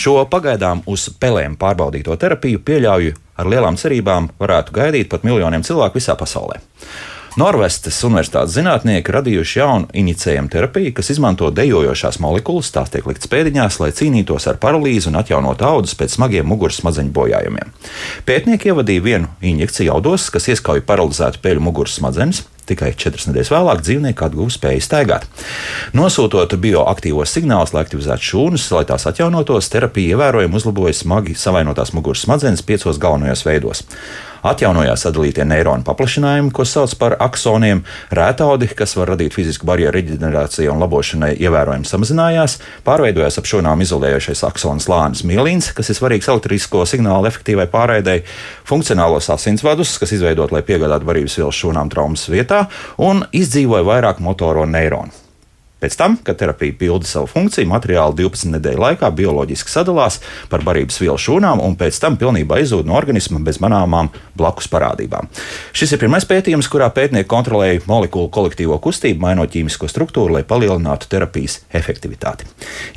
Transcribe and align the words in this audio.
Šo 0.00 0.22
pagaidām 0.32 0.80
uz 0.88 1.10
pelēm 1.20 1.58
pārbaudīto 1.60 2.14
terapiju 2.16 2.62
pieļauju 2.64 3.16
ar 3.40 3.48
lielām 3.52 3.76
cerībām 3.76 4.30
varētu 4.40 4.72
gaidīt 4.72 5.10
pat 5.12 5.26
miljoniem 5.28 5.64
cilvēku 5.66 6.00
visā 6.00 6.14
pasaulē. 6.16 6.56
Norvestes 7.38 7.94
Universitātes 8.02 8.56
zinātnieki 8.56 9.12
radījuši 9.14 9.58
jaunu 9.60 9.86
inicējumu 9.94 10.50
terapiju, 10.50 10.90
kas 10.96 11.12
izmanto 11.12 11.50
dejojošās 11.54 12.18
molekulas, 12.22 12.72
tās 12.74 12.90
tiek 12.90 13.06
liktas 13.06 13.30
pēdiņās, 13.30 13.76
lai 13.78 13.92
cīnītos 13.94 14.48
ar 14.50 14.58
paralīzi 14.62 15.12
un 15.12 15.20
atjaunotu 15.20 15.66
audus 15.68 15.94
pēc 15.94 16.16
smagiem 16.16 16.48
muguras 16.50 16.80
smadzeņu 16.82 17.14
bojājumiem. 17.14 17.70
Pētnieki 18.26 18.72
ievadīja 18.72 19.04
vienu 19.04 19.30
injekciju 19.46 19.92
audos, 19.94 20.26
kas 20.34 20.50
ieskauj 20.50 20.82
paralizētu 20.88 21.38
peļu 21.44 21.62
muguras 21.68 22.00
smadzenes. 22.00 22.42
Tikai 22.66 22.92
četras 22.98 23.26
nedēļas 23.26 23.50
vēlāk 23.50 23.80
dzīvnieki 23.82 24.26
atguva 24.26 24.52
spēju 24.54 24.82
staigāt. 24.84 25.24
Nosūtot 25.96 26.54
bioaktīvos 26.60 27.32
signālus, 27.34 27.72
lai 27.74 27.82
aktivizētu 27.82 28.26
šūnas, 28.28 28.66
lai 28.74 28.84
tās 28.90 29.06
atjaunotos, 29.10 29.70
terapija 29.72 30.14
ievērojami 30.14 30.58
uzlaboja 30.60 30.94
smagi 30.98 31.34
savainotās 31.38 31.94
muguras 31.96 32.22
smadzenes 32.26 32.62
piecos 32.66 33.02
galvenajos 33.02 33.46
veidos 33.46 33.86
atjaunojās 34.46 35.04
sadalītie 35.06 35.44
neironu 35.48 35.84
paplašinājumi, 35.86 36.52
ko 36.54 36.66
sauc 36.68 36.94
par 37.00 37.16
aksoniem, 37.20 37.82
rētaudi, 38.14 38.70
kas 38.76 38.96
var 38.98 39.12
radīt 39.14 39.36
fizisku 39.36 39.68
barjeru 39.68 39.94
reģenerācijai 39.98 40.70
un 40.72 40.82
labošanai, 40.82 41.32
ievērojami 41.40 41.88
samazinājās, 41.88 42.58
pārveidojās 42.86 43.40
ap 43.40 43.48
šūnām 43.50 43.84
izolējošais 43.86 44.44
aksons 44.50 44.88
lānis 44.90 45.24
mielīns, 45.28 45.72
kas 45.76 45.92
ir 45.92 46.00
svarīgs 46.00 46.30
elektrisko 46.32 46.84
signālu 46.88 47.30
efektīvai 47.30 47.68
pārraidei, 47.72 48.20
funkcionālos 48.68 49.30
asinsvadus, 49.34 49.96
kas 50.00 50.16
izveidot, 50.16 50.54
lai 50.54 50.64
piegādātu 50.66 51.08
varības 51.10 51.40
vielas 51.40 51.62
šūnām 51.62 51.92
traumas 51.92 52.28
vietā, 52.32 52.66
un 52.98 53.26
izdzīvoja 53.36 53.86
vairāk 53.92 54.24
motoro 54.24 54.66
neironu. 54.68 55.19
Pēc 55.80 55.96
tam, 55.96 56.18
kad 56.24 56.36
terapija 56.36 56.74
pilda 56.76 57.08
savu 57.08 57.28
funkciju, 57.30 57.68
materiāli 57.70 58.18
12 58.18 58.52
nedēļu 58.56 58.82
laikā 58.84 59.08
bioloģiski 59.16 59.72
sadalās 59.72 60.18
par 60.52 60.60
barības 60.66 61.00
vielu 61.00 61.16
šūnām 61.20 61.62
un 61.64 61.76
pēc 61.80 62.00
tam 62.02 62.18
pilnībā 62.20 62.58
izzūd 62.60 62.88
no 62.88 62.98
organisma 62.98 63.40
bez 63.44 63.62
manāmām 63.64 64.10
blakus 64.36 64.68
parādībām. 64.68 65.30
Šis 65.72 65.94
ir 65.96 66.02
pirmais 66.02 66.26
pētījums, 66.28 66.68
kurā 66.68 66.90
pētnieki 66.92 67.28
kontrolēja 67.30 67.80
molekulu 67.88 68.28
kolektīvo 68.32 68.76
kustību, 68.82 69.22
mainot 69.24 69.52
ķīmisko 69.54 69.88
struktūru, 69.88 70.36
lai 70.36 70.44
palielinātu 70.44 71.08
terapijas 71.08 71.60
efektivitāti. 71.72 72.48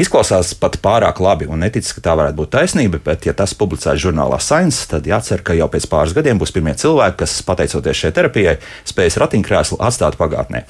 Izklausās 0.03 0.51
pat 0.59 0.75
pārāk 0.83 1.23
labi 1.23 1.47
un 1.47 1.63
neticis, 1.63 1.95
ka 1.95 2.03
tā 2.03 2.17
varētu 2.19 2.39
būt 2.41 2.53
taisnība, 2.57 2.99
bet, 3.05 3.29
ja 3.29 3.35
tas 3.37 3.55
publicēts 3.55 4.03
žurnālā 4.03 4.41
Science, 4.43 4.83
tad 4.91 5.07
jācer, 5.07 5.43
ka 5.45 5.55
jau 5.55 5.69
pēc 5.71 5.87
pāris 5.91 6.15
gadiem 6.17 6.41
būs 6.41 6.51
pirmie 6.51 6.75
cilvēki, 6.79 7.21
kas, 7.23 7.39
pateicoties 7.47 8.03
šai 8.03 8.13
terapijai, 8.15 8.57
spēs 8.89 9.19
ratiņkrēslu 9.23 9.79
atstāt 9.83 10.19
pagātnē. 10.19 10.65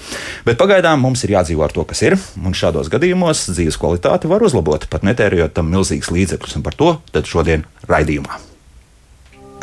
Bet 0.46 0.62
pagaidām 0.62 1.02
mums 1.02 1.26
ir 1.26 1.36
jādzīvo 1.38 1.66
ar 1.66 1.74
to, 1.74 1.86
kas 1.90 2.03
ir, 2.06 2.18
un 2.44 2.56
šādos 2.58 2.90
gadījumos 2.94 3.48
dzīves 3.52 3.80
kvalitāti 3.82 4.32
var 4.32 4.44
uzlabot, 4.46 4.88
pat 4.92 5.06
netērējot 5.08 5.56
tam 5.58 5.72
milzīgus 5.74 6.12
līdzekļus, 6.14 6.58
un 6.60 6.66
par 6.66 6.76
to 6.80 6.96
šodien 7.24 7.66
raidījumā. 7.90 8.40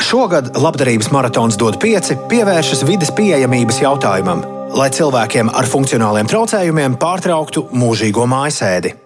Šogad 0.01 0.55
labdarības 0.57 1.11
maratons 1.13 1.59
dod 1.61 1.77
pieci 1.83 2.17
pievēršas 2.31 2.87
vidas 2.89 3.13
pieejamības 3.15 3.83
jautājumam, 3.83 4.41
lai 4.75 4.89
cilvēkiem 4.97 5.53
ar 5.53 5.69
funkcionāliem 5.69 6.31
traucējumiem 6.31 6.97
pārtrauktu 7.01 7.67
mūžīgo 7.77 8.25
mājasēdi. 8.31 8.97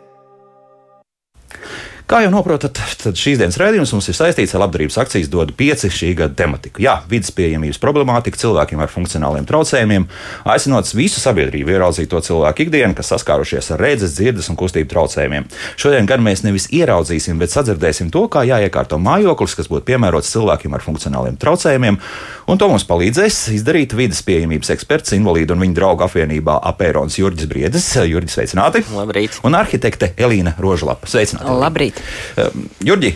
Kā 2.04 2.18
jau 2.20 2.34
saprotat, 2.34 2.76
tad 3.00 3.16
šīs 3.16 3.38
dienas 3.40 3.56
raidījums 3.56 3.94
mums 3.94 4.10
ir 4.12 4.16
saistīts 4.18 4.52
ar 4.52 4.60
labdarības 4.60 4.98
akcijas 5.00 5.30
dodu 5.32 5.54
pieci 5.56 5.88
šī 5.88 6.10
gada 6.18 6.34
tematiku. 6.36 6.82
Jā, 6.84 6.98
vidas 7.08 7.32
pieejamības 7.32 7.78
problemātika 7.80 8.36
cilvēkiem 8.42 8.82
ar 8.84 8.90
funkcionāliem 8.92 9.46
traucējumiem, 9.48 10.04
aicinot 10.52 10.90
visu 10.92 11.22
sabiedrību 11.22 11.72
ieraudzīt 11.72 12.10
to 12.12 12.20
cilvēku 12.26 12.66
ikdienu, 12.66 12.92
kas 12.98 13.08
saskārušies 13.08 13.70
ar 13.72 13.80
redzes, 13.80 14.18
dzirdes 14.18 14.50
un 14.52 14.58
kustību 14.60 14.90
traucējumiem. 14.92 15.48
Šodien 15.80 16.04
gan 16.10 16.20
mēs 16.26 16.44
nevis 16.44 16.68
ieraudzīsim, 16.76 17.40
bet 17.40 17.54
sadzirdēsim 17.56 18.12
to, 18.12 18.26
kā 18.28 18.44
jāiekārto 18.50 19.00
mājoklis, 19.00 19.56
kas 19.56 19.72
būtu 19.72 19.88
piemērots 19.88 20.34
cilvēkiem 20.36 20.76
ar 20.76 20.84
funkcionāliem 20.84 21.40
traucējumiem, 21.40 21.96
un 22.52 22.60
to 22.60 22.68
mums 22.68 22.84
palīdzēs 22.84 23.40
izdarīt 23.56 23.96
vidas 23.96 24.20
pieejamības 24.28 24.74
eksperts, 24.76 25.16
invalīdu 25.16 25.56
un 25.56 25.64
viņa 25.64 25.80
draugu 25.80 26.04
apvienībā 26.04 26.60
Apērons 26.74 27.16
Jurģis 27.16 27.48
Briedis. 27.48 27.88
Jurģis, 27.96 28.36
sveicināti! 28.36 28.84
Labrīt! 28.92 29.40
Un 29.48 29.56
arhitekte 29.56 30.12
Elīna 30.20 30.52
Rožlapa. 30.60 31.08
Sveicināti! 31.08 31.48
Labrīt! 31.64 31.93
Ehm, 32.40 32.66
Jurģi, 32.84 33.14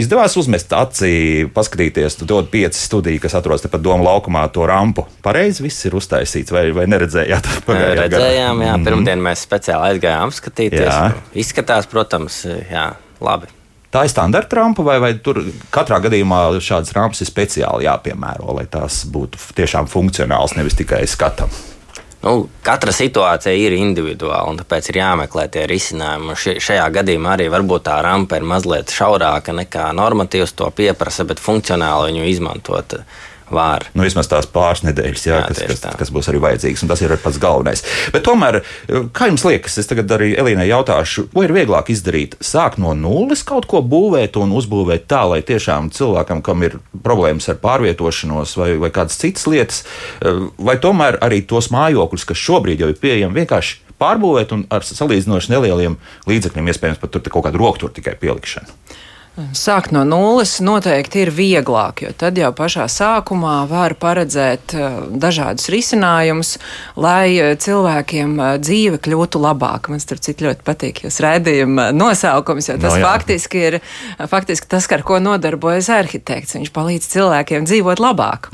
Izdevās 0.00 0.34
uzmest 0.40 0.72
acī, 0.72 1.44
paskatīties, 1.52 2.16
tu 2.18 2.26
dod 2.26 2.48
pieci 2.50 2.80
studiju, 2.80 3.20
kas 3.22 3.36
atrodas 3.38 3.62
tepat 3.62 3.82
Doma 3.84 4.06
laukumā, 4.06 4.46
to 4.50 4.64
rampu. 4.66 5.04
Pareizi 5.22 5.62
viss 5.66 5.84
ir 5.86 5.94
uztaisīts, 5.98 6.50
vai, 6.54 6.64
vai 6.74 6.86
neredzējāt? 6.90 7.50
Redzējām, 7.68 8.62
jā, 8.64 8.72
-hmm. 8.72 8.86
pirmdien 8.88 9.22
mēs 9.22 9.44
speciāli 9.44 9.92
aizgājām 9.92 10.32
apskatīties. 10.32 10.88
Jā. 10.88 11.12
Izskatās, 11.44 11.86
protams, 11.92 12.40
jā, 12.72 12.86
labi. 13.20 13.52
Tā 13.92 14.06
ir 14.06 14.08
standarta 14.08 14.56
rampa, 14.56 14.82
vai, 14.82 14.96
vai 15.04 15.12
tur 15.20 15.42
katrā 15.70 15.98
gadījumā 16.00 16.40
šādas 16.64 16.94
rampas 16.96 17.20
ir 17.20 17.28
speciāli 17.28 17.84
jāpiemēro, 17.84 18.56
lai 18.56 18.64
tās 18.72 19.02
būtu 19.04 19.52
tiešām 19.60 19.90
funkcionāls, 19.92 20.56
nevis 20.56 20.78
tikai 20.80 21.04
skatam? 21.06 21.52
Nu, 22.22 22.46
katra 22.62 22.92
situācija 22.94 23.54
ir 23.58 23.74
individuāla, 23.74 24.46
un 24.52 24.60
tāpēc 24.60 24.92
ir 24.92 25.00
jāmeklē 25.00 25.48
tie 25.50 25.64
risinājumi. 25.66 26.36
Šajā 26.38 26.84
gadījumā 26.94 27.32
arī 27.34 27.48
varbūt 27.50 27.88
tā 27.88 27.96
rampa 28.06 28.38
ir 28.38 28.46
mazliet 28.46 28.94
šaurāka 28.94 29.54
nekā 29.58 29.88
normatīvs 29.98 30.54
to 30.54 30.68
pieprasa, 30.76 31.26
bet 31.26 31.42
funkcionāli 31.42 32.12
viņu 32.12 32.28
izmantot 32.30 32.94
var. 33.52 33.86
Nu, 33.94 34.04
vismaz 34.06 34.28
tās 34.30 34.48
pāris 34.50 34.84
nedēļas, 34.86 35.26
jā, 35.26 35.38
jā, 35.38 35.48
kas, 35.50 35.62
kas, 35.68 35.82
tā. 35.84 35.92
kas 36.00 36.12
būs 36.14 36.30
arī 36.32 36.40
vajadzīgas, 36.42 36.84
un 36.84 36.92
tas 36.92 37.02
ir 37.04 37.14
pats 37.22 37.40
galvenais. 37.42 37.84
Bet 38.14 38.24
tomēr, 38.26 38.60
kā 39.16 39.28
jums 39.30 39.44
liekas, 39.46 39.78
es 39.82 39.90
tagad 39.90 40.10
arī 40.16 40.32
Elīnai 40.40 40.68
jautāšu, 40.70 41.28
ko 41.32 41.44
ir 41.46 41.54
vieglāk 41.56 41.92
izdarīt? 41.94 42.38
Sākt 42.44 42.80
no 42.82 42.94
nulles 42.98 43.44
kaut 43.46 43.68
ko 43.70 43.82
būvēt 43.84 44.38
un 44.40 44.54
uzbūvēt 44.56 45.06
tā, 45.10 45.22
lai 45.30 45.42
tiešām 45.46 45.92
cilvēkam, 45.94 46.42
kam 46.44 46.66
ir 46.66 46.78
problēmas 47.04 47.50
ar 47.52 47.60
pārvietošanos 47.62 48.56
vai, 48.60 48.72
vai 48.82 48.92
kādas 48.94 49.20
citas 49.20 49.46
lietas, 49.50 49.84
vai 50.58 50.78
tomēr 50.82 51.20
arī 51.24 51.42
tos 51.48 51.70
mājokļus, 51.74 52.28
kas 52.28 52.44
šobrīd 52.48 52.82
jau 52.82 52.92
ir 52.92 53.00
pieejami, 53.02 53.42
vienkārši 53.42 53.92
pārbūvēt 54.02 54.54
un 54.56 54.66
ar 54.72 54.86
salīdzinoši 54.86 55.52
nelieliem 55.52 55.98
līdzekļiem, 56.30 56.70
iespējams, 56.72 57.00
pat 57.02 57.14
tur 57.14 57.24
kaut 57.28 57.46
kādu 57.46 57.62
rokturu 57.62 57.94
tikai 57.94 58.16
pielikšanu. 58.20 58.98
Sākt 59.32 59.94
no 59.96 60.02
nulles 60.04 60.58
noteikti 60.60 61.22
ir 61.22 61.30
vieglāk, 61.32 62.02
jo 62.04 62.10
tad 62.12 62.36
jau 62.36 62.50
pašā 62.52 62.84
sākumā 62.92 63.62
var 63.70 63.94
paredzēt 63.96 64.74
eh, 64.76 64.96
dažādus 65.08 65.70
risinājumus, 65.72 66.50
lai 67.00 67.38
eh, 67.40 67.54
cilvēkiem 67.56 68.34
eh, 68.36 68.50
dzīve 68.60 68.98
kļūtu 69.00 69.40
labāka. 69.40 69.88
Man 69.88 70.04
tur 70.04 70.20
cik 70.20 70.42
ļoti 70.44 70.66
patīk 70.66 71.00
jūs 71.06 71.16
redzējuma 71.24 71.86
nosaukums, 71.96 72.68
jo 72.68 72.76
tas 72.76 72.92
no, 72.92 72.98
jā. 73.00 73.06
faktiski 73.06 73.62
ir 73.70 73.78
faktiski 74.28 74.68
tas, 74.74 74.90
ar 74.92 75.04
ko 75.08 75.16
nodarbojas 75.24 75.88
arhitekts. 75.96 76.58
Viņš 76.58 76.68
palīdz 76.76 77.08
cilvēkiem 77.14 77.64
dzīvot 77.70 78.04
labāk. 78.04 78.50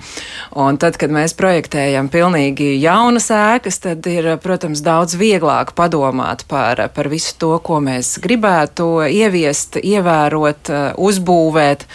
Un 0.62 0.78
tad, 0.78 0.94
kad 1.02 1.10
mēs 1.10 1.34
projektējam 1.34 2.06
pilnīgi 2.14 2.76
jaunas 2.78 3.32
ēkas, 3.34 3.80
tad 3.82 4.06
ir, 4.06 4.30
protams, 4.46 4.84
daudz 4.86 5.18
vieglāk 5.18 5.74
padomāt 5.74 6.46
par, 6.46 6.86
par 6.94 7.10
visu 7.10 7.34
to, 7.42 7.52
ko 7.66 7.82
mēs 7.82 8.14
gribētu 8.22 8.92
ieviest, 9.10 9.82
ievērot 9.82 10.67
Uh, 10.72 10.90
uzbūvēt. 11.08 11.86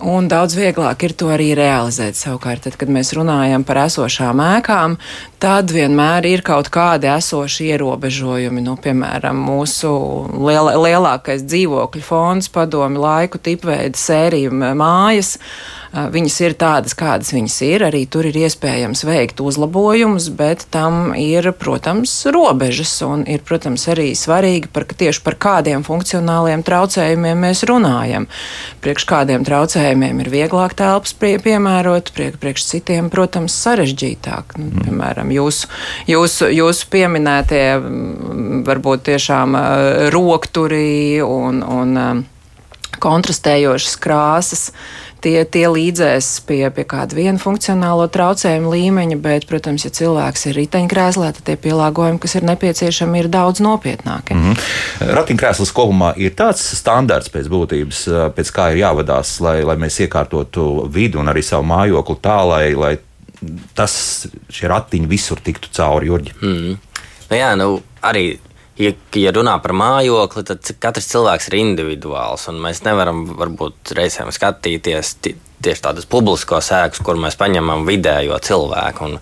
Un 0.00 0.30
daudz 0.32 0.54
vieglāk 0.56 1.02
ir 1.04 1.12
to 1.12 1.28
arī 1.28 1.50
realizēt. 1.58 2.16
Savukārt, 2.16 2.62
tad, 2.64 2.78
kad 2.80 2.88
mēs 2.88 3.12
runājam 3.12 3.66
par 3.68 3.82
esošām 3.82 4.40
ēkām, 4.40 4.94
tad 5.42 5.74
vienmēr 5.76 6.24
ir 6.30 6.44
kaut 6.46 6.70
kādi 6.72 7.10
esoši 7.12 7.68
ierobežojumi. 7.74 8.64
Nu, 8.64 8.78
piemēram, 8.80 9.42
mūsu 9.44 9.90
liela, 10.40 10.72
lielākais 10.80 11.44
dzīvokļu 11.44 12.06
fonds, 12.06 12.48
padomi 12.54 13.02
laiku 13.02 13.42
tipveida 13.44 14.00
sēriju 14.00 14.56
mājas. 14.56 15.36
Uh, 15.36 15.79
Viņas 15.90 16.36
ir 16.44 16.54
tādas, 16.54 16.94
kādas 16.94 17.32
viņas 17.34 17.56
ir. 17.66 17.82
Arī 17.88 18.04
tur 18.06 18.28
ir 18.28 18.36
iespējams 18.38 19.02
veikt 19.08 19.40
uzlabojumus, 19.42 20.28
bet 20.38 20.62
tam 20.70 21.16
ir, 21.18 21.50
protams, 21.58 22.12
robežas. 22.30 22.92
Un 23.02 23.24
ir, 23.26 23.42
protams, 23.46 23.88
arī 23.90 24.12
svarīgi, 24.14 24.70
par, 24.70 24.86
tieši 24.86 25.24
par 25.26 25.34
kādiem 25.42 25.82
funkcionāliem 25.86 26.62
traucējumiem 26.66 27.42
mēs 27.42 27.64
runājam. 27.66 28.28
Priekš 28.84 29.08
kādiem 29.10 29.46
traucējumiem 29.48 30.22
ir 30.22 30.30
vieglāk 30.30 30.78
telpas 30.78 31.16
pie, 31.18 31.34
piemērot, 31.42 32.14
priek, 32.14 32.38
priekš 32.38 32.68
citiem, 32.70 33.10
protams, 33.10 33.58
sarežģītāk. 33.58 34.60
Nu, 34.62 34.70
mm. 34.70 34.86
piemēram, 34.86 35.34
jūsu, 35.34 35.74
jūsu, 36.06 36.52
jūsu 36.54 36.90
pieminētie 36.94 37.64
varbūt 38.70 39.08
tiešām 39.10 39.58
rokturi 40.14 41.18
un, 41.26 41.64
un 41.66 42.26
kontrastējošas 43.00 43.96
krāsas 44.02 44.68
tie, 45.24 45.44
tie 45.44 45.64
līdzēs 45.70 46.28
pie, 46.48 46.62
pie 46.74 46.84
kāda 46.88 47.16
viena 47.18 47.40
funkcionālo 47.40 48.06
traucējumu 48.12 48.72
līmeņa, 48.74 49.18
bet, 49.22 49.46
protams, 49.50 49.84
ja 49.86 49.92
cilvēks 49.94 50.48
ir 50.50 50.58
riteņkrēslā, 50.60 51.30
tad 51.36 51.46
tie 51.46 51.56
pielāgojumi, 51.60 52.20
kas 52.22 52.36
ir 52.38 52.46
nepieciešami, 52.48 53.22
ir 53.22 53.30
daudz 53.32 53.62
nopietnāki. 53.64 54.34
Mm 54.34 54.52
-hmm. 54.52 55.14
Ratiņkrēsls 55.18 55.74
kopumā 55.76 56.12
ir 56.16 56.34
tāds 56.36 56.64
standarts 56.78 57.30
pēc 57.32 57.48
būtības, 57.52 58.02
pēc 58.36 58.52
kā 58.56 58.70
ir 58.72 58.82
jāvadās, 58.84 59.40
lai, 59.40 59.62
lai 59.62 59.76
mēs 59.76 60.00
iekārtotu 60.06 60.88
vidu 60.88 61.20
un 61.20 61.28
arī 61.28 61.42
savu 61.42 61.64
mājokli 61.64 62.16
tā, 62.22 62.38
lai, 62.48 62.74
lai 62.74 62.98
tas, 63.74 64.26
šie 64.52 64.68
ratiņi 64.68 65.06
visur 65.06 65.40
tiktu 65.40 65.68
cauri, 65.72 66.06
Jurģi. 66.06 66.32
Mm. 66.42 66.78
Nu, 67.30 67.36
jā, 67.36 67.56
nu, 67.56 67.80
arī 68.02 68.38
ja, 68.80 68.92
ja 69.20 69.32
runā 69.34 69.56
par 69.62 69.74
mājokli, 69.76 70.44
tad 70.48 70.72
katrs 70.82 71.10
cilvēks 71.12 71.50
ir 71.50 71.58
individuāls. 71.60 72.48
Mēs 72.56 72.82
nevaram 72.86 73.26
varbūt 73.38 73.94
reizēm 73.96 74.32
skatīties 74.34 75.14
tieši 75.24 75.84
tādas 75.84 76.08
publiskos 76.10 76.72
ēkas, 76.74 77.02
kur 77.04 77.20
mēs 77.20 77.38
paņemam 77.40 77.86
vidējo 77.88 78.38
cilvēku. 78.44 79.10
Un, 79.10 79.18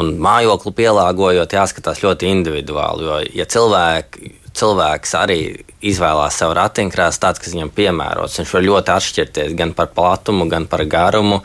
un 0.00 0.12
mājokli 0.22 0.74
pielāgojot, 0.82 1.56
jāskatās 1.56 2.02
ļoti 2.04 2.30
individuāli. 2.32 3.08
Jo, 3.08 3.18
ja 3.42 3.48
cilvēki, 3.48 4.34
cilvēks 4.56 5.16
arī 5.18 5.40
izvēlās 5.92 6.36
savu 6.42 6.56
ratiņkrēslu, 6.60 7.22
tāds, 7.22 7.42
kas 7.42 7.56
viņam 7.56 7.72
piemērots, 7.76 8.38
viņš 8.40 8.52
var 8.56 8.68
ļoti 8.68 8.94
atšķirties 8.96 9.56
gan 9.58 9.72
par 9.76 9.92
platumu, 9.96 10.48
gan 10.52 10.68
par 10.70 10.84
garumu. 10.88 11.42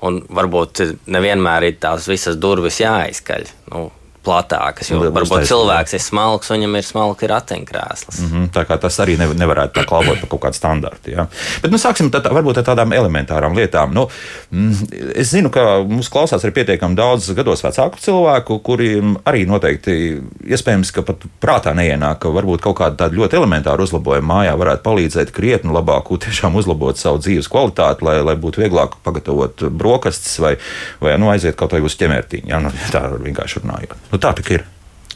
Un 0.00 0.16
varbūt 0.32 0.80
nevienmēr 1.12 1.66
ir 1.68 1.74
tās 1.76 2.06
visas 2.08 2.38
durvis 2.40 2.78
jāizkaļ. 2.80 3.42
Nu, 3.68 3.82
platākas. 4.24 4.90
Jo 4.90 5.00
varbūt 5.14 5.46
cilvēks 5.48 5.96
ir 5.96 6.02
smalks, 6.04 6.50
un 6.50 6.58
viņam 6.58 6.76
ir 6.76 6.84
smalki 6.84 7.28
ratiņkrēsls. 7.30 8.20
Mm 8.20 8.30
-hmm, 8.30 8.48
tā 8.54 8.64
kā 8.68 8.76
tas 8.80 8.98
arī 9.00 9.16
ne, 9.18 9.28
nevarētu 9.32 9.78
tā 9.78 9.84
kalpot 9.88 10.20
par 10.20 10.28
kaut 10.28 10.42
kādu 10.44 10.58
standartu. 10.58 11.12
Ja? 11.14 11.26
Bet 11.62 11.72
nu, 11.72 11.80
sāksim 11.80 12.10
tā, 12.12 12.20
varbūt 12.20 12.60
ar 12.60 12.66
tādām 12.68 12.92
elementārām 12.96 13.56
lietām. 13.56 13.94
Nu, 13.96 14.08
mm, 14.50 15.14
es 15.14 15.32
zinu, 15.32 15.50
ka 15.50 15.80
mums 15.88 16.10
klausās 16.12 16.44
arī 16.44 16.52
pietiekami 16.60 16.96
daudz 16.96 17.30
gados 17.36 17.64
vecāku 17.64 18.00
cilvēku, 18.00 18.58
kuriem 18.66 19.16
arī 19.24 19.46
noteikti 19.48 20.20
iespējams, 20.44 20.92
ka 20.92 21.02
pat 21.02 21.24
prātā 21.40 21.74
neienāk, 21.74 22.20
ka 22.20 22.28
varbūt 22.28 22.60
kaut 22.60 22.76
kāda 22.82 23.08
ļoti 23.08 23.40
elementāra 23.40 23.82
uzlabojuma 23.82 24.34
mājā 24.34 24.56
varētu 24.56 24.84
palīdzēt 24.84 25.32
krietni 25.32 25.72
labāk, 25.72 26.12
tiešām 26.26 26.56
uzlabot 26.60 26.96
savu 27.00 27.22
dzīves 27.24 27.48
kvalitāti, 27.48 28.04
lai, 28.04 28.20
lai 28.20 28.36
būtu 28.36 28.60
vieglāk 28.60 29.00
pagatavot 29.02 29.64
brokastis 29.70 30.38
vai, 30.38 30.56
vai 31.00 31.16
nu, 31.16 31.30
aiziet 31.32 31.56
kaut 31.56 31.72
vai 31.72 31.80
uz 31.80 31.96
ķemertiņu. 31.96 32.48
Ja? 32.52 32.60
Nu, 32.60 32.72
tā 32.92 33.06
vienkārši 33.16 33.64
runājot. 33.64 34.09
Nu, 34.10 34.18
tā 34.18 34.34
tik 34.38 34.50
ir. 34.56 34.66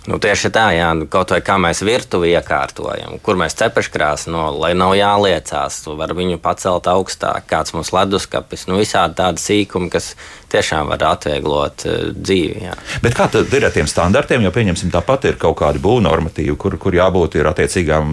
Nu, 0.04 0.18
tieši 0.20 0.50
tā, 0.52 0.66
jā, 0.76 0.90
nu, 0.92 1.06
kaut 1.08 1.32
vai 1.32 1.40
kā 1.40 1.54
mēs 1.56 1.80
virtuvi 1.86 2.34
iekārtojam, 2.36 3.16
kur 3.24 3.38
mēs 3.40 3.56
cepeškrāsu, 3.56 4.28
no, 4.34 4.50
lai 4.52 4.74
nav 4.76 4.92
jāliecās, 4.98 5.78
var 5.96 6.12
viņu 6.16 6.36
pacelt 6.44 6.90
augstāk, 6.92 7.46
kāds 7.48 7.72
mums 7.72 7.92
leduskapis, 7.96 8.66
nu, 8.68 8.76
visādi 8.82 9.16
tādi 9.22 9.40
sīkumi, 9.40 9.88
kas 9.94 10.12
tiešām 10.54 10.90
var 10.92 11.02
atvieglot 11.08 11.84
uh, 11.88 12.02
dzīvi. 12.14 12.62
Jā. 12.68 12.74
Bet 13.02 13.16
kā 13.18 13.26
tad 13.32 13.52
ir 13.56 13.66
ar 13.66 13.74
tiem 13.74 13.88
standartiem? 13.90 14.44
Jo, 14.44 14.52
pieņemsim, 14.54 14.92
tāpat 14.94 15.28
ir 15.30 15.38
kaut 15.40 15.56
kādi 15.60 15.82
būvnormatīvi, 15.82 16.54
kur, 16.60 16.76
kur 16.80 16.94
jābūt 16.94 17.38
ir 17.40 17.48
attiecīgām, 17.50 18.12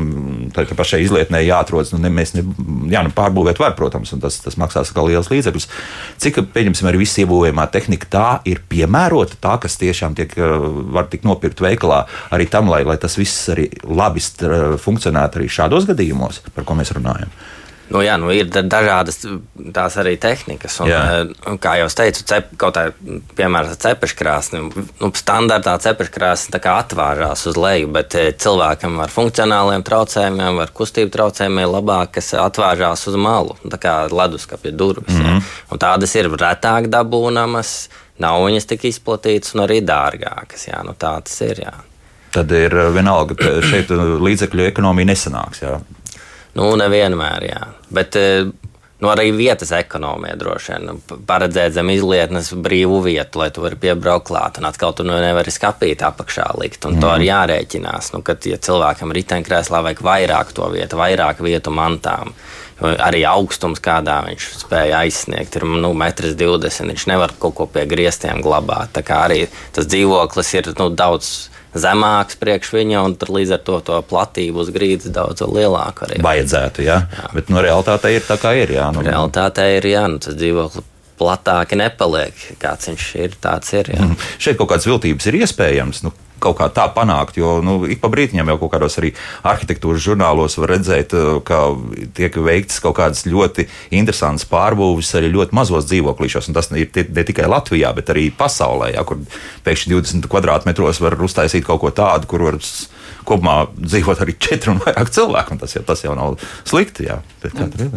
tā 0.55 0.65
kā 0.69 0.77
pašai 0.77 1.03
izlietnē 1.05 1.43
jāatrodas. 1.45 1.93
Nu, 1.93 2.01
ne, 2.01 2.11
mēs 2.13 2.33
ne, 2.37 2.45
jā, 2.91 3.03
nu, 3.05 3.13
pārbūvēt 3.17 3.61
var, 3.61 3.75
protams, 3.77 4.13
un 4.15 4.23
tas, 4.23 4.39
tas 4.41 4.57
maksās 4.61 4.93
kā 4.95 5.05
liels 5.05 5.29
līdzekļus. 5.31 5.69
Cik, 6.23 6.41
pieņemsim, 6.55 6.89
arī 6.89 7.03
viss 7.03 7.21
iebūvējumā 7.21 7.67
tehnika 7.73 8.09
tā 8.11 8.27
ir 8.49 8.63
piemērota, 8.71 9.37
tā, 9.41 9.57
kas 9.61 9.77
tiešām 9.81 10.17
tiek, 10.17 10.33
var 10.95 11.11
tikt 11.11 11.27
nopirkt 11.29 11.61
veikalā, 11.81 12.05
arī 12.31 12.49
tam, 12.49 12.69
lai, 12.69 12.83
lai 12.85 12.97
tas 12.97 13.17
viss 13.17 13.49
arī 13.51 13.69
labi 13.83 14.21
funkcionētu 14.81 15.41
arī 15.41 15.49
šādos 15.49 15.89
gadījumos, 15.89 16.43
par 16.53 16.65
ko 16.65 16.75
mēs 16.75 16.93
runājam. 16.93 17.31
Nu, 17.91 17.99
jā, 17.99 18.13
nu, 18.15 18.29
ir 18.31 18.47
dažādas 18.47 19.17
tās 19.75 19.97
arī 19.99 20.13
tehnikas. 20.15 20.77
Un, 20.79 20.87
eh, 20.87 21.55
kā 21.59 21.73
jau 21.75 21.89
teicu, 21.91 22.23
cep, 22.23 22.53
kaut 22.55 22.77
kā 22.77 22.85
piemēram 23.35 23.75
cepeškrāsni. 23.75 24.61
Nu, 25.01 25.09
standartā 25.11 25.73
cepeškrāsni 25.75 26.61
atvērās 26.71 27.43
uz 27.51 27.57
leju, 27.59 27.89
bet 27.91 28.15
eh, 28.15 28.31
cilvēkam 28.31 28.95
ar 29.03 29.11
funkcionāliem 29.11 29.83
traucējumiem, 29.83 30.61
ar 30.63 30.71
kustību 30.71 31.11
traucējumiem 31.11 31.67
labāk, 31.67 32.13
kas 32.15 32.31
atvērās 32.39 33.03
uz 33.11 33.19
malu, 33.19 33.57
tā 33.67 33.75
kā 33.75 33.97
leduskapja 34.07 34.71
durvis. 34.71 35.11
Mm 35.11 35.41
-hmm. 35.41 35.77
Tādas 35.83 36.15
ir 36.15 36.31
retāk 36.31 36.87
dabūnamas, 36.87 37.89
nav 38.21 38.45
viņas 38.45 38.69
tik 38.69 38.89
izplatītas 38.91 39.55
un 39.55 39.65
arī 39.65 39.81
dārgākas. 39.85 40.67
Jā, 40.69 40.83
nu, 40.87 40.95
tā 40.97 41.17
tas 41.25 41.41
ir. 41.45 41.63
Jā. 41.65 41.73
Tad 42.31 42.51
ir 42.55 42.75
eh, 42.77 42.91
vienalga, 42.95 43.37
ka 43.39 43.57
šeit 43.65 43.91
līdzekļu 43.91 44.69
ekonomija 44.69 45.11
nesanāks. 45.11 45.63
Jā. 45.65 45.79
Nu, 46.57 46.73
nevienmēr, 46.79 47.47
jā. 47.47 47.61
Bet 47.93 48.15
eh, 48.19 48.47
nu, 49.01 49.09
arī 49.11 49.29
vietas 49.35 49.73
ekonomija 49.75 50.37
droši 50.39 50.77
vien 50.77 51.01
paredzēt 51.27 51.75
zem 51.75 51.91
izlietnes 51.93 52.51
brīvu 52.53 53.01
vietu, 53.07 53.41
lai 53.41 53.49
tu 53.53 53.63
varētu 53.65 53.83
piebraukt 53.83 54.27
klāt. 54.29 54.61
Un 54.61 54.69
atkal 54.69 54.95
tu 54.95 55.07
nu 55.07 55.17
nevari 55.19 55.53
skapīt 55.53 56.03
apakšā 56.07 56.47
likt. 56.61 56.85
Un 56.87 56.97
mm. 56.97 57.03
to 57.03 57.11
arī 57.11 57.27
mhm. 57.27 57.31
jārēķinās. 57.33 58.13
Nu, 58.15 58.23
kad 58.27 58.47
ja 58.47 58.59
cilvēkam 58.61 59.15
riteņkrēslā 59.17 59.83
vajag 59.89 60.03
vairāk 60.07 60.55
to 60.57 60.71
vietu, 60.75 60.99
vairāk 61.01 61.43
vietu 61.45 61.73
mantām. 61.75 62.35
Arī 62.81 63.21
augstums, 63.29 63.81
kādā 63.83 64.17
viņš 64.25 64.45
spēja 64.63 65.03
aizsniegt, 65.03 65.55
ir 65.59 65.67
nu, 65.69 65.93
1,20 65.93 66.81
m. 66.81 66.91
Viņš 66.91 67.07
nevar 67.11 67.33
kaut 67.41 67.55
ko 67.59 67.67
pie 67.69 67.85
griestiem 67.89 68.41
glabāt. 68.41 68.95
Tā 68.95 69.03
kā 69.05 69.23
arī 69.27 69.43
tas 69.75 69.85
dzīvoklis 69.89 70.53
ir 70.57 70.71
nu, 70.79 70.89
daudz 70.89 71.51
zemāks 71.77 72.39
priekš 72.41 72.73
viņa, 72.75 73.03
un 73.05 73.15
līdz 73.15 73.53
ar 73.55 73.61
to 73.67 73.77
to 73.87 73.99
platību 74.09 74.63
uz 74.63 74.71
grīdas 74.73 75.13
daudz 75.13 75.45
lielāka. 75.45 76.07
Arī. 76.07 76.19
Vajadzētu, 76.25 76.83
jā. 76.87 76.97
jā. 77.05 77.29
Bet 77.37 77.51
nu, 77.53 77.61
realitāte 77.63 78.11
ir 78.11 78.25
tā, 78.27 78.39
kā 78.41 78.55
ir. 78.59 78.73
Jā, 78.75 78.89
nu, 78.95 79.05
realitāte 79.05 79.67
ir, 79.77 79.87
jā, 79.93 80.07
nu, 80.11 80.19
tas 80.23 80.35
dzīvoklis 80.39 80.89
platāki 81.21 81.77
nepaliek. 81.77 82.43
Kāds 82.61 82.89
viņš 82.89 83.07
ir, 83.21 83.37
tāds 83.41 83.71
ir. 83.77 83.93
Jā. 83.93 84.01
Mm. 84.09 84.27
Šeit 84.41 84.59
kaut 84.59 84.71
kādas 84.73 84.89
viltības 84.89 85.29
ir 85.29 85.37
iespējams. 85.43 86.03
Nu, 86.07 86.13
kaut 86.41 86.59
kā 86.59 86.69
tā 86.73 86.87
panākt. 86.95 87.37
Jo 87.39 87.59
nu, 87.65 87.79
ik 87.89 88.01
pa 88.03 88.11
brīdim 88.11 88.41
jau 88.41 88.57
kaut 88.63 88.73
kādos 88.75 88.97
arī 89.01 89.13
arhitektūras 89.47 90.03
žurnālos 90.03 90.57
var 90.61 90.75
redzēt, 90.75 91.15
uh, 91.17 91.39
ka 91.45 91.63
tiek 92.17 92.37
veikts 92.41 92.81
kaut 92.83 92.97
kādas 92.99 93.25
ļoti 93.29 93.67
interesantas 93.97 94.47
pārbūves 94.51 95.13
arī 95.19 95.31
ļoti 95.35 95.57
mazos 95.57 95.87
dzīvoklīšos. 95.89 96.51
Tas 96.55 96.71
ir 96.75 96.89
ne 97.15 97.25
tikai 97.27 97.49
Latvijā, 97.51 97.93
bet 97.97 98.11
arī 98.13 98.29
pasaulē, 98.35 98.93
ja, 98.95 99.05
kur 99.07 99.21
pēkšņi 99.65 99.93
20 99.93 100.31
kvadrātmetros 100.31 101.01
var 101.03 101.17
uztaisīt 101.21 101.67
kaut 101.67 101.83
ko 101.85 101.93
tādu, 101.95 102.29
kur 102.31 102.49
var 102.49 102.59
kopumā 103.27 103.55
dzīvot 103.75 104.21
arī 104.23 104.35
četri 104.41 104.73
un 104.73 104.81
vairāk 104.81 105.11
cilvēku. 105.13 105.57
Tas 105.61 105.75
jau, 105.75 105.83
tas 105.85 106.03
jau 106.03 106.15
nav 106.17 106.37
slikti. 106.67 107.07
Jā, 107.09 107.19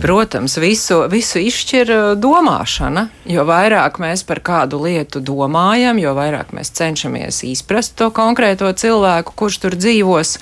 Protams, 0.02 0.56
visu, 0.60 1.02
visu 1.12 1.40
izšķir 1.44 1.92
uh, 1.94 2.02
domāšana. 2.20 3.06
Jo 3.30 3.46
vairāk 3.48 4.00
mēs 4.02 4.24
par 4.28 4.42
kādu 4.44 4.80
lietu 4.84 5.22
domājam, 5.24 6.00
jo 6.02 6.14
vairāk 6.16 6.54
mēs 6.56 6.72
cenšamies 6.76 7.42
izprast 7.48 7.96
to 8.00 8.10
konkrēto 8.34 8.72
cilvēku, 8.74 9.34
kurš 9.38 9.60
tur 9.62 9.76
dzīvos. 9.78 10.38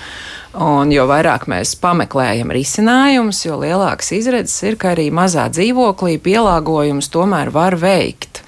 Un 0.53 0.93
jo 0.93 1.05
vairāk 1.09 1.45
mēs 1.49 1.75
pameklējam 1.81 2.53
risinājumus, 2.53 3.45
jo 3.45 3.59
lielāks 3.61 4.13
izredzes 4.17 4.65
ir, 4.65 4.77
ka 4.81 4.93
arī 4.93 5.11
mazā 5.13 5.47
dzīvoklī 5.53 6.19
pielāgojumus 6.21 7.09
tomēr 7.13 7.53
var 7.53 7.77
veikt. 7.77 8.41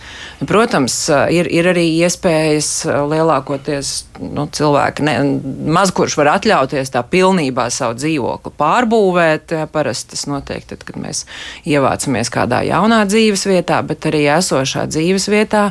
Protams, 0.44 0.96
ir, 1.32 1.48
ir 1.48 1.68
arī 1.70 1.86
iespējas 2.04 2.84
lielākoties 3.12 3.92
nu, 4.20 4.46
cilvēki, 4.52 5.04
ne, 5.06 5.14
maz 5.74 5.90
kurš 5.94 6.16
var 6.20 6.34
atļauties 6.36 6.92
tā 6.94 7.02
pilnībā 7.08 7.66
savu 7.72 7.96
dzīvokli 7.98 8.52
pārbūvēt. 8.60 9.54
Parasti 9.72 10.14
tas 10.14 10.26
notiek 10.30 10.64
tad, 10.68 10.84
kad 10.86 10.98
mēs 11.00 11.24
ievācamies 11.68 12.30
kādā 12.32 12.62
jaunā 12.66 13.02
dzīves 13.08 13.46
vietā, 13.48 13.80
bet 13.86 14.06
arī 14.10 14.24
esošā 14.36 14.86
dzīves 14.90 15.28
vietā 15.32 15.64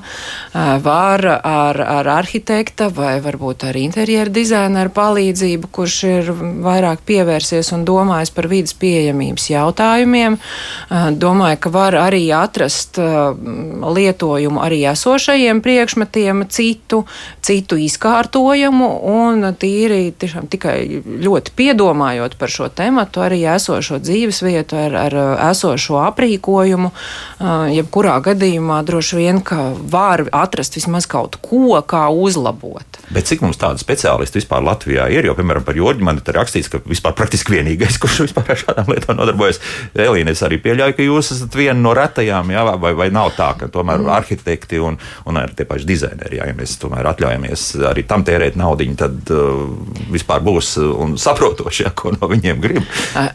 var 0.54 1.26
ar, 1.36 1.80
ar 1.82 2.10
arhitekta 2.18 2.90
vai 2.94 3.16
varbūt 3.24 3.68
ar 3.70 3.80
interjeru 3.80 4.34
dizaineru 4.34 4.94
palīdzību, 4.96 5.72
kurš 5.74 5.98
ir 6.10 6.32
vairāk 6.66 7.06
pievērsies 7.08 7.74
un 7.76 7.86
domājis 7.88 8.34
par 8.36 8.50
vidas 8.52 8.76
pieejamības 8.80 9.50
jautājumiem. 9.54 10.40
Domāju, 11.22 11.62
ka 11.64 11.74
var 11.74 11.98
arī 12.04 12.26
atrast 12.36 13.00
lietojumu 13.00 14.62
arī 14.64 14.84
esošajiem 14.92 15.62
priekšmetiem, 15.64 16.46
citu, 16.52 17.04
citu 17.44 17.80
izkārtojumu 18.34 18.88
un 19.04 19.54
tīri 19.54 20.14
tiešām 20.18 20.48
tikai 20.50 21.04
ļoti 21.06 21.54
piedomājot 21.56 22.38
par 22.38 22.50
šo 22.50 22.70
tematu, 22.70 23.22
arī 23.22 23.44
esošo 23.46 24.00
dzīvesvietu 24.00 24.76
ar, 24.76 24.96
ar 24.96 25.52
esošo 25.52 26.02
aprīkojumu, 26.10 26.92
jebkurā 27.74 28.22
gadījumā 28.26 28.84
droši 28.84 29.16
vien, 29.18 29.42
ka 29.42 29.74
var 29.78 30.26
atrast 30.32 30.76
vismaz 30.76 31.06
kaut 31.06 31.38
ko, 31.42 31.80
kā 31.86 32.10
uzlabot. 32.10 32.93
Bet 33.12 33.28
cik 33.28 33.42
mums 33.44 33.60
tādu 33.60 33.82
speciālistu 33.82 34.40
vispār 34.40 34.64
Latvijā 34.64 35.10
ir? 35.12 35.28
Jo, 35.28 35.36
piemēram, 35.36 35.66
par 35.68 35.76
Jorģu 35.78 36.06
man 36.08 36.22
ir 36.22 36.38
rakstīts, 36.38 36.70
ka 36.72 36.80
vispār 36.88 37.16
praktiski 37.18 37.58
vienīgais, 37.58 37.98
kurš 38.02 38.24
vispār 38.28 38.54
ar 38.54 38.62
šādām 38.62 38.92
lietām 38.94 39.20
nodarbojas, 39.20 39.60
Elīna, 40.00 40.32
es 40.32 40.44
arī 40.46 40.60
pieļauju, 40.64 40.96
ka 40.98 41.08
jūs 41.08 41.34
esat 41.36 41.58
viena 41.58 41.80
no 41.80 41.94
retajām, 41.98 42.54
jā, 42.54 42.64
vai, 42.80 42.94
vai 42.98 43.10
nav 43.14 43.34
tā, 43.38 43.52
ka 43.60 43.70
tomēr 43.74 44.00
mm. 44.02 44.14
arhitekti 44.18 44.80
un, 44.84 44.98
un 45.28 45.42
arī 45.42 45.58
tie 45.58 45.68
paši 45.68 45.90
dizaineri, 45.90 46.40
jā, 46.40 46.48
ja 46.50 46.56
mēs 46.58 46.78
tomēr 46.82 47.12
atļaujamies 47.12 47.66
arī 47.92 48.06
tam 48.08 48.24
tērēt 48.28 48.58
naudu, 48.60 48.88
tad 49.00 49.32
uh, 49.34 49.66
vispār 50.14 50.44
būs 50.44 50.76
un 50.84 51.18
saprotoši, 51.20 51.86
jā, 51.86 51.94
ko 51.98 52.14
no 52.16 52.30
viņiem 52.32 52.64
grib. 52.64 52.88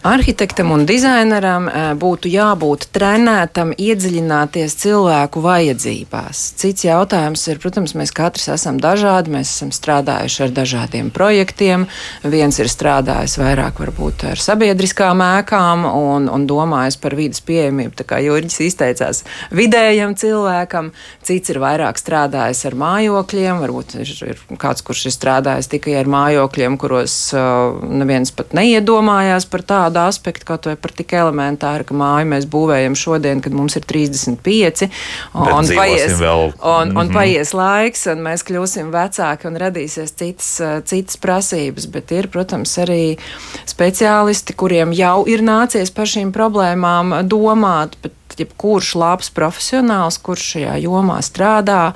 Arhitektam 0.09 0.73
un 0.75 0.85
dizaineram 0.89 1.69
būtu 2.01 2.31
jābūt 2.33 2.89
trenētam 2.95 3.75
iedziļināties 3.77 4.77
cilvēku 4.83 5.43
vajadzībās. 5.45 6.43
Cits 6.61 6.87
jautājums 6.89 7.45
ir, 7.51 7.61
protams, 7.63 7.95
mēs 7.99 8.13
katrs 8.17 8.49
esam 8.55 8.81
dažādi, 8.83 9.33
mēs 9.39 9.58
esam 9.59 9.73
strādājuši 9.75 10.45
ar 10.47 10.55
dažādiem 10.55 11.11
projektiem. 11.15 11.87
Viens 12.23 12.59
ir 12.63 12.71
strādājis 12.71 13.39
vairāk 13.41 13.83
varbūt 13.83 14.29
ar 14.31 14.41
sabiedriskām 14.43 15.23
ēkām 15.25 15.85
un, 15.89 16.29
un 16.31 16.47
domājis 16.49 16.99
par 17.03 17.17
vidas 17.19 17.43
pieejamību, 17.45 17.97
tā 17.99 18.07
kā 18.09 18.21
Jurģis 18.23 18.61
izteicās 18.69 19.25
vidējam 19.55 20.15
cilvēkam, 20.19 20.93
cits 21.27 21.51
ir 21.53 21.61
vairāk 21.63 21.99
strādājis 21.99 22.65
ar 22.69 22.77
mājokļiem, 22.79 23.63
varbūt 23.65 23.97
ir, 24.03 24.13
ir 24.31 24.43
kāds, 24.61 24.85
kurš 24.87 25.09
ir 25.09 25.17
strādājis 25.17 25.71
tikai 25.75 25.97
ar 25.99 26.11
mājokļiem, 26.13 26.79
kuros 26.81 27.17
uh, 27.35 27.75
neviens 27.83 28.33
pat 28.35 28.55
neiedomājās 28.57 29.49
par 29.51 29.65
tādu 29.67 30.03
aspektu, 30.05 30.47
kaut 30.49 30.71
vai 30.71 30.77
par 30.79 30.95
tik 30.95 31.17
elementāru, 31.19 31.89
ka 31.89 31.99
māju 31.99 32.31
mēs 32.35 32.47
būvējam 32.51 32.97
šodien, 32.99 33.43
kad 33.45 33.57
mums 33.57 33.79
ir 33.79 33.87
35, 33.89 34.89
un, 35.35 35.51
un, 35.59 35.73
paies, 35.75 36.17
vēl. 36.21 36.53
un, 36.53 36.63
un 36.63 36.89
mm 36.93 37.01
-hmm. 37.01 37.15
paies 37.17 37.55
laiks, 37.57 38.07
un 38.13 38.23
mēs 38.29 38.45
kļūsim 38.47 38.93
vecāki, 38.95 39.48
un 39.49 39.59
radīsies 39.61 40.15
citas, 40.15 40.51
uh, 40.63 40.79
citas 40.87 41.19
prasības, 41.21 41.89
bet 41.93 42.13
ir, 42.15 42.31
protams, 42.33 42.77
arī 42.85 43.17
speciālisti, 43.69 44.57
kuriem 44.59 44.95
jau 44.97 45.25
ir 45.31 45.45
nācies 45.45 45.93
par 45.95 46.11
šīm 46.11 46.33
problēmām 46.37 47.21
domāt, 47.29 47.99
bet 48.05 48.15
jebkurš 48.39 48.95
labs 49.01 49.33
profesionāls, 49.35 50.21
kurš 50.23 50.53
šajā 50.55 50.79
jomā 50.85 51.19
strādā, 51.27 51.93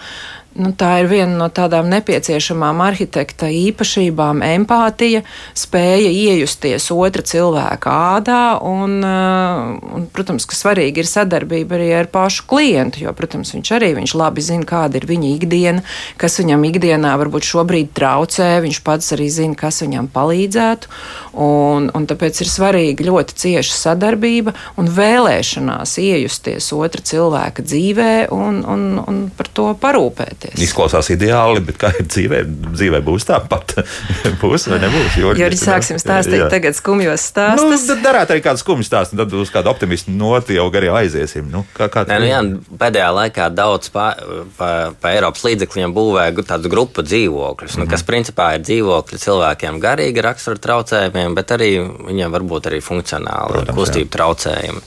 Nu, 0.52 0.68
tā 0.76 0.98
ir 1.00 1.06
viena 1.08 1.32
no 1.32 1.46
tādām 1.48 1.86
nepieciešamām 1.88 2.82
arhitekta 2.84 3.48
īpašībām- 3.48 4.42
empātija, 4.58 5.22
spēja 5.56 6.10
iejusties 6.12 6.90
otra 6.92 7.22
cilvēka 7.24 7.88
ādā, 7.88 8.60
un, 8.60 8.98
uh, 9.00 9.80
un, 9.96 10.04
protams, 10.12 10.44
ka 10.44 10.52
svarīgi 10.52 10.98
ir 10.98 11.08
sadarbība 11.08 11.78
arī 11.78 11.88
ar 12.00 12.06
pašu 12.12 12.44
klientu, 12.44 13.00
jo, 13.00 13.12
protams, 13.16 13.54
viņš 13.56 13.70
arī 13.78 13.94
viņš 13.96 14.14
labi 14.14 14.42
zina, 14.44 14.64
kāda 14.68 15.00
ir 15.00 15.06
viņa 15.08 15.30
ikdiena, 15.38 15.82
kas 16.18 16.36
viņam 16.36 16.68
ikdienā 16.68 17.16
varbūt 17.16 17.48
šobrīd 17.48 17.88
traucē, 17.96 18.60
viņš 18.60 18.82
pats 18.84 19.12
arī 19.16 19.30
zina, 19.30 19.56
kas 19.56 19.80
viņam 19.80 20.10
palīdzētu, 20.12 20.84
un, 21.32 21.88
un 21.94 22.06
tāpēc 22.06 22.42
ir 22.44 22.52
svarīga 22.52 23.08
ļoti 23.08 23.32
cieša 23.40 23.72
sadarbība 23.72 24.52
un 24.76 24.92
vēlēšanās 24.92 25.96
iejusties 25.96 26.72
otra 26.76 27.00
cilvēka 27.00 27.64
dzīvē 27.64 28.28
un, 28.30 28.60
un, 28.68 29.00
un 29.00 29.24
par 29.32 29.48
to 29.48 29.72
parūpēt 29.80 30.41
rīkoties. 30.42 30.62
Izklausās 30.66 31.10
ideāli, 31.12 31.62
bet 31.64 31.78
kā 31.80 31.90
ir 31.98 32.06
dzīvē? 32.06 32.42
Dzīvē 32.72 33.00
būs 33.04 33.26
tāpat. 33.28 33.74
būs 34.42 34.66
vai 34.70 34.80
nebūs? 34.82 35.16
Jo 35.20 35.32
arī 35.32 35.58
sāksim 35.58 36.00
stāstīt 36.00 36.40
jā. 36.40 36.48
tagad 36.52 36.76
skumjos 36.76 37.26
stāstus. 37.30 37.86
Nu, 37.88 37.96
darāt 38.02 38.32
arī 38.32 38.42
kādu 38.44 38.62
skumju 38.62 38.86
stāstu, 38.86 39.18
tad 39.20 39.32
uz 39.36 39.52
kādu 39.52 39.72
optimistu 39.72 40.14
noti 40.14 40.56
jau 40.58 40.68
arī 40.70 40.90
aiziesim. 41.02 41.48
Nu, 41.52 41.64
kā, 41.76 41.88
kā 41.92 42.04
Nē, 42.08 42.18
nu, 42.22 42.28
jā, 42.30 42.42
pēdējā 42.80 43.08
laikā 43.18 43.48
daudz 43.54 43.92
pa, 43.94 44.12
pa, 44.58 44.70
pa 45.00 45.14
Eiropas 45.14 45.44
līdzekļiem 45.46 45.94
būvē 45.96 46.28
tādu 46.42 46.72
grupu 46.72 47.04
dzīvokļus, 47.06 47.76
nu, 47.76 47.84
mm 47.84 47.86
-hmm. 47.86 47.92
kas 47.92 48.06
principā 48.08 48.52
ir 48.56 48.66
dzīvokļi 48.66 49.22
cilvēkiem 49.22 49.80
garīgi 49.82 50.24
rakstura 50.24 50.60
traucējumiem, 50.62 51.34
bet 51.38 51.54
arī 51.56 51.72
viņiem 51.82 52.38
varbūt 52.38 52.70
arī 52.70 52.82
funkcionāli 52.82 53.60
Protams, 53.60 53.78
kustību 53.78 54.08
jā. 54.08 54.14
traucējumi. 54.16 54.82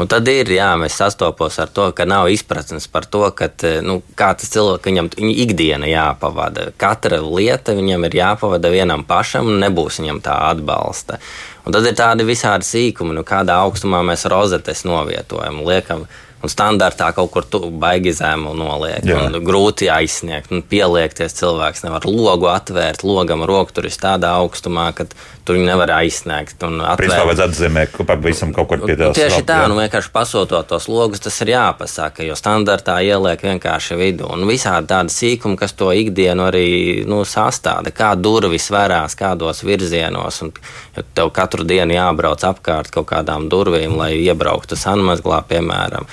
Un 0.00 0.08
tad 0.08 0.28
ir, 0.32 0.48
jā, 0.48 0.70
mēs 0.80 0.94
sastopos 0.96 1.58
ar 1.60 1.68
to, 1.76 1.90
ka 1.92 2.06
nav 2.08 2.30
izpratnes 2.32 2.86
par 2.88 3.04
to, 3.04 3.26
ka, 3.36 3.50
eh, 3.68 3.82
nu, 3.84 3.98
kā 4.16 4.30
tas 4.32 4.48
cilvēks, 4.48 4.86
viņam 4.88 5.10
viņa 5.12 5.34
ikdiena 5.44 5.90
jāpavada. 5.90 6.70
Katra 6.80 7.20
lieta 7.20 7.74
viņam 7.76 8.06
ir 8.08 8.16
jāpavada 8.22 8.72
vienam 8.72 9.04
pašam, 9.04 9.52
un 9.52 9.60
nebūs 9.60 10.00
viņam 10.00 10.22
tā 10.24 10.38
atbalsta. 10.54 11.20
Un 11.66 11.76
tad 11.76 11.84
ir 11.84 11.98
tādi 11.98 12.24
visādi 12.24 12.64
sīkumi, 12.64 13.12
nu, 13.18 13.26
kādā 13.28 13.60
augstumā 13.60 14.00
mēs 14.06 14.24
rozetes 14.32 14.86
novietojam, 14.88 15.60
liekam, 15.68 16.08
Un 16.40 16.48
standartā 16.48 17.10
kaut 17.12 17.28
kur 17.34 17.68
baigi 17.82 18.14
zemu 18.16 18.54
noliek. 18.56 19.04
Grūti 19.44 19.90
aizsniegt, 19.92 20.48
un 20.54 20.62
pieliekties 20.64 21.36
cilvēks 21.36 21.84
nevar 21.84 22.06
logu 22.08 22.48
atvērt. 22.48 23.04
Logam 23.04 23.44
roku 23.48 23.76
tur 23.76 23.88
ir 23.90 23.92
tādā 24.00 24.32
augstumā, 24.40 24.88
ka 24.96 25.04
tur 25.50 25.58
viņi 25.58 25.66
nevar 25.66 25.90
aizsniegt. 25.98 26.60
Principā 26.60 27.24
vajadzētu 27.26 27.56
atzīmēt, 27.56 27.92
ka 27.96 28.06
pavisam 28.06 28.52
kaut 28.54 28.68
kur 28.70 28.84
piedalās. 28.84 29.16
Nu, 29.16 29.18
tieši 29.18 29.42
tā, 29.48 29.56
jā. 29.64 29.70
nu 29.70 29.78
vienkārši 29.80 30.12
pasūtot 30.14 30.68
tos 30.70 30.86
logus, 30.90 31.22
tas 31.24 31.40
ir 31.42 31.50
jāpasaka, 31.56 32.22
jo 32.28 32.36
standartā 32.38 33.00
ieliek 33.02 33.42
vienkārši 33.42 33.98
vidū. 33.98 34.28
Un 34.30 34.46
visādi 34.46 34.92
tādi 34.92 35.14
sīkumi, 35.14 35.58
kas 35.58 35.74
to 35.74 35.90
ikdienu 35.96 36.46
arī 36.46 36.68
nu, 37.10 37.24
sastāda, 37.26 37.90
kā 37.94 38.12
durvis 38.14 38.70
vērās, 38.70 39.18
kādos 39.18 39.64
virzienos. 39.66 40.42
Un, 40.46 40.54
ja 40.94 41.06
tev 41.18 41.32
katru 41.34 41.66
dienu 41.66 41.98
jābrauc 41.98 42.46
apkārt 42.46 42.94
kaut 42.94 43.10
kādām 43.10 43.50
durvīm, 43.50 43.98
lai 43.98 44.12
iebrauktu 44.20 44.78
sanmazglā, 44.78 45.42
piemēram 45.50 46.06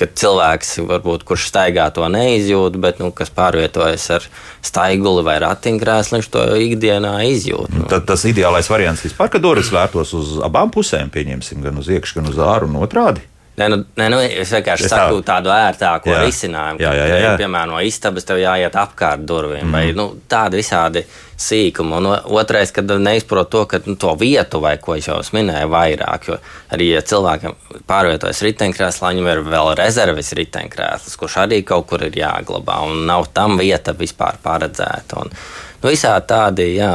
ka 0.00 0.08
cilvēks, 0.22 0.74
varbūt, 0.88 1.24
kurš 1.28 1.48
staigā 1.50 1.86
to 1.94 2.06
neizjūt, 2.10 2.78
bet 2.80 3.02
nu, 3.02 3.10
kas 3.16 3.32
pārvietojas 3.36 4.06
ar 4.16 4.28
staiguli 4.64 5.24
vai 5.26 5.36
ratiņkrēslu, 5.44 6.18
viņš 6.18 6.30
to 6.32 6.44
ikdienā 6.66 7.14
izjūt. 7.28 7.74
Nu. 7.76 7.88
Tad 7.90 8.08
tas 8.08 8.24
ideālais 8.28 8.70
variants 8.72 9.04
vispār, 9.04 9.32
ka 9.32 9.42
durvis 9.42 9.72
vērtos 9.74 10.14
uz 10.16 10.38
abām 10.46 10.72
pusēm, 10.72 11.12
pieņemsim, 11.12 11.60
gan 11.66 11.80
uz 11.80 11.92
iekšā, 11.92 12.20
gan 12.20 12.32
uz 12.32 12.40
āru 12.40 12.70
un 12.70 12.80
otrādi. 12.80 13.26
Nē, 13.60 13.66
nu, 13.68 13.80
nē, 13.98 14.06
nu, 14.08 14.20
es 14.24 14.52
vienkārši 14.54 14.86
es 14.86 14.92
saku 14.92 15.18
tā... 15.20 15.34
tādu 15.34 15.50
ērtāku 15.52 16.12
jā. 16.12 16.20
risinājumu. 16.24 16.80
Jā, 16.80 16.92
jā, 16.96 17.06
jā, 17.10 17.16
jā. 17.24 17.32
Piemēram, 17.40 17.74
no 17.74 17.80
istabas 17.84 18.24
tev 18.28 18.40
jāiet 18.40 18.76
apkārt 18.78 19.26
durvīm, 19.28 19.66
mm. 19.66 19.74
vai 19.74 19.82
nu, 19.96 20.06
tādi 20.30 20.62
visādi 20.62 21.02
sīkumi. 21.40 21.96
Un 21.96 22.08
otrais, 22.36 22.72
kad 22.74 22.90
neizprot 23.00 23.50
to, 23.52 23.64
ka 23.70 23.80
nu, 23.86 23.96
to 24.00 24.12
vietu, 24.20 24.60
vai 24.62 24.76
ko 24.82 24.96
es 24.98 25.08
jau 25.08 25.18
minēju, 25.36 25.70
vairāk. 25.72 26.28
Jo 26.28 26.38
arī, 26.74 26.90
ja 26.94 27.02
cilvēkam 27.06 27.56
pārvietojas 27.90 28.42
riteņkrēslā, 28.46 29.14
viņam 29.14 29.30
ir 29.32 29.42
vēl 29.48 29.72
rezerves 29.80 30.32
riteņkrēsls, 30.38 31.16
kurš 31.20 31.40
arī 31.46 31.62
kaut 31.66 31.88
kur 31.90 32.04
ir 32.06 32.20
jāglabā, 32.20 32.80
un 32.86 33.04
nav 33.10 33.30
tam 33.36 33.58
vieta 33.60 33.96
vispār 33.96 34.40
paredzēta. 34.44 35.24
Un, 35.24 35.32
nu, 35.82 35.88
visādi 35.88 36.30
tādi, 36.30 36.68
jā. 36.78 36.94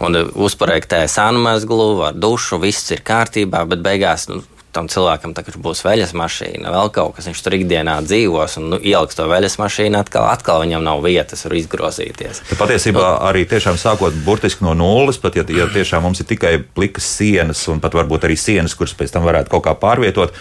Un 0.00 0.16
uzprojektē 0.16 1.04
sanmazglu, 1.12 1.90
ar 2.08 2.16
dušu, 2.16 2.60
viss 2.62 2.88
ir 2.94 3.04
kārtībā, 3.04 3.66
bet 3.68 3.82
beigās 3.84 4.30
nu, 4.30 4.40
tam 4.74 4.88
cilvēkam 4.90 5.34
tagad 5.36 5.56
būs 5.62 5.82
veļas 5.84 6.14
mašīna, 6.16 6.70
vēl 6.72 6.90
kaut 6.94 7.16
kas, 7.16 7.28
viņš 7.30 7.42
tur 7.44 7.56
ikdienā 7.58 7.96
dzīvos 8.06 8.56
un 8.60 8.68
nu, 8.74 8.80
ieliks 8.80 9.18
to 9.18 9.26
veļas 9.30 9.58
mašīnu, 9.60 10.00
atkal, 10.00 10.28
atkal 10.30 10.64
viņam 10.64 10.86
nav 10.86 11.02
vietas, 11.04 11.44
kur 11.46 11.56
izgrozīties. 11.58 12.42
Tad 12.52 12.62
patiesībā 12.62 13.04
nu, 13.04 13.12
arī 13.28 13.44
tiešām 13.50 13.78
sākot 13.80 14.16
burtiski 14.26 14.66
no 14.66 14.74
nulles, 14.78 15.20
pat 15.22 15.38
ja, 15.40 15.46
ja 15.56 15.68
tiešām 15.70 16.06
mums 16.06 16.22
ir 16.22 16.30
tikai 16.30 16.56
plikas 16.62 17.08
sienas 17.18 17.62
un 17.72 17.82
pat 17.82 17.98
varbūt 17.98 18.28
arī 18.28 18.38
sienas, 18.40 18.76
kuras 18.78 18.96
pēc 18.98 19.14
tam 19.16 19.26
varētu 19.28 19.52
kaut 19.52 19.66
kā 19.66 19.76
pārvietot, 19.78 20.34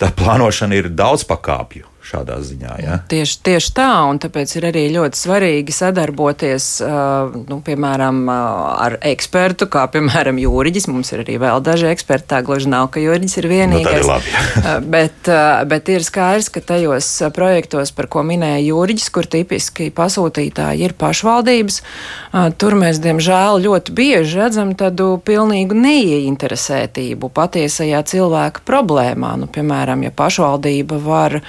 tā 0.00 0.12
plānošana 0.16 0.80
ir 0.80 0.92
daudz 0.92 1.26
pakāpju 1.28 1.93
šādā 2.04 2.38
ziņā. 2.44 2.74
Ja? 2.84 2.98
Tieši, 3.10 3.38
tieši 3.46 3.72
tā, 3.76 3.88
un 4.08 4.20
tāpēc 4.22 4.52
ir 4.58 4.68
arī 4.70 4.84
ļoti 4.94 5.18
svarīgi 5.18 5.74
sadarboties, 5.74 6.68
uh, 6.84 7.34
nu, 7.48 7.60
piemēram, 7.64 8.20
uh, 8.28 8.36
ar 8.84 8.98
ekspertu, 9.12 9.68
kā 9.72 9.86
piemēram 9.94 10.38
jūriģis. 10.42 10.88
Mums 10.92 11.14
ir 11.14 11.24
arī 11.24 11.38
vēl 11.42 11.62
daži 11.64 11.88
eksperti, 11.90 12.28
tā 12.34 12.42
gluži 12.46 12.70
nav, 12.72 12.90
ka 12.94 13.02
jūriģis 13.02 13.38
ir 13.40 13.50
vienīgais. 13.50 14.06
Nu, 14.06 14.18
ir 14.20 14.62
uh, 14.62 14.78
bet, 14.94 15.30
bet 15.70 15.92
ir 15.94 16.06
skaidrs, 16.06 16.50
ka 16.52 16.62
tajos 16.64 17.10
projektos, 17.34 17.94
par 17.96 18.10
ko 18.12 18.24
minēja 18.26 18.62
jūriģis, 18.66 19.10
kur 19.14 19.28
tipiski 19.30 19.90
pasūtītāji 19.94 20.84
ir 20.84 20.96
pašvaldības, 20.98 21.80
tur 22.60 22.76
mēs, 22.78 23.00
diemžēl, 23.02 23.62
ļoti 23.64 23.94
bieži 23.96 24.40
redzam 24.40 24.74
tādu 24.78 25.14
pilnīgu 25.24 25.76
neieinteresētību 25.78 27.30
patiesajā 27.34 28.02
cilvēka 28.10 28.64
problēmā. 28.68 29.34
Nu, 29.40 29.48
piemēram, 29.50 30.04
ja 30.06 30.12
pašvaldība 30.14 30.98
var 31.04 31.40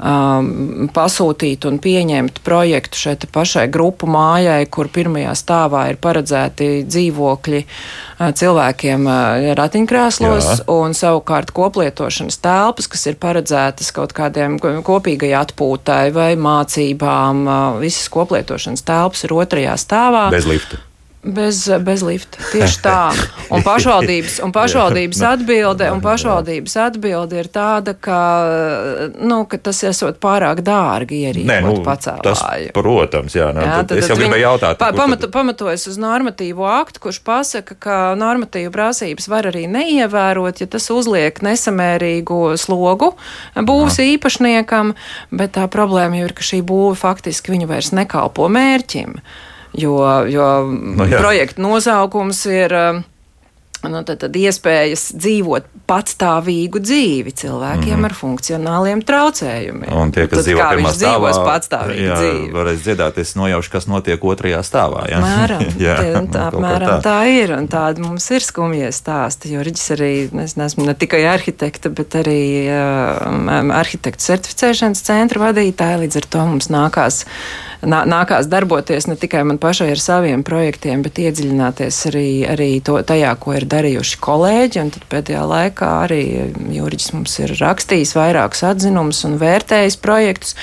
um, 0.00 0.88
pasūtīt 0.94 1.66
un 1.68 1.78
pieņemt 1.82 2.40
projektu 2.46 3.00
šai 3.00 3.16
pašai 3.32 3.66
grupu 3.72 4.08
mājai, 4.10 4.64
kur 4.72 4.90
pirmajā 4.92 5.34
stāvā 5.38 5.86
ir 5.92 6.00
paredzēti 6.02 6.70
dzīvokļi 6.88 7.62
uh, 7.62 8.30
cilvēkiem 8.40 9.08
uh, 9.08 9.48
ratiņkrēslos, 9.60 10.50
Jā. 10.50 10.58
un 10.74 10.96
savukārt 10.96 11.54
koplietošanas 11.56 12.40
telpas, 12.42 12.90
kas 12.90 13.06
ir 13.10 13.18
paredzētas 13.22 13.92
kaut 13.96 14.14
kādiem 14.16 14.58
kopīgai 14.60 15.32
atpūtai 15.40 16.10
vai 16.16 16.30
mācībām, 16.40 17.42
uh, 17.46 17.80
visas 17.82 18.10
koplietošanas 18.12 18.86
telpas 18.86 19.26
ir 19.26 19.36
otrajā 19.36 19.76
stāvā. 19.80 20.28
Bez 20.34 20.48
lifta. 20.48 20.89
Bez, 21.20 21.68
bez 21.84 22.00
lifta. 22.00 22.40
Tieši 22.48 22.78
tā. 22.80 23.12
Un 23.52 23.60
pašvaldības, 23.60 24.38
un 24.40 24.54
pašvaldības, 24.56 25.18
atbilde, 25.28 25.90
un 25.92 26.00
pašvaldības 26.00 26.76
atbilde 26.80 27.42
ir 27.42 27.50
tāda, 27.52 27.92
ka, 27.92 28.20
nu, 29.20 29.42
ka 29.50 29.58
tas 29.60 29.82
esot 29.84 30.16
pārāk 30.22 30.62
dārgi 30.64 31.18
ierīkot 31.28 31.66
nu, 31.66 31.74
pacēlāju. 31.84 32.24
Tas, 32.24 32.44
protams, 32.72 33.36
jā. 33.36 33.50
Nu, 33.52 33.60
jā 33.66 33.74
tad, 33.82 33.90
tad 33.90 34.00
es 34.00 34.08
jau 34.08 34.16
gribēju 34.16 34.46
jautāt. 34.46 34.80
Pa, 34.80 34.88
pamatu, 34.96 35.28
pamatojas 35.34 35.84
uz 35.92 36.00
normatīvo 36.00 36.64
aktu, 36.70 37.04
kurš 37.04 37.20
pasaka, 37.28 37.76
ka 37.76 37.98
normatīvu 38.16 38.72
prasības 38.72 39.28
var 39.28 39.50
arī 39.52 39.66
neievērot, 39.68 40.64
ja 40.64 40.70
tas 40.72 40.88
uzliek 40.94 41.44
nesamērīgu 41.44 42.40
slogu 42.64 43.12
būvs 43.60 44.00
īpašniekam, 44.06 44.96
bet 45.36 45.52
tā 45.60 45.68
problēma 45.68 46.22
jau 46.22 46.32
ir, 46.32 46.36
ka 46.40 46.48
šī 46.48 46.64
būva 46.64 46.96
faktiski 46.96 47.52
viņu 47.58 47.68
vairs 47.68 47.92
nekalpo 47.92 48.48
mērķim 48.48 49.20
jo, 49.72 49.96
jo 50.30 50.50
no, 50.66 51.04
nu, 51.04 51.08
jā. 51.10 51.22
projekta 51.22 51.62
nosaukums 51.62 52.44
ir. 52.50 52.76
Nu, 53.80 54.02
tad, 54.04 54.18
tad 54.20 54.34
iespējas 54.36 55.06
dzīvot 55.16 55.70
patstāvīgu 55.88 56.82
dzīvi 56.84 57.32
cilvēkiem 57.32 57.94
mm. 57.94 58.08
ar 58.10 58.14
funkcionāliem 58.18 59.00
traucējumiem. 59.08 59.94
Un 59.96 60.12
tie, 60.12 60.26
kas 60.28 60.42
tad, 60.42 60.48
dzīvo 60.50 60.66
pirmā 60.74 60.92
stāvā, 60.92 61.30
patstāvīgu 61.46 62.04
jā, 62.04 62.18
dzīvi. 62.20 62.50
varēs 62.58 62.82
dziedāt, 62.84 63.20
es 63.22 63.32
nojaušu, 63.40 63.72
kas 63.72 63.88
notiek 63.88 64.26
otrajā 64.32 64.60
stāvā. 64.68 65.06
Jā, 65.08 65.22
Mēram, 65.24 65.64
jā 65.86 65.96
tie, 65.96 66.12
tā, 66.28 66.44
apmēram 66.50 66.92
tā. 66.92 66.98
tā 67.08 67.16
ir. 67.32 67.54
Un 67.56 67.70
tādi 67.72 68.04
mums 68.04 68.28
ir 68.36 68.44
skumjie 68.44 68.92
stāsti. 68.92 69.54
Jurģis 69.56 69.88
arī, 69.96 70.12
es 70.44 70.58
neesmu 70.60 70.84
ne 70.84 70.98
tikai 71.00 71.24
arhitekta, 71.32 71.88
bet 71.88 72.20
arī 72.20 72.44
uh, 72.68 73.72
arhitektu 73.80 74.28
certificēšanas 74.28 75.00
centra 75.08 75.46
vadītāja. 75.48 76.04
Līdz 76.04 76.20
ar 76.20 76.30
to 76.36 76.46
mums 76.52 76.68
nākās 76.68 77.24
nā, 77.86 78.02
nākās 78.08 78.48
darboties 78.50 79.06
ne 79.08 79.16
tikai 79.20 79.42
man 79.48 79.58
pašai 79.60 79.90
ar 79.94 80.02
saviem 80.02 80.44
projektiem, 80.46 81.04
bet 81.04 81.20
iedziļināties 81.22 82.00
arī, 82.10 82.26
arī 82.52 82.68
to, 82.84 82.98
tajā, 83.06 83.32
ko 83.40 83.54
ir 83.56 83.66
darījuši 83.70 84.20
kolēģi. 84.24 84.82
Un 84.84 84.92
tad 84.94 85.06
pēdējā 85.12 85.44
laikā 85.50 85.90
arī 86.04 86.22
Jurģis 86.74 87.12
mums 87.16 87.36
ir 87.42 87.54
rakstījis 87.60 88.14
vairākus 88.18 88.64
atzinumus 88.70 89.22
un 89.28 89.38
vērtējis 89.40 89.98
projektus, 90.02 90.56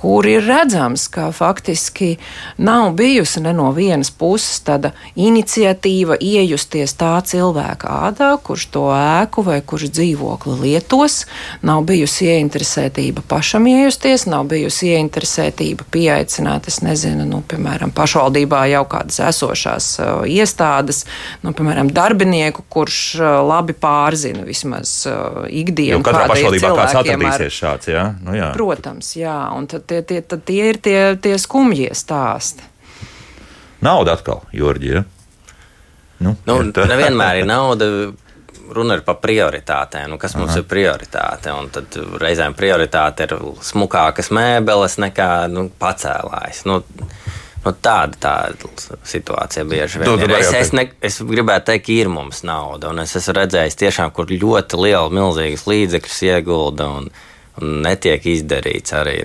kur 0.00 0.24
ir 0.26 0.46
redzams, 0.46 1.08
ka 1.12 1.32
faktiski 1.32 2.16
nav 2.56 2.92
bijusi 2.92 3.40
ne 3.40 3.52
no 3.52 3.68
vienas 3.76 4.08
puses 4.10 4.62
tāda 4.64 4.94
iniciatīva 5.12 6.16
iejusties 6.16 6.94
tā 6.96 7.10
cilvēka 7.20 7.90
ādā, 8.08 8.30
kurš 8.40 8.64
to 8.72 8.86
ēku 8.96 9.44
vai 9.44 9.58
kurš 9.60 9.90
dzīvokli 9.98 10.56
lietos. 10.62 11.26
Nav 11.68 11.82
bijusi 11.90 12.30
ieinteresētība 12.32 13.26
pašam 13.28 13.68
iejusties, 13.68 14.24
nav 14.30 14.46
bijusi 14.48 14.94
ieinteresētība 14.94 15.84
pieaicināt 15.92 16.70
es 16.72 16.80
nezinu, 16.80 17.28
nu, 17.28 17.42
piemēram, 17.44 17.92
pašvaldībā 17.92 18.62
jau 18.72 18.86
kādas 18.88 19.20
esošās 19.28 19.90
uh, 20.00 20.24
iestādes, 20.24 21.02
nu, 21.44 21.52
piemēram, 21.52 21.92
darbinieku, 21.92 22.64
kurš 22.72 23.02
uh, 23.20 23.34
labi 23.44 23.76
pārzina 23.76 24.48
vismaz 24.48 24.96
uh, 25.12 25.44
ikdienu. 25.44 26.00
Katrā 26.08 26.24
pašvaldībā 26.32 26.72
kāds 26.80 26.98
atradīsies 27.04 27.46
ar... 27.50 27.56
šāds, 27.60 27.92
jā? 27.92 28.08
Nu, 28.24 28.32
jā. 28.40 28.48
Protams, 28.56 29.12
jā, 29.20 29.36
un 29.52 29.68
tad 29.68 29.89
tie, 29.90 30.00
tie, 30.06 30.22
tie 30.22 30.72
ir 30.72 30.80
tie, 30.82 30.98
tie 31.20 31.36
skumjie 31.38 31.90
stāsti. 31.98 32.66
Nauda 33.84 34.14
atkal, 34.18 34.44
Jorģi, 34.54 34.92
ja? 34.94 35.04
Nu, 36.20 36.34
nu, 36.46 36.58
nevienmēr 36.68 37.40
ir 37.40 37.48
nauda 37.54 37.88
runa 38.70 38.96
ir 38.98 39.04
par 39.06 39.18
prioritātēm. 39.22 40.12
Nu, 40.12 40.18
kas 40.20 40.36
Aha. 40.36 40.44
mums 40.44 40.56
ir 40.58 40.66
prioritāte? 40.70 41.52
Un 41.56 41.70
tad 41.74 41.96
reizēm 42.22 42.54
prioritāte 42.58 43.26
ir 43.26 43.36
smukākas 43.66 44.30
mēbeles 44.34 44.98
nekā 45.02 45.30
nu, 45.52 45.68
pacēlājs. 45.80 46.64
Nu, 46.70 46.82
Nu, 47.60 47.74
tāda 47.76 48.16
tā 48.16 48.34
situācija 49.04 49.66
bieži 49.68 50.00
vien 50.00 50.22
ir. 50.24 50.32
Es, 50.38 50.52
es, 50.56 50.70
ne, 50.72 50.86
es 51.04 51.18
gribētu 51.20 51.66
teikt, 51.68 51.82
ka 51.84 51.92
ir 51.92 52.08
mums 52.08 52.40
nauda, 52.48 52.88
un 52.88 53.02
es 53.02 53.12
esmu 53.18 53.34
redzējis, 53.36 53.76
tiešām, 53.82 54.12
kur 54.16 54.32
ļoti 54.32 54.80
liela, 54.80 55.10
milzīgas 55.12 55.66
līdzekļus 55.68 56.22
iegulda 56.30 56.86
un, 56.88 57.10
un 57.58 57.80
netiek 57.86 58.26
izdarīts 58.30 58.94
arī. 58.96 59.18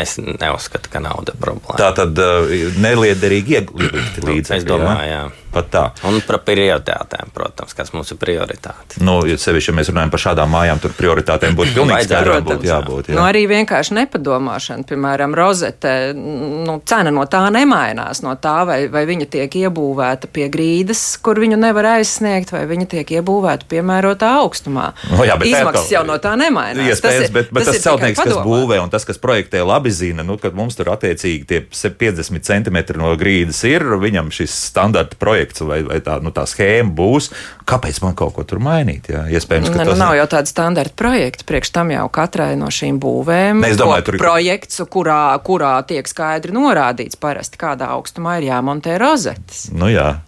Es 0.00 0.16
neuzskatu, 0.22 0.90
ka 0.92 1.00
nauda 1.02 1.34
ir 1.34 1.40
problēma. 1.42 1.78
Tā 1.80 1.90
tad 1.98 2.18
uh, 2.22 2.50
neliederīgi 2.78 3.56
ieguldīti 3.58 4.22
līdzekļi. 4.28 4.58
Es 4.58 4.66
domāju, 4.68 5.06
jā. 5.10 5.22
jā. 5.24 5.39
Pat 5.50 5.66
tā. 5.72 5.82
Un 6.06 6.20
par 6.22 6.38
prioritātēm, 6.46 7.32
protams, 7.34 7.74
kas 7.74 7.90
mums 7.90 8.12
ir 8.14 8.18
prioritāte. 8.22 9.00
Nu, 9.02 9.16
ja 9.26 9.34
sevišķi, 9.40 9.72
ja 9.72 9.76
mēs 9.80 9.88
runājam 9.90 10.12
par 10.12 10.22
šādām 10.22 10.52
mājām, 10.54 10.78
tur 10.82 10.94
prioritātēm 10.94 11.56
būtu 11.58 11.74
pilnīgi 11.74 12.06
skaidrām 12.06 12.44
būt 12.46 12.66
jābūt. 12.68 13.10
Jā. 13.10 13.16
Nu, 13.18 13.24
arī 13.26 13.42
vienkārši 13.50 13.96
nepadomāšana, 13.98 14.86
piemēram, 14.86 15.34
rozete, 15.34 15.94
nu, 16.14 16.76
cena 16.86 17.10
no 17.14 17.24
tā 17.30 17.42
nemainās, 17.50 18.22
no 18.22 18.36
tā, 18.38 18.60
vai, 18.68 18.78
vai 18.92 19.02
viņa 19.10 19.26
tiek 19.34 19.56
iebūvēta 19.64 20.30
pie 20.30 20.46
grīdas, 20.54 21.02
kur 21.24 21.42
viņu 21.42 21.58
nevar 21.58 21.96
aizsniegt, 21.96 22.54
vai 22.54 22.62
viņa 22.70 22.86
tiek 22.94 23.12
iebūvēta 23.18 23.66
piemērotā 23.70 24.30
augstumā. 24.44 24.92
No, 25.10 25.26
jā, 25.26 25.34
Izmaksas 25.50 25.90
jau 25.96 26.04
no 26.06 26.20
tā 26.22 26.36
nemainās. 26.38 26.94
Iespējams, 26.94 27.02
tas 27.02 27.26
ir, 27.26 27.34
bet, 27.34 27.50
bet 27.50 27.66
tas, 27.66 27.74
tas 27.74 27.88
celtnieks, 27.88 28.22
kas 28.22 28.38
būvē 28.46 28.78
un 28.84 28.94
tas, 28.94 29.08
kas 29.08 29.18
projektē, 29.18 29.64
labi 29.66 29.90
zina, 29.90 30.22
nu, 30.26 30.38
ka 30.38 30.54
mums 30.54 30.78
tur 30.78 30.92
attiecīgi 30.94 31.42
tie 31.50 31.62
50 31.66 32.46
centimetri 32.46 33.02
no 33.02 33.10
grīdas 33.18 33.64
ir, 33.66 33.82
viņam 33.98 34.30
šis 34.34 34.54
standarta 34.70 35.18
projekts 35.18 35.39
projekts 35.40 35.64
vai, 35.64 35.80
vai 35.86 36.00
tā, 36.04 36.18
nu, 36.22 36.32
tā 36.34 36.44
schēma 36.48 36.92
būs. 36.94 37.30
Kāpēc 37.68 38.00
man 38.04 38.14
kaut 38.18 38.34
ko 38.36 38.44
tur 38.44 38.60
mainīt? 38.60 39.08
Jā? 39.10 39.24
Iespējams, 39.30 39.70
ka 39.70 39.78
ne, 39.78 39.84
nu, 39.84 39.92
tas 39.92 40.00
nav 40.00 40.14
jau 40.18 40.26
tāds 40.30 40.52
standarta 40.52 40.94
projekts. 40.96 41.46
Priekš 41.48 41.72
tam 41.72 41.92
jau 41.94 42.06
katrai 42.12 42.56
no 42.60 42.70
šīm 42.70 43.00
būvēm 43.00 43.64
ir 43.64 43.76
tur... 43.78 44.18
projekts, 44.20 44.82
kurā, 44.90 45.38
kurā 45.44 45.74
tiek 45.88 46.08
skaidri 46.08 46.54
norādīts 46.56 47.18
parasti, 47.20 47.60
kādā 47.60 47.92
augstumā 47.96 48.40
ir 48.40 48.50
jāmontē 48.50 48.98
rozetes. 49.00 49.68
Nu, 49.72 49.90
jā. 49.90 50.20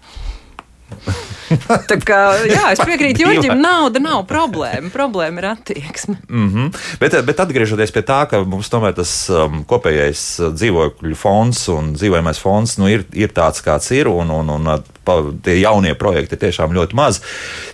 Tā 1.90 1.98
kā, 2.00 2.20
jā, 2.48 2.62
es 2.72 2.80
piekrītu 2.80 3.26
Jurģim, 3.26 3.58
nauda 3.60 4.00
nav 4.02 4.22
problēma. 4.30 4.88
Problēma 4.92 5.42
ir 5.42 5.48
attieksme. 5.52 6.16
Mm 6.28 6.48
-hmm. 6.48 6.80
bet, 7.00 7.16
bet 7.26 7.42
atgriežoties 7.44 7.92
pie 7.92 8.02
tā, 8.02 8.22
ka 8.30 8.42
mums 8.44 8.70
tomēr 8.72 8.94
tas 8.96 9.12
um, 9.30 9.64
kopējais 9.68 10.22
uh, 10.40 10.52
dzīvokļu 10.54 11.16
fonds 11.18 11.68
un 11.68 11.92
dzīvojamais 11.94 12.40
fonds 12.40 12.78
nu, 12.78 12.88
ir, 12.88 13.04
ir 13.12 13.28
tāds, 13.28 13.62
kāds 13.64 13.90
ir, 13.92 14.08
un, 14.08 14.30
un, 14.30 14.48
un 14.48 14.66
uh, 14.66 14.80
pa, 15.04 15.18
tie 15.42 15.58
jaunie 15.60 15.94
projekti 15.94 16.38
ir 16.38 16.42
tiešām 16.46 16.72
ļoti 16.72 16.96
maz. 16.96 17.20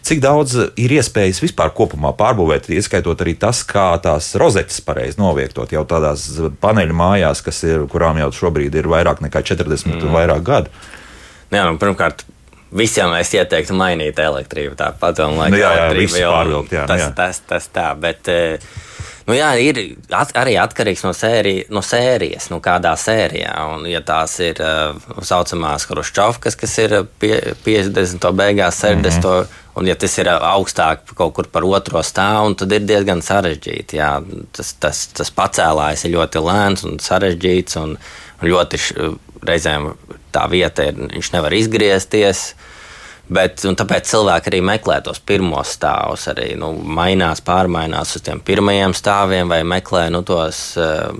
Cik 0.02 0.20
daudz 0.24 0.56
ir 0.76 0.96
iespējas 0.98 1.42
vispār 1.42 1.72
kopumā 1.76 2.12
pārbūvēt, 2.18 2.70
ieskaitot 2.72 3.20
arī 3.20 3.36
tas, 3.38 3.62
kā 3.62 3.90
tās 4.02 4.34
rozetes 4.34 4.80
pareizi 4.80 5.20
novietot 5.20 5.72
jau 5.72 5.84
tādās 5.84 6.28
paneļu 6.60 6.94
mājās, 6.94 7.44
kas 7.44 7.62
ir, 7.64 7.86
kurām 7.90 8.18
jau 8.18 8.32
šobrīd 8.32 8.74
ir 8.74 8.88
vairāk 8.90 9.22
nekā 9.24 9.42
40 9.42 9.86
mm. 9.86 10.02
un 10.02 10.16
vairāk 10.16 10.42
gadu? 10.42 10.70
Jā, 11.48 11.64
nu, 11.64 11.78
pirmkārt, 11.80 12.26
Visiem 12.76 13.14
es 13.16 13.30
ieteiktu 13.32 13.76
mainīt 13.76 14.18
elektrību 14.20 14.76
tāpat, 14.76 15.22
un 15.24 15.38
lai 15.40 15.48
nu, 15.54 15.60
jā, 15.60 15.70
jā, 15.72 15.86
jau, 16.20 16.32
pārvilkt, 16.34 16.74
jā, 16.76 16.84
tas, 16.90 17.00
jā. 17.00 17.08
tas, 17.16 17.40
tas 17.48 17.68
tā, 17.72 17.86
bet, 17.96 18.28
eh, 18.28 18.58
nu 19.28 19.36
jā, 19.38 19.48
ir 19.64 19.80
at, 20.12 20.34
arī 20.36 20.58
atkarīgs 20.60 21.06
no, 21.06 21.14
sērija, 21.16 21.64
no 21.72 21.80
sērijas, 21.84 22.50
nu 22.52 22.60
kādā 22.64 22.92
sērijā, 23.00 23.54
un 23.72 23.88
ja 23.88 24.02
tās 24.04 24.36
ir 24.44 24.60
uh, 24.60 24.98
saucamās 25.24 25.88
Hruščovkas, 25.88 26.58
kas 26.60 26.76
ir 26.84 26.98
pie, 27.22 27.38
50. 27.64 28.28
beigās, 28.36 28.82
60. 28.84 29.24
Mm 29.24 29.32
-hmm. 29.32 29.64
Un, 29.78 29.86
ja 29.86 29.94
tas 29.94 30.18
ir 30.18 30.26
augstāk 30.26 31.12
kaut 31.14 31.34
kur 31.34 31.46
par 31.46 31.62
otro 31.62 32.00
stāvu, 32.02 32.56
tad 32.58 32.72
ir 32.72 32.80
diezgan 32.80 33.20
sarežģīti. 33.22 34.00
Jā. 34.00 34.24
Tas, 34.52 34.72
tas, 34.74 35.06
tas 35.14 35.30
pacēlājs 35.30 36.04
ir 36.04 36.16
ļoti 36.16 36.42
lēns 36.42 36.82
un 36.84 36.98
sarežģīts. 36.98 37.76
Un, 37.78 37.94
un 38.42 38.48
ļoti 38.48 38.80
reizēm 39.46 39.92
tā 40.38 40.48
vieta 40.50 40.88
ir, 40.88 40.98
viņš 41.10 41.32
nevar 41.34 41.56
izgriezties. 41.58 42.52
Bet, 43.28 43.60
tāpēc 43.60 44.08
cilvēki 44.08 44.48
arī 44.48 44.62
meklē 44.64 45.02
tos 45.04 45.18
pirmos 45.20 45.74
stāvus, 45.76 46.22
arī 46.30 46.54
nu, 46.56 46.70
mainās, 46.72 47.42
pārmainās 47.44 48.14
uz 48.16 48.24
tiem 48.24 48.40
pirmajiem 48.40 48.94
stāviem, 48.96 49.50
vai 49.52 49.60
meklē 49.68 50.06
nu, 50.14 50.22
tos 50.24 50.62
uh, 50.80 51.12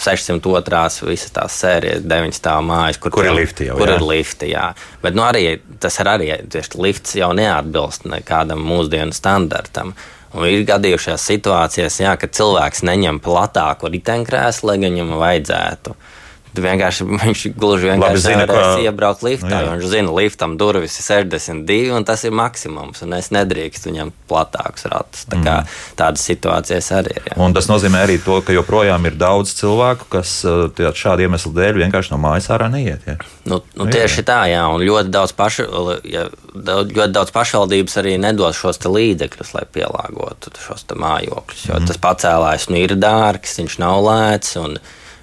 602. 0.00 0.80
visas 1.10 1.34
tās 1.36 1.58
sērijas, 1.60 2.06
9 2.08 2.38
stāvu 2.38 2.64
mājas, 2.70 3.00
kur, 3.02 3.12
kur 3.12 3.28
ir 3.28 3.36
lifti. 3.36 3.68
Jau, 3.68 3.76
kur 3.76 3.92
jā. 3.92 3.98
ir 3.98 4.08
lifti 4.08 4.50
jā. 4.54 4.70
Bet 5.04 5.16
nu, 5.18 5.26
arī, 5.28 5.44
tas 5.82 6.00
ir 6.00 6.12
arī 6.14 6.32
tieši 6.56 6.80
lifts 6.80 7.16
jau 7.20 7.34
neatbilst 7.36 8.08
nekādam 8.08 8.64
mūsdienu 8.64 9.12
standartam. 9.16 9.92
Un 10.36 10.48
ir 10.48 10.64
gadījušās 10.68 11.20
situācijas, 11.34 12.00
jā, 12.00 12.16
kad 12.20 12.32
cilvēks 12.36 12.80
neņem 12.84 13.20
platāku 13.24 13.92
riteņkrēslu, 13.92 14.72
lai 14.72 14.80
viņam 14.88 15.18
vajadzētu. 15.20 15.92
Uh, 15.92 16.15
vienkārši 16.64 17.06
viņš 17.24 17.44
gluži 17.56 17.90
vienkārši 17.90 18.22
zina, 18.24 18.46
ka 18.50 18.64
iebraukt 18.82 19.24
liftā. 19.26 19.50
Nu, 19.52 19.76
viņš 19.76 19.90
zina, 19.92 20.14
liftam 20.16 20.56
durvis 20.60 20.98
ir 21.00 21.06
62, 21.26 21.92
un 21.96 22.06
tas 22.08 22.24
ir 22.26 22.34
maksimums. 22.36 23.02
Un 23.06 23.16
es 23.18 23.30
nedrīkstu 23.34 23.90
viņam 23.90 24.12
platākus 24.30 24.88
ratus. 24.92 25.26
Tā 25.30 25.40
kā, 25.40 25.56
mm. 25.62 25.76
Tādas 25.98 26.26
situācijas 26.28 26.90
arī 26.96 27.16
ir. 27.16 27.30
Jā. 27.30 27.38
Un 27.42 27.56
tas 27.56 27.68
nozīmē 27.70 28.02
arī 28.06 28.18
to, 28.22 28.38
ka 28.44 28.54
joprojām 28.56 29.08
ir 29.08 29.18
daudz 29.20 29.54
cilvēku, 29.58 30.08
kas 30.16 30.38
uh, 30.48 30.68
šādu 30.96 31.26
iemeslu 31.26 31.52
dēļ 31.56 31.80
vienkārši 31.84 32.14
no 32.14 32.20
mājas 32.22 32.50
ārā 32.54 32.68
neiet. 32.72 33.06
Ja? 33.08 33.16
Nu, 33.48 33.60
nu, 33.78 33.88
tieši 33.90 34.22
jā. 34.22 34.26
tā, 34.28 34.40
jā. 34.50 34.64
Un 34.72 34.84
ļoti 34.86 35.12
daudz, 35.14 35.34
pašu, 35.36 35.66
ja, 36.08 36.26
ļoti 36.56 37.10
daudz 37.14 37.32
pašvaldības 37.34 37.98
arī 38.02 38.16
nedos 38.22 38.58
šos 38.60 38.82
līdzekļus, 38.86 39.54
lai 39.56 39.64
pielāgotu 39.72 40.52
šos 40.62 40.86
mājokļus. 40.92 41.66
Jo 41.70 41.80
mm. 41.80 41.90
tas 41.90 42.00
pacēlājs 42.02 42.70
nu, 42.70 42.80
ir 42.82 42.96
dārgs, 43.00 43.58
viņš 43.60 43.80
nav 43.82 44.04
lēts. 44.06 44.56
Un, 44.62 44.78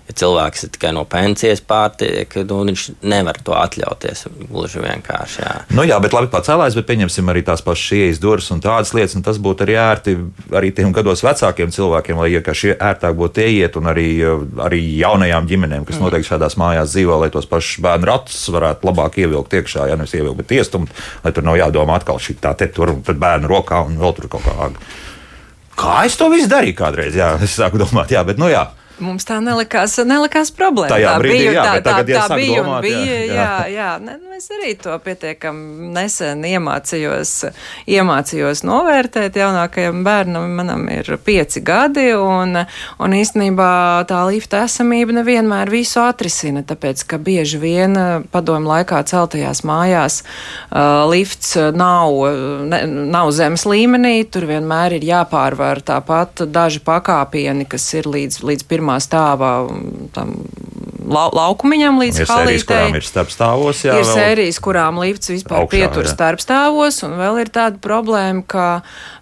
ja 0.08 0.16
cilvēks 0.20 0.66
ir 0.66 0.72
tikai 0.76 0.92
no 0.96 1.06
pensijas 1.10 1.62
pārtiek, 1.63 2.36
nu, 2.50 2.60
viņš 2.68 2.86
nevar 3.08 3.38
to 3.46 3.56
atļauties. 3.56 4.26
Gluži 4.50 4.82
vienkārši. 4.84 5.39
Jā, 5.44 5.54
nu, 5.78 5.86
jā 5.88 6.00
bet 6.04 6.16
labi 6.16 6.30
pacēlājs, 6.34 6.76
bet 6.80 6.88
pieņemsim 6.89 7.32
arī 7.32 7.44
tās 7.48 7.63
pašas 7.63 7.96
ieejas 7.98 8.20
durvis 8.24 8.50
un 8.54 8.63
tādas 8.63 8.94
lietas. 8.96 9.16
Un 9.18 9.24
tas 9.26 9.39
būtu 9.44 9.66
arī 9.66 9.78
ērti 9.80 10.16
arī 10.60 10.74
tiem 10.76 10.92
gados 10.96 11.24
vecākiem 11.24 11.72
cilvēkiem, 11.74 12.20
lai 12.20 12.34
vienkārši 12.36 12.76
ērtāk 12.76 13.16
būtu 13.20 13.46
ieiet, 13.46 13.80
un 13.80 13.88
arī, 13.94 14.08
arī 14.68 14.82
jaunajām 15.00 15.48
ģimenēm, 15.50 15.88
kas 15.88 16.00
mm. 16.00 16.08
noteikti 16.08 16.32
šādās 16.34 16.60
mājās 16.60 16.94
dzīvo, 16.96 17.22
lai 17.24 17.32
tos 17.34 17.48
pašus 17.50 17.80
bērnu 17.86 18.12
ratus 18.12 18.44
varētu 18.54 18.89
labāk 18.89 19.22
ievilkt 19.24 19.56
iekšā, 19.60 19.88
ja 19.92 19.98
nevis 20.00 20.18
ievilkt, 20.18 20.44
bet 20.44 20.56
iestumt, 20.60 20.94
lai 21.24 21.32
tur 21.36 21.48
nav 21.48 21.60
jādomā 21.62 21.98
atkal 22.00 22.20
šī 22.22 22.38
tā 22.44 22.54
te 22.60 22.68
tur 22.74 22.96
un 22.98 23.04
bērnu 23.08 23.50
rokā 23.50 23.86
un 23.88 23.98
vēl 24.02 24.16
tur 24.20 24.32
kaut 24.36 24.48
kā. 24.48 24.70
Kā 25.80 26.04
es 26.06 26.16
to 26.20 26.28
visu 26.30 26.50
darīju 26.52 26.76
kādreiz? 26.78 27.16
Jā, 27.18 27.34
es 27.42 27.56
sāku 27.58 27.82
domāt, 27.82 28.12
jā, 28.13 28.22
bet 28.28 28.42
nu 28.42 28.52
jā. 28.52 28.68
Mums 29.01 29.25
tā 29.25 29.39
nelikās, 29.41 29.95
nelikās 30.06 30.51
problēma. 30.53 30.91
Tajā 30.93 31.13
tā 31.15 31.21
brīdī, 31.23 31.38
bija, 31.47 31.53
jā, 31.56 31.63
tā, 31.65 31.79
tā, 31.82 31.93
tā 31.97 32.13
jāsāk 32.13 32.38
bija 32.38 32.62
domāt, 32.62 32.84
bija. 32.86 32.97
jā, 33.01 33.23
Jā, 33.23 33.34
jā. 33.34 33.71
jā. 33.73 33.88
Ne, 34.03 34.17
nu, 34.21 34.34
es 34.38 34.45
arī 34.53 34.73
to 34.77 34.93
pietiekami 35.01 35.89
nesen 35.95 36.43
iemācījos, 36.45 37.32
iemācījos 37.89 38.62
novērtēt. 38.69 39.39
Jaunākajam 39.41 40.03
bērnam 40.06 40.45
manam 40.60 40.86
ir 40.93 41.10
pieci 41.25 41.63
gadi, 41.65 42.12
un, 42.13 42.60
un 43.01 43.15
īstenībā 43.17 43.71
tā 44.10 44.21
lifta 44.29 44.62
esamība 44.67 45.17
nevienmēr 45.17 45.73
visu 45.73 46.03
atrisina, 46.03 46.62
tāpēc, 46.62 47.01
ka 47.10 47.17
bieži 47.17 47.62
vien 47.63 47.97
padomu 48.34 48.69
laikā 48.75 49.01
celtajās 49.10 49.63
mājās 49.65 50.21
uh, 50.21 51.03
lifts 51.10 51.56
nav, 51.73 52.13
ne, 52.69 52.84
nav 53.10 53.34
zemes 53.34 53.65
līmenī, 53.69 54.15
tur 54.29 54.45
vienmēr 54.49 54.99
ir 54.99 55.10
jāpārvar 55.10 55.82
tāpat 55.82 56.45
daži 56.53 56.84
pakāpieni, 56.86 57.65
kas 57.69 57.89
ir 57.97 58.10
līdz, 58.13 58.41
līdz 58.45 58.69
pirmā 58.84 59.00
stāvā 59.00 59.54
tam 60.13 60.36
lau, 61.04 61.30
laukumiņam, 61.36 62.00
līdz 62.02 62.22
Ir 62.24 62.28
sērijas, 62.30 62.63
kurām 62.67 62.86
halītei. 62.88 63.00
ir 63.02 63.08
starpstāvos, 63.08 63.82
jā, 63.86 63.96
Ir 63.98 64.06
vēl. 64.06 64.15
sērijas, 64.17 64.60
kurām 64.63 65.00
lifts 65.04 65.32
vispār 65.32 65.63
Augšā, 65.63 65.72
pietur 65.72 66.08
jā. 66.08 66.13
starpstāvos, 66.13 67.00
un 67.08 67.15
vēl 67.19 67.39
ir 67.43 67.52
tāda 67.54 67.80
problēma, 67.84 68.43
ka 68.48 68.67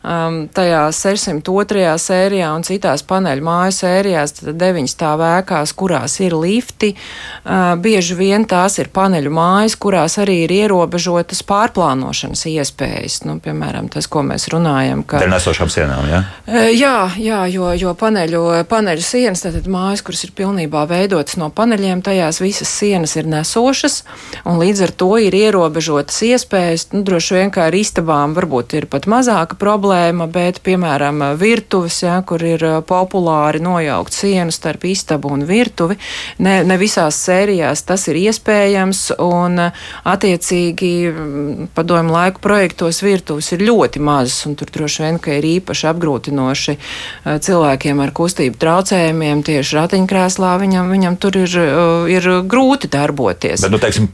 um, 0.03 0.47
tajā 0.53 0.83
602. 0.93 1.85
sērijā 2.01 2.51
un 2.55 2.65
citās 2.67 3.03
paneļu 3.07 3.45
māju 3.45 3.75
sērijās, 3.81 4.35
tad 4.39 4.59
deviņas 4.61 4.95
stāv 4.97 5.23
ēkās, 5.25 5.73
kurās 5.77 6.17
ir 6.21 6.35
lifti, 6.37 6.93
uh, 6.95 7.73
bieži 7.81 8.17
vien 8.19 8.45
tās 8.49 8.77
ir 8.81 8.91
paneļu 8.93 9.33
mājas, 9.33 9.77
kurās 9.81 10.17
arī 10.21 10.41
ir 10.45 10.55
ierobežotas 10.61 11.43
pārplānošanas 11.49 12.45
iespējas. 12.51 13.21
Nu, 13.25 13.39
piemēram, 13.43 13.89
tas, 13.93 14.09
ko 14.11 14.25
mēs 14.25 14.49
runājam, 14.53 15.03
ka 15.05 15.21
Dēļ 15.21 15.35
nesošām 15.35 15.69
sienām, 15.73 16.05
jā. 16.09 16.23
E, 16.45 16.69
Jā, 16.71 17.11
jā 17.19 17.41
jo, 17.51 17.67
jo 17.77 17.91
paneļu, 17.97 18.41
paneļu 18.69 19.03
sienas, 19.05 19.43
tātad 19.51 19.67
mājas, 19.71 20.01
kuras 20.05 20.23
ir 20.23 20.31
pilnībā 20.35 20.85
veidotas 20.87 21.35
no 21.39 21.49
paneļiem, 21.51 22.01
tajās 22.05 22.39
visas 22.39 22.69
sienas 22.71 23.17
ir 23.19 23.27
nesošas, 23.27 24.01
un 24.47 24.59
līdz 24.61 24.83
ar 24.85 24.93
to 24.95 25.09
ir 25.19 25.35
ierobežotas 25.35 26.21
iespējas. 26.29 26.87
Nu, 26.93 27.03
droši 27.07 27.35
vien 27.35 27.51
kā 27.51 27.65
ar 27.67 27.75
istabām 27.75 28.35
varbūt 28.37 28.77
ir 28.79 28.87
pat 28.91 29.09
mazāka 29.11 29.57
problēma, 29.59 30.29
bet, 30.31 30.61
piemēram, 30.63 31.23
virtuves, 31.39 31.99
jā, 32.05 32.15
kur 32.27 32.43
ir 32.47 32.63
ā, 32.63 32.73
populāri 32.87 33.59
nojaukt 33.63 34.15
sienu 34.15 34.55
starp 34.55 34.85
istabu 34.87 35.33
un 35.35 35.43
virtuvi, 35.49 35.99
ne, 36.39 36.61
ne 36.67 36.79
visās 36.79 37.19
sērijās 37.25 37.83
tas 37.87 38.07
ir 38.07 38.21
iespējams, 38.21 39.03
un 39.19 39.65
ā, 39.67 39.69
attiecīgi 40.13 40.93
mm, 41.11 41.69
padomu 41.75 42.15
laiku 42.15 42.43
projektos 42.43 43.01
virtuves 43.03 43.51
ir 43.51 43.65
ļoti 43.67 43.99
mazas, 44.03 44.39
un 44.47 44.55
tur 44.59 44.71
droši 44.71 45.05
vien, 45.05 45.19
ka 45.19 45.35
ir 45.35 45.49
īpaši 45.57 45.89
apgrūtinoši 45.91 46.77
eh, 46.77 47.37
cilvēkiem 47.43 47.99
ar 48.05 48.15
kustību 48.15 48.59
traucējumiem 48.61 49.40
tieši 49.47 49.77
ratiņkrēslā, 49.77 50.55
viņam, 50.61 50.89
viņam 50.93 51.19
tur 51.21 51.37
ir, 51.41 51.51
eh, 51.59 52.15
ir 52.15 52.29
grūti 52.47 52.89
darboties. 52.91 53.61
Bet, 53.61 53.71
nu, 53.73 53.81
teiksim, 53.81 54.09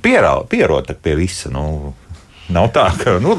tak 0.88 1.02
pie 1.06 1.16
visa. 1.16 1.50
Nu. 1.54 1.94
Nav 2.48 2.70
tā, 2.72 2.88
ka, 2.96 3.18
nu, 3.20 3.36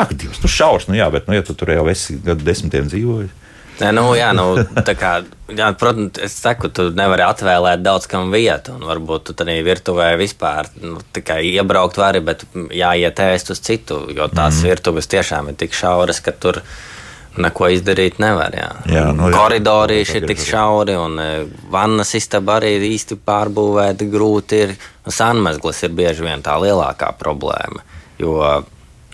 ak, 0.00 0.14
Dievs, 0.16 0.40
nu, 0.40 0.48
šaurs, 0.48 0.86
nu, 0.88 0.96
jā, 0.96 1.10
bet, 1.12 1.26
nu, 1.28 1.36
ja 1.36 1.44
tu 1.44 1.52
tur 1.52 1.74
jau 1.74 1.84
esi 1.92 2.16
gadu 2.24 2.46
desmitiem 2.46 2.88
dzīvojis. 2.88 3.34
Nē, 3.76 3.90
nu, 3.92 4.06
jā, 4.16 4.30
nu, 4.32 4.54
tā 4.88 4.94
kā, 4.96 5.10
jā, 5.52 5.66
protams, 5.76 6.16
es 6.24 6.36
saku, 6.40 6.70
tu 6.72 6.88
nevari 6.96 7.26
atvēlēt 7.26 7.82
daudz 7.84 8.08
kam 8.08 8.30
vietu, 8.32 8.78
un 8.78 8.86
varbūt 8.88 9.28
tu 9.28 9.36
tādā 9.36 9.58
virtuvē 9.66 10.14
vispār 10.16 10.70
nu, 10.80 11.02
tikai 11.12 11.42
iebraukt 11.50 12.00
vari, 12.00 12.22
bet 12.24 12.46
jāiet 12.72 13.20
ēst 13.26 13.52
uz 13.52 13.60
citu, 13.60 14.06
jo 14.16 14.30
tās 14.32 14.62
mm. 14.62 14.70
virtuves 14.70 15.10
tiešām 15.12 15.52
ir 15.52 15.58
tik 15.60 15.76
šauras, 15.76 16.22
ka 16.24 16.32
tur 16.32 16.62
neko 17.42 17.68
izdarīt 17.74 18.20
nevar. 18.22 18.54
Jā. 18.56 18.68
Jā, 18.90 19.04
nu, 19.16 19.28
jā. 19.30 19.36
Koridori 19.36 20.00
ir 20.02 20.26
tik 20.28 20.40
šauri, 20.42 20.96
un 21.00 21.18
e, 21.22 21.28
vannas 21.72 22.14
istaba 22.18 22.58
arī 22.60 22.76
īsti 22.92 23.18
pārbūvēta 23.26 24.08
grūti 24.12 24.62
ir. 24.66 24.74
Sanmezglis 25.06 25.84
ir 25.86 25.92
bieži 25.94 26.24
vien 26.26 26.42
tā 26.42 26.56
lielākā 26.58 27.12
problēma, 27.20 27.84
jo 28.18 28.40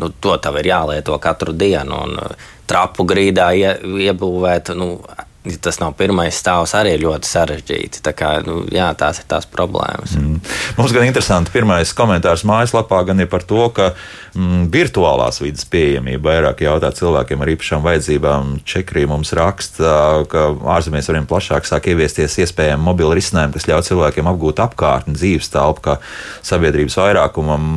nu, 0.00 0.08
to 0.24 0.36
tev 0.40 0.56
ir 0.62 0.70
jālieto 0.70 1.18
katru 1.20 1.52
dienu. 1.52 1.98
Un, 2.06 2.16
e, 2.22 2.48
trapu 2.72 3.04
grīdā 3.08 3.50
ie, 3.58 3.74
iebūvēt, 4.06 4.72
nu, 4.78 4.94
tas 5.42 5.80
nav 5.82 5.96
pirmais 5.98 6.36
stāvs, 6.38 6.74
arī 6.78 6.94
ļoti 7.02 7.26
sarežģīti. 7.26 8.02
Tā 8.06 8.12
kā, 8.14 8.30
nu, 8.46 8.60
jā, 8.70 8.86
tās 8.98 9.18
ir 9.22 9.26
tās 9.30 9.48
problēmas. 9.50 10.14
Mm. 10.18 10.38
Mums 10.78 10.94
gan 10.94 11.06
interesanti, 11.08 11.50
pirmais 11.54 11.90
komentārs 11.98 12.44
mājaslapā 12.46 13.02
gan 13.08 13.24
ir 13.24 13.30
par 13.32 13.42
to, 13.48 13.64
ka 13.74 13.90
mm, 14.36 14.68
virtuālās 14.72 15.42
vidas 15.42 15.66
pieejamība 15.72 16.30
vairāk 16.30 16.62
jautā 16.66 16.92
cilvēkiem 16.94 17.42
ar 17.42 17.52
īpašām 17.56 17.82
vajadzībām. 17.88 18.56
Čekrī 18.68 19.04
mums 19.10 19.34
raksta, 19.38 20.22
ka 20.30 20.48
ārzemēs 20.76 21.10
arvien 21.10 21.26
plašāk 21.30 21.66
sāk 21.66 21.90
ieviesties 21.90 22.38
iespējami 22.46 22.86
mobili 22.86 23.18
risinājumi, 23.18 23.58
kas 23.58 23.70
ļauj 23.70 23.88
cilvēkiem 23.90 24.30
apgūt 24.30 24.62
apkārtni, 24.62 25.18
dzīves 25.18 25.50
telpu, 25.50 25.88
kā 25.90 25.98
sabiedrības 26.46 27.00
vairākumam. 27.02 27.72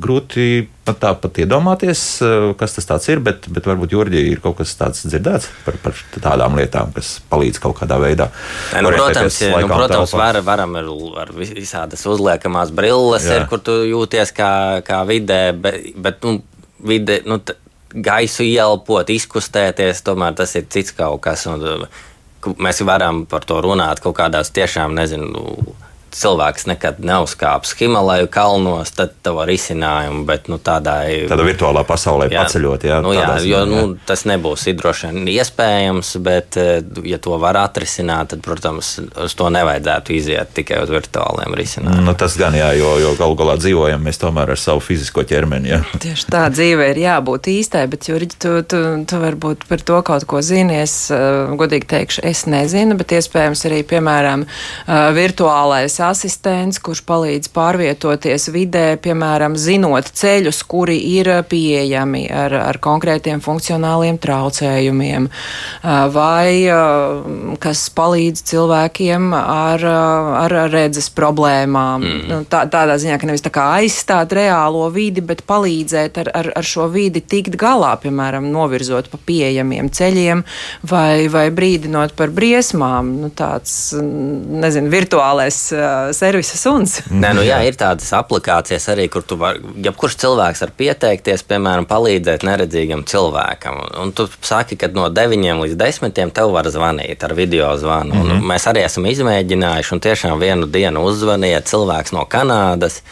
Grūti 0.00 0.66
pat 0.86 0.98
tā 1.02 1.10
pat 1.20 1.38
iedomāties, 1.42 2.02
eh, 2.24 2.46
kas 2.58 2.76
tas 2.78 3.08
ir, 3.12 3.20
bet, 3.24 3.48
bet 3.52 3.66
varbūt 3.68 3.94
Jurģī 3.94 4.22
ir 4.32 4.40
kaut 4.44 4.58
kas 4.60 4.74
tāds 4.78 5.04
dzirdēts 5.06 5.48
par, 5.66 5.76
par 5.82 5.98
tādām 6.16 6.56
lietām, 6.58 6.92
kas 6.96 7.18
palīdz 7.30 7.60
kaut 7.62 7.76
kādā 7.80 7.98
veidā. 8.02 8.30
Nu, 8.80 8.92
protams, 8.94 9.40
nu, 9.52 9.68
protams 9.70 10.14
var, 10.18 10.40
varam 10.46 10.78
ar, 10.80 10.88
ar 11.24 11.34
visādas 11.36 12.06
uzliekamās 12.08 12.72
brilles, 12.74 13.28
ir, 13.28 13.46
kur 13.50 13.62
tu 13.62 13.82
jūties 13.88 14.34
kā, 14.36 14.52
kā 14.86 15.02
vidē, 15.08 15.42
bet, 15.52 15.92
bet 15.96 16.24
nu, 16.24 16.40
vide, 16.82 17.20
nu, 17.28 17.38
gaisu 17.92 18.46
ielpot, 18.46 19.10
izkustēties, 19.12 20.02
tomēr 20.06 20.36
tas 20.38 20.56
ir 20.56 20.66
cits 20.72 20.94
kaut 20.96 21.20
kas. 21.24 21.46
Un, 21.50 21.86
mēs 22.62 22.82
varam 22.86 23.24
par 23.30 23.46
to 23.46 23.60
runāt 23.62 24.02
kaut 24.02 24.16
kādās 24.18 24.50
tiešām, 24.54 24.94
nezinu, 24.96 25.44
cilvēks 26.16 26.66
nekad 26.70 27.00
neuzkāps 27.04 27.74
Himalaju 27.78 28.28
kalnos, 28.32 28.92
tad 28.96 29.14
tev 29.24 29.38
var 29.40 29.50
izcinājumu, 29.52 30.24
bet 30.28 30.48
nu, 30.52 30.58
tādai. 30.62 31.24
Tādā 31.30 31.46
virtuālā 31.46 31.84
pasaulē 31.88 32.28
paceļot, 32.32 32.86
jā, 32.86 33.00
nu, 33.04 33.14
jā, 33.16 33.24
tādā 33.24 33.38
jo 33.40 33.62
ziņā, 33.62 33.70
nu, 33.70 33.80
jā. 33.94 34.06
tas 34.08 34.24
nebūs 34.28 34.66
droši 34.78 35.10
vien 35.10 35.30
iespējams, 35.32 36.12
bet, 36.24 36.58
eh, 36.60 36.82
ja 37.08 37.18
to 37.22 37.36
var 37.42 37.58
atrisināt, 37.60 38.32
tad, 38.32 38.42
protams, 38.44 38.94
uz 39.24 39.36
to 39.38 39.48
nevajadzētu 39.52 40.16
iziet 40.16 40.52
tikai 40.56 40.82
uz 40.84 40.92
virtuāliem 40.92 41.56
risinājumiem. 41.58 42.06
Nu, 42.06 42.14
tas 42.18 42.36
gan 42.40 42.56
jā, 42.56 42.70
jo, 42.78 42.94
jo 43.02 43.14
galu 43.18 43.38
galā 43.38 43.56
dzīvojam 43.60 44.04
mēs 44.06 44.20
tomēr 44.22 44.54
ar 44.54 44.60
savu 44.60 44.82
fizisko 44.84 45.24
ķermeni. 45.28 45.72
Jā. 45.72 45.80
Tieši 46.04 46.28
tā 46.32 46.44
dzīve 46.52 46.90
ir 46.92 47.02
jābūt 47.04 47.50
īstai, 47.52 47.86
bet, 47.92 48.08
Jurģi, 48.10 48.38
tu, 48.42 48.54
tu, 48.68 48.82
tu 49.08 49.22
varbūt 49.22 49.66
par 49.70 49.84
to 49.86 50.00
kaut 50.06 50.28
ko 50.28 50.42
zini. 50.44 50.80
Es 50.82 50.96
uh, 51.14 51.52
godīgi 51.58 51.88
teikšu, 51.92 52.24
es 52.28 52.44
nezinu, 52.50 52.96
bet 53.00 53.14
iespējams 53.16 53.66
arī, 53.68 53.82
piemēram, 53.88 54.44
uh, 54.46 55.10
virtuālais 55.16 55.98
asistents, 56.04 56.80
kurš 56.82 57.02
palīdz 57.08 57.50
pārvietoties 57.54 58.48
vidē, 58.52 58.84
piemēram, 59.02 59.56
zinot 59.58 60.10
ceļus, 60.18 60.62
kuri 60.68 60.98
ir 61.14 61.30
pieejami 61.48 62.24
ar, 62.32 62.54
ar 62.70 62.78
konkrētiem 62.82 63.42
funkcionāliem 63.44 64.18
traucējumiem, 64.22 65.28
vai 66.14 66.50
kas 67.62 67.84
palīdz 67.96 68.44
cilvēkiem 68.52 69.30
ar, 69.38 69.86
ar 70.42 70.56
redzes 70.72 71.08
problēmām. 71.14 72.02
Mm. 72.02 72.46
Tā, 72.52 72.64
tādā 72.72 72.98
ziņā, 73.00 73.18
ka 73.20 73.30
nevis 73.30 73.44
tā 73.44 73.52
kā 73.54 73.68
aizstāt 73.78 74.34
reālo 74.36 74.88
vidi, 74.94 75.24
bet 75.24 75.44
palīdzēt 75.48 76.20
ar, 76.24 76.32
ar, 76.42 76.50
ar 76.58 76.66
šo 76.66 76.88
vidi 76.92 77.22
tikt 77.22 77.56
galā, 77.60 77.94
piemēram, 78.02 78.48
novirzot 78.52 79.10
pa 79.12 79.20
pieejamiem 79.26 79.90
ceļiem 79.92 80.44
vai, 80.88 81.28
vai 81.32 81.46
brīdinot 81.54 82.16
par 82.18 82.32
briesmām. 82.34 83.14
Nu, 83.22 83.32
tāds, 83.36 83.92
nezinu, 83.96 84.90
virtuālais 84.92 85.62
servisa 86.16 86.58
suns. 86.58 86.98
Nē, 87.10 87.32
nu 87.36 87.44
jā, 87.46 87.58
ir 87.66 87.76
tādas 87.78 88.10
aplikācijas 88.16 88.88
arī, 88.92 89.08
kur 89.12 89.24
tu 89.26 89.38
vari, 89.40 89.62
jebkurš 89.84 90.16
cilvēks 90.22 90.64
var 90.64 90.72
pieteikties, 90.78 91.44
piemēram, 91.48 91.86
palīdzēt 91.90 92.46
neredzīgam 92.46 93.04
cilvēkam. 93.08 93.80
Un 94.02 94.14
tu 94.16 94.28
saki, 94.40 94.78
ka 94.80 94.90
no 94.96 95.08
9 95.12 95.64
līdz 95.64 95.76
10 95.80 96.32
tev 96.36 96.54
var 96.54 96.70
zvanīt 96.72 97.24
ar 97.24 97.34
video 97.38 97.74
zvanu. 97.78 98.14
Mm 98.14 98.30
-hmm. 98.30 98.48
Mēs 98.52 98.68
arī 98.70 98.84
esam 98.84 99.06
izmēģinājuši, 99.06 99.92
un 99.92 100.00
tiešām 100.00 100.38
vienu 100.38 100.66
dienu 100.66 101.04
uzzvanīja 101.10 101.60
cilvēks 101.60 102.12
no 102.12 102.24
Kanādas. 102.24 103.02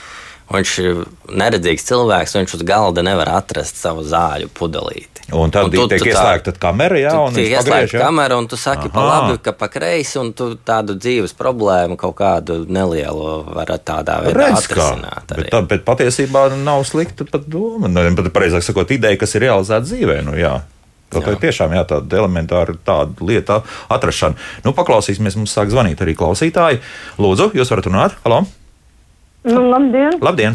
Viņš 0.50 0.70
ir 0.82 1.04
neredzīgs 1.38 1.84
cilvēks, 1.86 2.32
viņš 2.34 2.54
uz 2.58 2.62
galda 2.66 3.04
nevar 3.06 3.28
atrast 3.38 3.76
savu 3.78 4.02
zāļu 4.02 4.48
pudelīti. 4.50 5.28
Un 5.30 5.52
tad 5.54 5.68
tu- 5.70 5.84
tiek 5.86 6.02
ieslēgta 6.10 6.50
kamera, 6.58 6.96
jā, 6.98 7.12
un 7.22 7.30
pagriež, 7.36 7.92
jā? 7.94 8.00
kameru, 8.02 8.38
un 8.42 8.48
tu 8.50 8.56
saki, 8.58 8.88
Aha. 8.88 8.94
pa 8.96 9.04
labi, 9.06 9.38
ka 9.38 9.52
pa 9.52 9.68
kreisi, 9.70 10.18
un 10.18 10.32
tu 10.34 10.56
tādu 10.56 10.96
dzīves 10.98 11.36
problēmu 11.38 11.96
kaut 11.96 12.16
kādu 12.18 12.66
nelielu 12.66 13.44
varat 13.54 13.84
tādā 13.86 14.18
veidā 14.26 14.34
Redz, 14.34 14.66
kā. 14.66 14.74
atrisināt. 14.90 15.26
Bet, 15.28 15.38
arī. 15.38 15.50
tā, 15.54 15.62
bet 15.68 15.84
patiesībā 15.86 16.44
nav 16.58 16.82
slikta 16.82 17.24
pat 17.30 17.46
doma. 17.46 17.86
Nu, 17.86 18.02
Pat 18.16 18.32
pareizāk 18.34 18.66
sakot, 18.66 18.90
ideja, 18.90 19.16
kas 19.16 19.34
ir 19.36 19.42
realizēta 19.46 19.86
dzīvē. 19.86 20.24
Nu, 20.24 20.32
jā. 20.34 20.62
Kaut 21.10 21.24
kā 21.26 21.38
tiešām 21.38 21.70
jā, 21.74 21.86
tāda 21.86 22.10
elementāra 22.18 22.74
tāda 22.86 23.14
lieta 23.22 23.62
atrašana. 23.88 24.34
Nu, 24.64 24.72
paklausīsimies, 24.72 25.36
mums 25.38 25.54
sāk 25.54 25.70
zvanīt 25.70 25.98
arī 26.02 26.14
klausītāji. 26.18 26.80
Lūdzu, 27.18 27.52
jūs 27.54 27.70
varat 27.70 27.86
runāt? 27.86 28.18
Halo! 28.24 28.46
Nu, 29.44 29.62
labdien! 29.70 30.16
Labdien! 30.20 30.54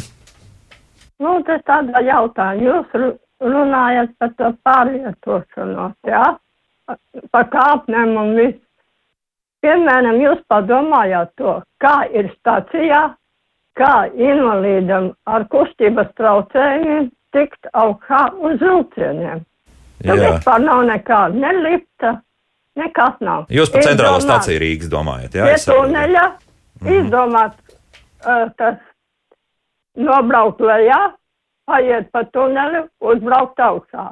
Nu, 1.20 1.38
tas 1.48 1.62
tādā 1.66 2.02
jautājumā. 2.06 2.62
Jūs 2.66 2.98
ru- 3.00 3.16
runājat 3.42 4.12
par 4.20 4.34
to 4.38 4.52
pārvietošanos, 4.68 5.96
jā? 6.08 6.26
Par 7.32 7.48
kāpnēm 7.54 8.14
un 8.22 8.36
visu. 8.38 8.60
piemēram, 9.66 10.20
jūs 10.22 10.42
padomājāt 10.52 11.32
to, 11.42 11.56
kā 11.82 11.96
ir 12.14 12.28
stacijā, 12.36 13.16
kā 13.80 13.94
invalīdam 14.14 15.08
ar 15.26 15.48
kustības 15.50 16.12
traucējumiem 16.20 17.08
tikt 17.34 17.66
augšā 17.74 18.20
uz 18.46 18.60
vilcieniem. 18.62 19.42
Tur 20.06 20.22
vispār 20.22 20.62
nav 20.62 20.84
nekā, 20.86 21.22
ne 21.34 21.52
lifta, 21.64 22.12
nekas 22.78 23.18
nav. 23.26 23.48
Jūs 23.50 23.74
par 23.74 23.82
centrālo 23.88 24.22
stāciju 24.22 24.62
Rīgas 24.62 24.92
domājat, 24.94 25.34
jā? 25.34 25.48
Pie 25.50 25.58
es 25.58 25.66
saprotu. 25.66 25.90
tuneļa 25.90 26.26
izdomāt, 27.00 27.58
uh, 28.26 28.50
tas 28.60 28.78
nobraukt 29.96 30.62
lejā, 30.62 31.00
paiet 31.70 32.12
pa 32.14 32.26
tuneli, 32.36 32.86
uzbraukt 33.02 33.62
augšā. 33.62 34.12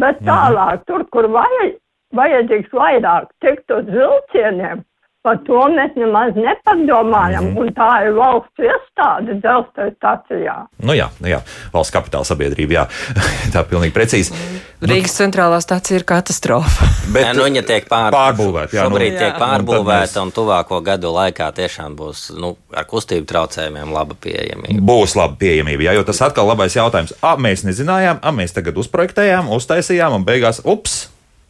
Bet 0.00 0.20
tālāk, 0.26 0.84
tur, 0.86 1.04
kur 1.10 1.26
vajag, 1.34 1.74
vajadzīgs 2.14 2.72
vairāk 2.74 3.30
tikt 3.42 3.72
uz 3.74 3.88
vilcieniem, 3.90 4.84
par 5.20 5.36
to 5.44 5.60
mēs 5.74 5.92
nemaz 6.00 6.36
nepadomājam, 6.38 7.50
un 7.60 7.68
tā 7.76 7.88
ir 8.06 8.14
valsts 8.16 8.62
iestāde 8.64 9.34
dzelzceļa 9.42 9.92
stacijā. 9.98 10.54
Nu 10.86 10.94
jā, 10.96 11.10
nu 11.20 11.28
jā, 11.28 11.40
valsts 11.74 11.92
kapitāla 11.92 12.24
sabiedrība, 12.28 12.78
jā, 12.78 12.84
tā 13.54 13.62
pilnīgi 13.68 13.92
precīzi. 13.96 14.32
Rīgas 14.80 15.18
centrālā 15.18 15.58
stācija 15.60 15.98
ir 16.00 16.06
katastrofa. 16.08 16.88
Bet, 17.14 17.26
Jā, 17.26 17.32
nu, 17.36 17.44
viņa 17.44 17.62
tiek 17.68 17.88
pār... 17.90 18.08
pārbūvēta, 18.14 18.76
jā, 18.78 18.84
nu- 18.86 18.96
Šobrīd 18.96 19.12
Jā. 19.12 19.18
tiek 19.18 19.34
Un 19.34 19.36
tad 19.36 19.42
pārbūvēta, 19.44 20.22
un 20.24 20.32
tuvāko 20.36 20.78
gadu 20.86 21.10
laikā 21.12 21.50
tiešām 21.58 21.96
būs 21.98 22.22
nu, 22.40 22.54
ar 22.72 22.86
kustību 22.88 23.28
traucējumiem 23.28 23.92
laba 23.92 24.16
pieejamība. 24.24 24.80
Būs 24.88 25.16
laba 25.20 25.36
pieejamība, 25.40 25.84
jā, 25.90 25.96
jo 25.98 26.06
tas 26.08 26.22
atkal 26.24 26.48
labais 26.48 26.76
jautājums. 26.78 27.12
A, 27.20 27.34
mēs 27.36 27.66
nezinājām, 27.68 28.22
a, 28.24 28.32
mēs 28.32 28.56
tagad 28.56 28.78
uzprojektējām, 28.80 29.52
uztaisījām, 29.52 30.16
un 30.16 30.24
beigās, 30.28 30.62
ups, 30.64 31.02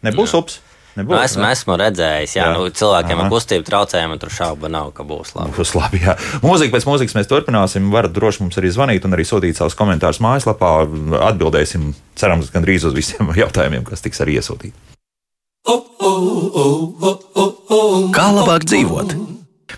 nebūs 0.06 0.35
ups. 0.40 0.59
Nebūs, 0.98 1.12
Nu, 1.14 1.18
esmu, 1.22 1.42
ne? 1.44 1.50
esmu 1.55 1.76
redzējis, 1.79 2.33
jā, 2.35 2.44
Jā. 2.48 2.55
Nu, 2.59 2.66
cilvēkiem 2.74 3.14
Aha. 3.20 3.26
ar 3.29 3.31
kustību 3.31 3.66
traucējumiem 3.68 4.18
tur 4.20 4.33
šauba 4.35 4.68
nav, 4.72 4.90
ka 4.96 5.05
būs 5.07 5.37
labi. 5.38 5.53
Būs 5.55 5.70
labi, 5.79 6.00
jā. 6.03 6.16
Mūzika 6.42 6.74
pēc 6.74 6.87
mūzikas 6.88 7.14
mēs 7.14 7.31
turpināsim. 7.31 7.87
Varat 7.94 8.11
droši 8.16 8.42
mums 8.42 8.59
arī 8.59 8.72
zvanīt 8.74 9.07
un 9.07 9.14
arī 9.14 9.22
sūtīt 9.29 9.55
savus 9.61 9.79
komentārus 9.79 10.18
mājaslapā. 10.24 10.72
Atbildēsim, 11.31 11.92
cerams, 12.18 12.50
gandrīz 12.50 12.88
uz 12.90 12.96
visiem 12.98 13.31
jautājumiem, 13.42 13.87
kas 13.87 14.03
tiks 14.03 14.20
arī 14.26 14.40
iesūtīti. 14.40 14.74
Kā 18.16 18.26
labāk 18.35 18.66
dzīvot? 18.66 19.14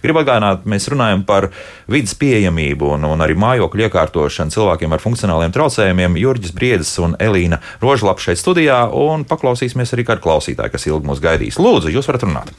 Gribu 0.03 0.23
atgādināt, 0.23 0.67
mēs 0.67 0.89
runājam 0.91 1.23
par 1.27 1.49
vidas 1.91 2.15
pieejamību 2.19 2.93
un, 2.97 3.07
un 3.07 3.23
arī 3.23 3.37
mājokļu 3.39 3.87
iekārtošanu 3.87 4.55
cilvēkiem 4.55 4.97
ar 4.97 5.03
funkcionāliem 5.03 5.55
traucējumiem. 5.55 6.19
Jurģis 6.23 6.55
Briedis 6.57 6.93
un 7.03 7.15
Elīna 7.23 7.61
Rožlapa 7.83 8.25
šeit 8.25 8.41
studijā, 8.41 8.83
un 8.91 9.27
paklausīsimies 9.29 9.95
arī 9.95 10.07
kādu 10.09 10.25
klausītāju, 10.27 10.75
kas 10.75 10.89
ilgi 10.91 11.11
mūs 11.11 11.23
gaidīs. 11.23 11.61
Lūdzu, 11.63 11.93
jūs 11.95 12.11
varat 12.11 12.27
runāt. 12.27 12.55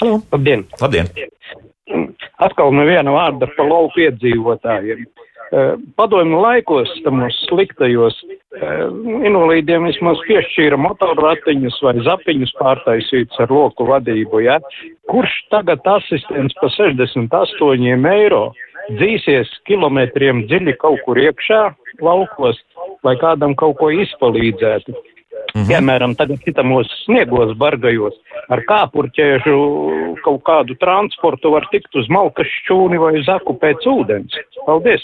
Labdien! 0.00 0.66
Labdien! 0.80 1.10
Atkal 2.40 2.72
neviena 2.72 3.12
vārda 3.12 3.50
par 3.54 3.68
lauku 3.68 4.06
iedzīvotājiem. 4.06 5.04
Eh, 5.50 5.74
Padomju 5.96 6.38
laikos, 6.38 6.90
tamos 7.02 7.34
sliktajos, 7.48 8.14
eh, 8.54 8.84
invalīdiem 9.26 9.88
vismaz 9.88 10.22
piešķīra 10.28 10.78
motorratiņus 10.78 11.80
vai 11.82 11.96
zapiņus 12.06 12.54
pārtaisītus 12.60 13.40
ar 13.42 13.50
loku 13.50 13.88
vadību, 13.88 14.44
ja? 14.46 14.60
Kurš 15.10 15.34
tagad 15.50 15.82
asistents 15.90 16.54
pa 16.60 16.70
68 16.76 18.06
eiro 18.14 18.52
dzīsies 18.94 19.50
kilometriem 19.66 20.46
dziļi 20.46 20.76
kaut 20.78 21.02
kur 21.02 21.18
iekšā 21.18 21.74
laukos, 21.98 22.62
lai 23.02 23.18
kādam 23.18 23.58
kaut 23.58 23.80
ko 23.82 23.90
izpalīdzētu? 23.90 24.94
Mhm. 25.50 25.66
Piemēram, 25.66 26.14
tagad 26.14 26.38
citamos 26.46 26.86
sniegos 27.02 27.56
bargajos 27.58 28.14
ar 28.54 28.62
kāpurķēžu 28.70 29.58
kaut 30.22 30.44
kādu 30.46 30.78
transportu 30.78 31.50
var 31.50 31.66
tikt 31.72 31.90
uz 31.98 32.06
malkas 32.06 32.46
šķūni 32.60 33.02
vai 33.02 33.18
zaku 33.26 33.58
pēc 33.58 33.82
ūdens. 33.90 34.38
Paldies! 34.62 35.02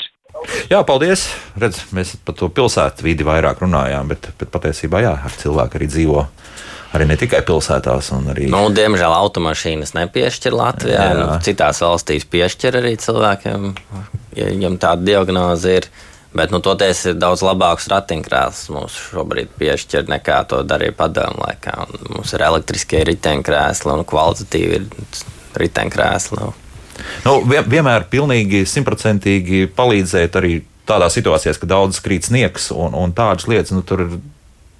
Jā, 0.70 0.80
paldies. 0.86 1.26
Redz, 1.58 1.82
mēs 1.96 2.14
par 2.26 2.36
to 2.38 2.48
pilsētu 2.52 3.06
vidi 3.06 3.26
vairāk 3.26 3.62
runājām, 3.64 4.10
bet, 4.12 4.30
bet 4.38 4.50
patiesībā 4.52 5.02
jā, 5.04 5.14
ar 5.26 5.38
cilvēku 5.40 5.78
arī 5.78 5.90
dzīvo. 5.90 6.24
Arī 6.96 7.06
ne 7.10 7.16
tikai 7.18 7.42
pilsētās, 7.44 8.08
un 8.16 8.30
arī. 8.32 8.46
Nu, 8.50 8.66
diemžēl 8.72 9.12
automašīnas 9.12 9.92
nepiešķir 9.98 10.54
Latvijā. 10.56 11.06
Jā. 11.10 11.14
Nu, 11.18 11.26
citās 11.44 11.82
valstīs 11.84 12.26
piešķir 12.30 12.78
arī 12.80 12.94
cilvēkiem, 13.02 13.72
ja 14.38 14.50
viņam 14.52 14.78
tāda 14.82 15.10
diagnoze 15.10 15.80
ir. 15.80 15.90
Bet 16.36 16.52
nu, 16.52 16.60
toties 16.60 16.98
ir 17.08 17.14
daudz 17.16 17.40
labāks 17.46 17.86
ratiņkrēsls 17.88 18.66
mums 18.74 18.96
šobrīd 19.08 19.54
piešķir 19.56 20.10
nekā 20.12 20.42
to 20.50 20.60
darīja 20.68 20.92
padomu 20.98 21.40
laikā. 21.46 21.86
Un 21.86 22.10
mums 22.18 22.34
ir 22.36 22.44
elektriskie 22.44 23.00
riteņkrēsli 23.08 23.94
un 23.94 24.04
kvalitatīvi 24.08 24.80
ir 24.80 24.88
riteņkrēsli. 25.62 26.50
Nu. 27.26 27.40
Vien, 27.48 27.66
vienmēr 27.70 28.06
pilnīgi 28.12 28.64
simtprocentīgi 28.68 29.66
palīdzēt 29.76 30.38
arī 30.40 30.60
tādās 30.86 31.16
situācijās, 31.18 31.58
kad 31.60 31.72
daudz 31.72 32.00
krīt 32.04 32.28
sniegs 32.28 32.70
un, 32.74 32.94
un 32.94 33.14
tādas 33.16 33.48
lietas. 33.50 33.74
Nu, 33.74 33.82
tur 33.86 34.04
ir 34.06 34.16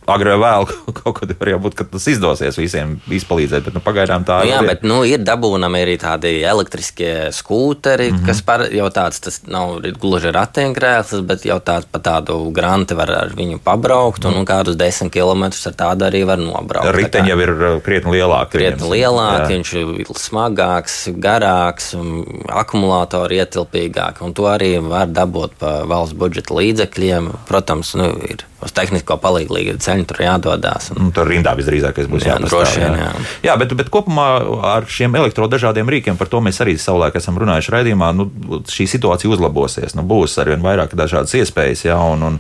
agrāk 0.07 0.39
vai 0.41 0.51
vēl 0.51 0.67
kaut 1.01 1.19
kad 1.21 1.33
var 1.39 1.59
būt, 1.65 1.75
ka 1.79 1.85
tas 1.85 2.07
izdosies 2.11 2.57
visiem 2.59 2.97
izpalīdzēt, 3.11 3.65
bet 3.69 3.75
nu, 3.75 3.81
pagaidām 3.85 4.25
tā 4.27 4.41
Nu, 4.45 4.51
jā, 4.51 4.61
ir. 4.63 4.69
bet 4.69 4.83
nu, 4.87 5.01
ir 5.05 5.19
dabūnami 5.27 5.81
arī 5.83 5.97
tādi 5.99 6.35
elektriskie 6.47 7.31
skūteri, 7.33 8.11
mm 8.11 8.17
Mhm. 8.17 8.23
-hmm. 8.23 8.27
kas 8.27 8.41
par, 8.43 8.61
jau 8.73 8.89
tāds 8.91 9.21
tas 9.21 9.41
nav 9.47 9.81
gluži 10.01 10.31
ratiņkrēsls, 10.33 11.23
bet 11.27 11.45
jau 11.45 11.59
tāds 11.61 11.87
pa 11.91 11.99
tādu 11.99 12.51
granti 12.53 12.95
var 12.95 13.11
ar 13.11 13.29
viņu 13.37 13.59
pabraukt, 13.65 14.25
un, 14.25 14.35
un 14.35 14.45
kādus 14.45 14.77
desmit 14.77 15.13
kilometrus 15.13 15.67
ar 15.67 15.73
tādu 15.73 16.05
arī 16.09 16.25
var 16.27 16.39
nobraukt. 16.39 16.95
Riteņi 16.97 17.29
jau 17.29 17.39
ir 17.41 17.51
uh, 17.51 17.81
krietni 17.83 18.13
lielāki. 18.13 18.51
krietni 18.59 18.89
lielāki, 18.91 19.53
viņš 19.53 19.73
ir 19.75 20.07
smagāks, 20.17 21.09
garāks, 21.19 21.95
un 21.95 22.25
akumulātori 22.49 23.41
ietilpīgāki. 23.43 24.23
Un 24.23 24.35
to 24.35 24.47
arī 24.51 24.77
var 24.83 25.07
dabūt 25.07 25.57
pa 25.59 25.83
valsts 25.89 26.17
budžeta 26.17 26.55
līdzekļiem. 26.55 27.31
Protams, 27.49 27.95
nu, 27.99 28.11
ir 28.29 28.45
uz 28.65 28.73
tehnisko 28.77 29.19
palīdzību 29.21 29.77
ceļu 29.85 30.07
tur 30.09 30.23
jādodas. 30.25 30.91
Un, 30.95 31.07
Nu, 31.07 31.13
tur 31.15 31.29
rindā 31.29 31.53
visdrīzākais 31.59 32.09
būs 32.11 32.25
Jā, 32.27 32.39
droši 32.43 32.81
vien, 32.83 32.97
jā. 32.99 33.11
jā 33.45 33.57
bet, 33.61 33.75
bet 33.79 33.91
kopumā 33.93 34.27
ar 34.73 34.87
šiem 34.91 35.15
elektrodažādiem 35.21 35.89
rīkiem, 35.93 36.17
par 36.19 36.31
to 36.33 36.41
mēs 36.45 36.59
arī 36.65 36.77
savulaik 36.81 37.19
esam 37.21 37.37
runājuši 37.39 37.75
raidījumā, 37.75 38.09
nu, 38.17 38.29
šī 38.73 38.89
situācija 38.97 39.31
uzlabosies. 39.37 39.95
Nu, 39.99 40.07
būs 40.09 40.39
arvien 40.43 40.65
vairāk 40.65 40.97
dažādas 40.99 41.35
iespējas, 41.39 41.85
jā, 41.87 41.99
un, 42.01 42.25
un 42.27 42.39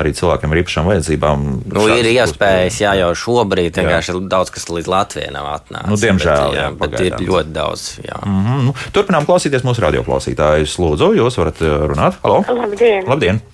arī 0.00 0.14
cilvēkiem 0.16 0.54
ar 0.54 0.62
īpašām 0.62 0.88
vajadzībām. 0.88 1.44
Nu, 1.76 1.84
ir 1.94 2.08
iespējas, 2.14 2.80
jā, 2.82 2.94
jau 3.02 3.12
šobrīd 3.24 3.70
Jā. 3.70 3.84
vienkārši 3.84 4.14
ir 4.14 4.24
daudz 4.32 4.54
kas 4.54 4.66
līdz 4.72 4.90
Latvijai 4.94 5.34
nav 5.36 5.50
atnācis. 5.52 5.92
Nu, 5.92 6.00
diemžēl, 6.00 6.48
bet, 6.48 6.56
jā, 6.56 6.64
jā, 6.64 6.72
bet 6.80 6.98
ir 7.04 7.28
ļoti 7.28 7.54
daudz. 7.54 7.86
Jā. 8.08 8.18
Mhm, 8.24 8.64
nu, 8.70 8.74
turpinām 8.96 9.28
klausīties 9.28 9.66
mūsu 9.68 9.84
radioklausītājus. 9.84 10.78
Lūdzu, 10.82 11.12
jūs 11.18 11.38
varat 11.40 11.62
uh, 11.62 11.78
runāt. 11.92 12.18
Halo! 12.24 12.42
Labdien! 12.48 13.06
Labdien! 13.08 13.44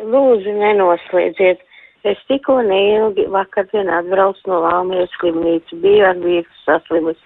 Lūdzu, 0.00 0.54
nenoslēdziet. 0.56 1.60
Es 2.08 2.20
tikko 2.30 2.62
neilgi 2.64 3.26
vakardien 3.28 3.90
atbraucu 3.92 4.48
no 4.48 4.62
Valmieras 4.64 5.12
slimnīcas, 5.18 5.80
biju 5.82 6.06
ar 6.08 6.20
vīru 6.22 6.60
saslimis. 6.64 7.18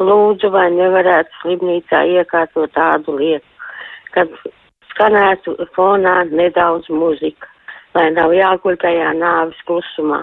Lūdzu, 0.00 0.48
vai 0.54 0.70
nevarētu 0.72 1.42
slimnīcā 1.42 2.00
iekārtot 2.16 2.72
tādu 2.72 3.18
lietu, 3.18 3.44
kad 4.16 4.32
skanētu 4.94 5.58
fonā 5.76 6.22
nedaudz 6.30 6.88
muzika, 6.88 7.50
lai 7.94 8.08
nav 8.16 8.32
jāguļ 8.32 8.80
tajā 8.80 9.12
nāvis 9.18 9.60
klusumā. 9.68 10.22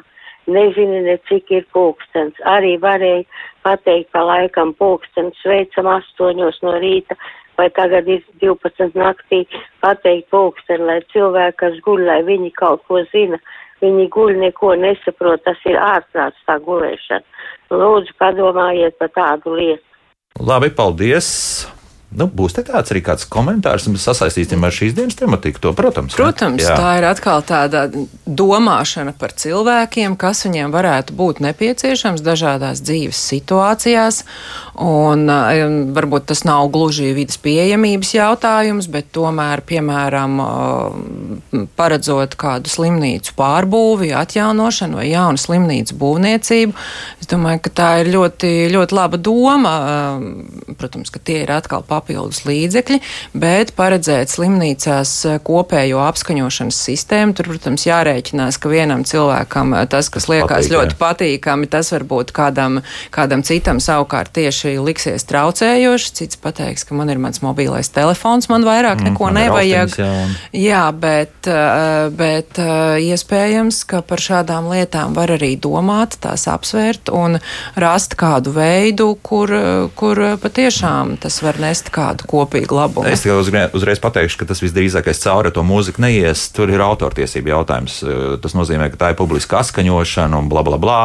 Nezinu, 0.50 1.04
ne 1.06 1.20
cik 1.30 1.52
ir 1.54 1.68
pulkstens. 1.76 2.40
Arī 2.50 2.74
varēja 2.82 3.28
pateikt 3.62 4.10
pa 4.16 4.24
laikam 4.26 4.74
pulkstens 4.80 5.38
sveicam 5.44 5.92
astoņos 5.92 6.58
no 6.66 6.74
rīta, 6.82 7.16
vai 7.62 7.70
tagad 7.78 8.10
ir 8.10 8.24
12 8.42 8.98
naktī, 8.98 9.44
pateikt 9.84 10.30
pulksteni, 10.34 10.88
lai 10.90 11.00
cilvēki, 11.14 11.60
kas 11.62 11.82
guļ, 11.86 12.06
lai 12.10 12.22
viņi 12.28 12.54
kaut 12.58 12.86
ko 12.90 13.04
zina. 13.14 13.40
Viņi 13.82 14.08
guļ, 14.14 14.36
neko 14.44 14.76
nesaprot, 14.78 15.42
tas 15.46 15.62
ir 15.66 15.78
ārprāts 15.82 16.42
tā 16.46 16.60
gulēšana. 16.62 17.26
Lūdzu, 17.74 18.18
padomājiet 18.22 18.98
par 19.02 19.14
tādu 19.18 19.56
lietu. 19.58 19.86
Labi, 20.38 20.70
paldies! 20.74 21.30
Nu, 22.12 22.26
būs 22.28 22.58
tāds 22.58 22.92
arī 22.92 23.00
kāds 23.06 23.24
komentārs, 23.32 23.86
un 23.88 23.96
mēs 23.96 24.04
sasaistīsim 24.10 24.66
ar 24.68 24.74
šīs 24.76 24.96
dienas 24.98 25.16
tematiku. 25.16 25.62
To, 25.64 25.72
protams, 25.76 26.12
ne? 26.12 26.20
Protams, 26.20 26.66
Jā. 26.66 26.76
tā 26.76 26.90
ir 27.00 27.06
atkal 27.08 27.40
tāda 27.48 27.86
domāšana 28.28 29.14
par 29.16 29.32
cilvēkiem, 29.40 30.18
kas 30.20 30.44
viņiem 30.44 30.74
varētu 30.76 31.16
būt 31.16 31.40
nepieciešams 31.46 32.24
dažādās 32.26 32.84
dzīves 32.84 33.22
situācijās. 33.32 34.26
Un, 34.82 35.24
um, 35.32 35.78
varbūt 35.96 36.28
tas 36.34 36.44
nav 36.48 36.68
gluži 36.74 37.14
vidas 37.16 37.40
pieejamības 37.40 38.12
jautājums, 38.18 38.90
bet 38.92 39.08
tomēr, 39.16 39.64
piemēram, 39.68 40.36
um, 40.44 41.66
paredzot 41.80 42.36
kādu 42.40 42.72
slimnīcu 42.72 43.38
pārbūvi, 43.40 44.12
atjaunošanu 44.20 45.00
vai 45.00 45.08
jaunu 45.14 45.40
slimnīcu 45.40 45.96
būvniecību, 46.02 46.76
es 47.24 47.32
domāju, 47.32 47.64
ka 47.68 47.76
tā 47.82 47.90
ir 48.04 48.12
ļoti, 48.18 48.52
ļoti 48.76 49.00
laba 49.00 49.22
doma. 49.22 49.76
Um, 50.18 50.30
Protams, 50.82 51.12
ka 51.14 51.20
tie 51.22 51.44
ir 51.44 51.52
atkal 51.54 51.84
papildinājumi 51.86 52.01
papildus 52.02 52.44
līdzekļi, 52.50 53.00
bet 53.38 53.76
paredzēt 53.78 54.34
slimnīcās 54.34 55.14
kopējo 55.46 56.02
apskaņošanas 56.10 56.82
sistēmu. 56.90 57.36
Tur, 57.38 57.52
protams, 57.54 57.86
jārēķinās, 57.88 58.58
ka 58.62 58.72
vienam 58.72 59.06
cilvēkam 59.08 59.76
tas, 59.92 60.10
kas 60.12 60.28
liekas 60.32 60.68
Patīk, 60.68 60.74
ļoti 60.76 60.98
patīkami, 61.00 61.70
tas 61.72 61.92
varbūt 61.94 62.34
kādam, 62.36 62.82
kādam 63.14 63.44
citam 63.48 63.80
savukārt 63.84 64.34
tieši 64.36 64.76
liksies 64.82 65.26
traucējoši. 65.30 66.14
Cits 66.22 66.40
pateiks, 66.42 66.86
ka 66.88 66.98
man 66.98 67.12
ir 67.14 67.22
mans 67.22 67.42
mobilais 67.46 67.90
telefons, 67.94 68.50
man 68.52 68.66
vairāk 68.68 69.02
mm, 69.02 69.12
neko 69.12 69.32
nevajag. 69.38 69.96
Jā, 70.02 70.10
un... 70.26 70.36
jā, 70.58 70.84
bet, 71.06 71.52
bet 72.18 72.62
iespējams, 73.12 73.84
ka 73.90 74.02
par 74.06 74.24
šādām 74.24 74.72
lietām 74.72 75.16
var 75.18 75.36
arī 75.38 75.54
domāt, 75.62 76.18
tās 76.24 76.48
apsvērt 76.52 77.12
un 77.14 77.40
rast 77.80 78.18
kādu 78.20 78.56
veidu, 78.56 79.14
kur, 79.22 79.54
kur 80.00 80.24
patiešām 80.42 81.18
tas 81.22 81.42
var 81.46 81.60
nest 81.62 81.91
kādu 81.94 82.28
kopīgu 82.30 82.78
labumu. 82.78 83.08
Es 83.10 83.24
tikai 83.24 83.38
uzreiz, 83.42 83.76
uzreiz 83.78 84.02
pateikšu, 84.04 84.40
ka 84.42 84.50
tas 84.52 84.62
visdrīzākais 84.64 85.22
cauri 85.24 85.52
to 85.56 85.64
mūziku 85.68 86.04
neies. 86.04 86.48
Tur 86.56 86.72
ir 86.72 86.84
autortiesība 86.84 87.56
jautājums. 87.56 88.00
Tas 88.44 88.56
nozīmē, 88.58 88.90
ka 88.94 89.02
tā 89.02 89.12
ir 89.14 89.20
publiska 89.20 89.62
atskaņošana 89.62 90.40
un 90.40 90.50
bla 90.52 90.64
bla 90.68 90.80
bla. 90.82 91.00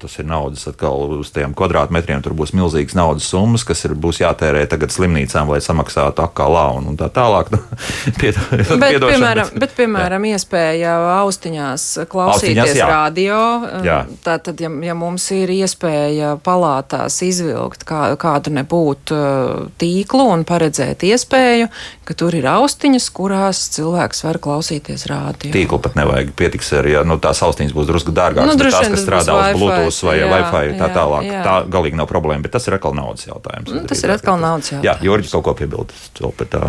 Tas 0.00 0.18
ir 0.20 0.28
naudas 0.28 0.66
atkal 0.70 1.18
uz 1.18 1.32
tiem 1.34 1.56
kvadrātmetriem. 1.58 2.22
Tur 2.24 2.36
būs 2.38 2.54
milzīgas 2.56 2.96
naudas 2.98 3.28
summas, 3.28 3.66
kas 3.68 3.84
ir, 3.88 3.96
būs 3.98 4.22
jātērē 4.22 4.64
tagad 4.70 4.94
slimnīcām, 4.94 5.52
lai 5.52 5.60
samaksātu 5.64 6.24
akalā 6.26 6.68
un, 6.78 6.92
un 6.92 7.00
tā 7.00 7.10
tālāk. 7.12 7.52
Piedod, 8.20 8.52
bet, 8.80 8.98
piemēram, 9.02 9.54
bet, 9.58 9.74
piemēram, 9.78 10.28
jā. 10.28 10.38
iespēja 10.38 10.96
austiņās 11.18 11.88
klausīties 12.10 12.58
austiņās, 12.58 12.74
jā. 12.76 12.88
radio. 12.90 13.38
Jā. 13.84 13.98
Tātad, 14.24 14.60
ja, 14.62 14.70
ja 14.88 14.96
mums 14.98 15.28
ir 15.34 15.52
iespēja 15.52 16.34
palātās 16.44 17.20
izvilkt 17.26 17.84
kā, 17.88 18.14
kādu 18.20 18.52
nebūtu 18.56 19.18
tīklu 19.80 20.17
un 20.32 20.42
paredzēt 20.48 21.04
iespēju, 21.06 21.68
ka 22.08 22.16
tur 22.18 22.34
ir 22.34 22.48
austiņas, 22.50 23.06
kurās 23.14 23.60
cilvēks 23.76 24.24
var 24.26 24.40
klausīties 24.42 25.06
radio. 25.10 25.52
Tīklu 25.54 25.80
pat 25.84 25.98
nevajag, 25.98 26.34
pietiks 26.38 26.72
ar, 26.78 26.88
ja 26.90 27.04
nu, 27.06 27.20
tās 27.22 27.42
austiņas 27.46 27.76
būs 27.76 27.88
drusku 27.90 28.14
dārgākas, 28.16 28.56
nu, 28.56 28.66
tās, 28.66 28.90
kas 28.94 29.04
strādā 29.04 29.38
uz 29.38 29.60
Bluetooth 29.60 30.02
vai 30.08 30.18
jā, 30.18 30.32
Wi-Fi, 30.32 30.74
tā 30.80 30.90
jā, 30.90 30.92
tālāk. 30.96 31.30
Jā. 31.30 31.44
Tā 31.46 31.56
galīgi 31.78 32.00
nav 32.00 32.10
problēma, 32.10 32.46
bet 32.46 32.56
tas 32.58 32.68
ir 32.68 32.78
atkal 32.78 32.96
naudas 32.98 33.28
jautājums. 33.28 33.72
Nu, 33.72 33.86
tas 33.88 34.04
ir 34.04 34.16
atkal 34.16 34.42
naudas 34.42 34.74
jautājums. 34.74 34.90
Jā, 34.90 34.98
Jorģis 35.08 35.34
kaut 35.36 35.48
ko 35.48 35.56
piebilst 35.62 36.22
vēl 36.24 36.36
par 36.38 36.52
tā. 36.52 36.68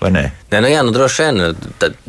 Vai 0.00 0.10
nē? 0.12 0.22
Nē, 0.52 0.60
nu 0.60 0.68
jā, 0.68 0.80
nu 0.84 0.92
droši 0.92 1.24
vien 1.24 1.60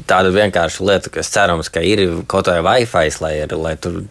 tāda 0.09 0.31
vienkārša 0.35 0.87
lieta, 0.87 1.11
kas 1.13 1.29
cerams, 1.31 1.69
ka 1.71 1.83
ir 1.85 2.03
kaut 2.27 2.49
vai 2.51 2.59
Wi-Fi, 2.83 3.13
lai, 3.23 3.33
ir, 3.45 3.55
lai 3.55 3.75
tur 3.79 4.01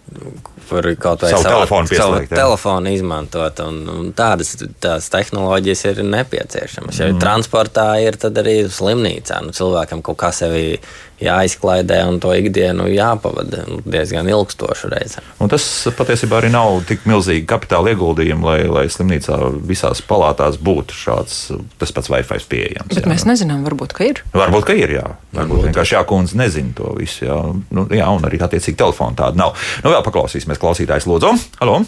var 0.70 0.88
kaut 1.00 1.22
vai 1.22 1.30
savu, 1.30 1.42
savu 1.44 1.58
telefonu, 1.60 1.90
pieslēgt, 1.90 2.30
savu 2.30 2.40
telefonu 2.40 2.94
izmantot. 2.96 3.60
Un, 3.66 3.82
un 3.92 4.12
tādas 4.16 4.54
tās 4.82 5.10
tehnoloģijas 5.12 5.84
ir 5.92 6.02
nepieciešamas. 6.08 7.02
Ja 7.02 7.10
mm. 7.10 7.20
transportā 7.22 7.88
ir, 8.04 8.18
tad 8.20 8.40
arī 8.42 8.62
slimnīcā 8.72 9.42
nu, 9.44 9.54
cilvēkam 9.56 10.02
kaut 10.06 10.20
kā 10.24 10.32
sevi 10.34 10.78
jāizklaidē 11.22 12.02
un 12.10 12.18
to 12.20 12.32
ikdienu 12.36 12.88
jāpavada 12.92 13.64
diezgan 13.88 14.28
ilgstošu 14.28 14.90
reizi. 14.92 15.22
Un 15.40 15.50
tas 15.52 15.64
patiesībā 15.96 16.40
arī 16.40 16.50
nav 16.52 16.82
tik 16.88 17.06
milzīgi 17.08 17.46
kapitāla 17.48 17.94
ieguldījumi, 17.94 18.44
lai, 18.44 18.58
lai 18.68 18.84
slimnīcā 18.92 19.38
visās 19.68 20.02
palātās 20.04 20.58
būtu 20.60 20.96
šāds 20.96 21.38
tas 21.80 21.94
pats 21.96 22.10
Wi-Fi 22.12 22.40
pieejams. 22.50 22.92
Bet 22.92 23.04
jā. 23.04 23.12
mēs 23.12 23.26
nezinām, 23.28 23.64
varbūt, 23.66 23.96
ka 23.96 24.10
ir. 24.10 24.22
Varbūt, 24.36 24.68
ka 24.68 24.76
ir, 24.76 24.96
jā. 24.98 25.06
Varbūt, 25.06 25.38
varbūt 25.40 25.70
vienkārši 25.70 25.96
jākundze 25.96 26.40
nezina 26.40 26.76
to 26.76 26.92
visu, 26.98 27.24
jā. 27.28 27.38
Nu, 27.72 27.86
jā, 27.92 28.08
un 28.12 28.28
arī 28.28 28.40
attiecīgi 28.44 28.78
telefonu 28.80 29.16
tādu 29.18 29.40
nav. 29.40 29.56
Nu, 29.84 29.92
vēl 29.94 30.04
paklausīsimies 30.06 30.60
klausītājs 30.60 31.08
lūdzu. 31.08 31.32
Halo! 31.62 31.80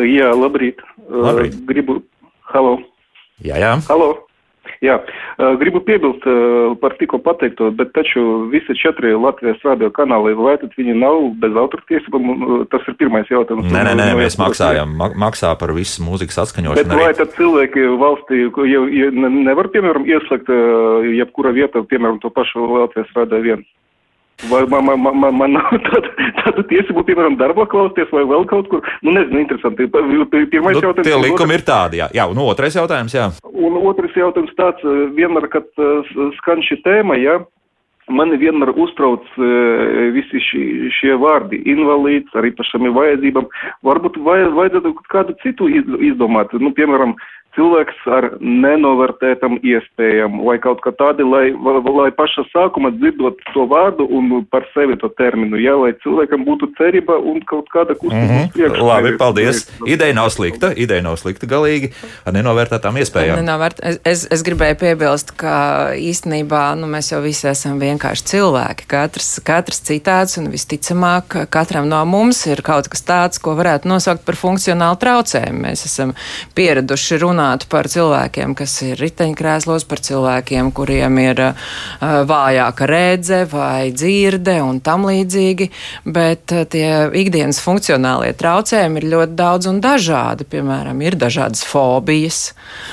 Jā, 0.00 0.32
labrīt. 0.32 0.80
labrīt. 1.12 1.54
Uh, 1.54 1.64
gribu. 1.68 2.00
Halo! 2.52 2.78
Jā, 3.44 3.58
jā. 3.60 3.76
Halo! 3.90 4.14
Jā, 4.82 4.96
gribu 5.60 5.78
piebilst 5.86 6.24
par 6.82 6.96
tikko 6.98 7.20
pateikto, 7.22 7.68
bet 7.78 7.92
taču 7.94 8.48
visi 8.50 8.74
četri 8.74 9.12
Latvijas 9.14 9.62
radio 9.62 9.92
kanāli, 9.94 10.34
vai 10.34 10.56
tad 10.58 10.74
viņi 10.74 10.96
nav 10.98 11.28
bez 11.38 11.54
autortiesībām? 11.62 12.64
Tas 12.72 12.88
ir 12.90 12.96
pirmais 12.98 13.30
jautājums. 13.30 13.68
Nē, 13.70 13.84
nē, 13.86 13.92
nē 14.00 14.08
mēs 14.18 14.38
maksājam, 14.42 14.96
maksā 14.98 15.52
par 15.60 15.70
visu 15.76 16.02
mūzikas 16.02 16.40
atskaņošanu. 16.48 16.82
Bet 16.82 16.98
vai 16.98 17.12
tad 17.14 17.30
cilvēki 17.36 17.86
valstī 18.00 18.42
jau, 18.42 18.82
jau 18.90 19.12
nevar, 19.22 19.70
piemēram, 19.70 20.08
ieslēgt 20.10 20.50
jebkura 21.14 21.54
vieta, 21.54 21.86
piemēram, 21.86 22.18
to 22.24 22.34
pašu 22.34 22.66
Latvijas 22.82 23.14
radio 23.20 23.42
vienu? 23.46 23.68
Vai 24.50 24.66
man, 24.66 24.84
man, 24.84 25.18
man, 25.18 25.34
man 25.36 25.52
nav 25.54 25.70
tāda, 25.86 26.10
tāda 26.40 26.64
tiesība, 26.70 27.04
piemēram, 27.06 27.38
darbā 27.38 27.66
klausīties 27.70 28.10
vai 28.14 28.24
vēl 28.26 28.46
kaut 28.50 28.68
kur? 28.72 28.82
Nu, 29.06 29.14
nezinu, 29.14 29.42
interesanti. 29.44 29.86
Pirmais 29.86 30.78
nu, 30.78 30.84
jautājums. 30.88 31.06
Tie 31.06 31.18
likumi 31.20 31.58
ir 31.58 31.64
tādi, 31.66 32.02
jā. 32.02 32.10
jā. 32.16 32.26
Nu, 32.34 32.48
otrais 32.50 32.76
jautājums, 32.78 33.14
jā. 33.14 33.30
Un 33.52 33.78
otrs 33.92 34.18
jautājums 34.18 34.54
tāds, 34.58 34.82
eh, 34.82 35.02
vienmēr, 35.14 35.46
kad 35.52 35.68
eh, 35.78 36.14
skan 36.40 36.64
šī 36.66 36.82
tēma, 36.86 37.18
jā. 37.22 37.40
Mani 38.10 38.34
vienmēr 38.34 38.72
uztrauc 38.82 39.22
uh, 39.38 39.44
visi 40.12 40.40
šie, 40.42 40.64
šie 40.90 41.12
vārdi- 41.22 41.60
invalīds, 41.72 42.34
ar 42.34 42.48
īpašām 42.48 42.88
vajadzībām. 42.96 43.46
Varbūt 43.86 44.18
vajadzētu 44.26 44.90
kādu 45.06 45.36
citu 45.44 45.68
izdomāt. 45.70 46.50
Nu, 46.58 46.72
piemēram, 46.74 47.14
uh, 47.14 47.41
cilvēks 47.56 48.04
ar 48.08 48.28
nenovērtētam 48.40 49.58
iespējām, 49.60 50.38
vai 50.46 50.56
kaut 50.62 50.80
kā 50.84 50.92
tādi, 50.96 51.24
lai, 51.26 51.50
lai 51.52 52.08
paša 52.16 52.46
sākuma 52.48 52.92
dzirdot 52.94 53.40
to 53.52 53.66
vārdu 53.68 54.06
un 54.08 54.46
par 54.52 54.64
sevi 54.72 54.96
to 55.00 55.10
terminu, 55.18 55.60
jā, 55.60 55.74
lai 55.76 55.92
cilvēkam 56.04 56.46
būtu 56.48 56.70
cerība 56.78 57.18
un 57.18 57.42
kaut 57.48 57.68
kāda 57.74 57.96
kustība 57.98 58.24
mm 58.24 58.38
-hmm. 58.38 58.52
priekš. 58.54 58.80
Labi, 58.88 59.12
paldies. 59.18 59.64
Ideja 59.86 60.14
nav 60.16 60.30
slikta, 60.30 60.72
ideja 60.76 61.02
nav 61.02 61.16
slikta 61.20 61.46
galīgi 61.46 61.92
ar 62.24 62.32
nenovērtētām 62.32 62.96
iespējām. 63.02 63.42
Nenovērt, 63.44 63.82
es, 63.82 64.00
es, 64.04 64.26
es 64.30 64.44
gribēju 64.46 64.78
piebilst, 64.80 65.36
ka 65.36 65.92
īstenībā 65.96 66.64
nu, 66.80 66.88
mēs 66.88 67.12
jau 67.12 67.20
visi 67.22 67.48
esam 67.48 67.80
vienkārši 67.80 68.24
cilvēki. 68.32 68.88
Katrs, 68.88 69.40
katrs 69.44 69.82
citāds 69.84 70.38
un 70.40 70.48
visticamāk 70.48 71.46
katram 71.50 71.88
no 71.88 72.04
mums 72.04 72.46
ir 72.46 72.62
kaut 72.62 72.88
kas 72.88 73.04
tāds, 73.04 73.42
ko 73.42 73.54
varētu 73.60 73.88
nosaukt 73.88 74.24
par 74.24 74.36
funkcionālu 74.36 74.96
traucējumu. 74.96 75.60
Mēs 75.68 75.84
esam 75.84 76.14
pieraduši 76.54 77.18
runāt 77.18 77.41
runāt 77.42 77.66
par 77.68 77.88
cilvēkiem, 77.90 78.54
kas 78.54 78.74
ir 78.86 79.00
riteņkrēslos, 79.00 79.84
par 79.88 80.00
cilvēkiem, 80.02 80.70
kuriem 80.72 81.18
ir 81.18 81.40
uh, 81.42 81.54
vājāka 82.28 82.86
redze 82.86 83.42
vai 83.50 83.92
dzirde 83.92 84.60
un 84.62 84.80
tam 84.80 85.06
līdzīgi, 85.08 85.70
bet 86.04 86.52
uh, 86.52 86.64
tie 86.64 87.10
ikdienas 87.18 87.60
funkcionālie 87.62 88.32
traucējumi 88.38 89.02
ir 89.02 89.08
ļoti 89.16 89.36
daudz 89.38 89.70
un 89.70 89.80
dažādi. 89.82 90.46
Piemēram, 90.52 91.02
ir 91.02 91.18
dažādas 91.18 91.64
fobijas, 91.66 92.52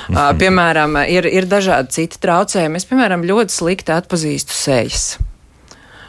uh, 0.10 0.32
piemēram, 0.40 0.98
ir, 1.08 1.30
ir 1.30 1.50
dažādi 1.50 2.00
citi 2.00 2.22
traucējumi. 2.22 2.80
Es, 2.80 2.88
piemēram, 2.90 3.26
ļoti 3.30 3.54
slikti 3.54 3.94
atpazīstu 3.94 4.56
sejas. 4.56 5.18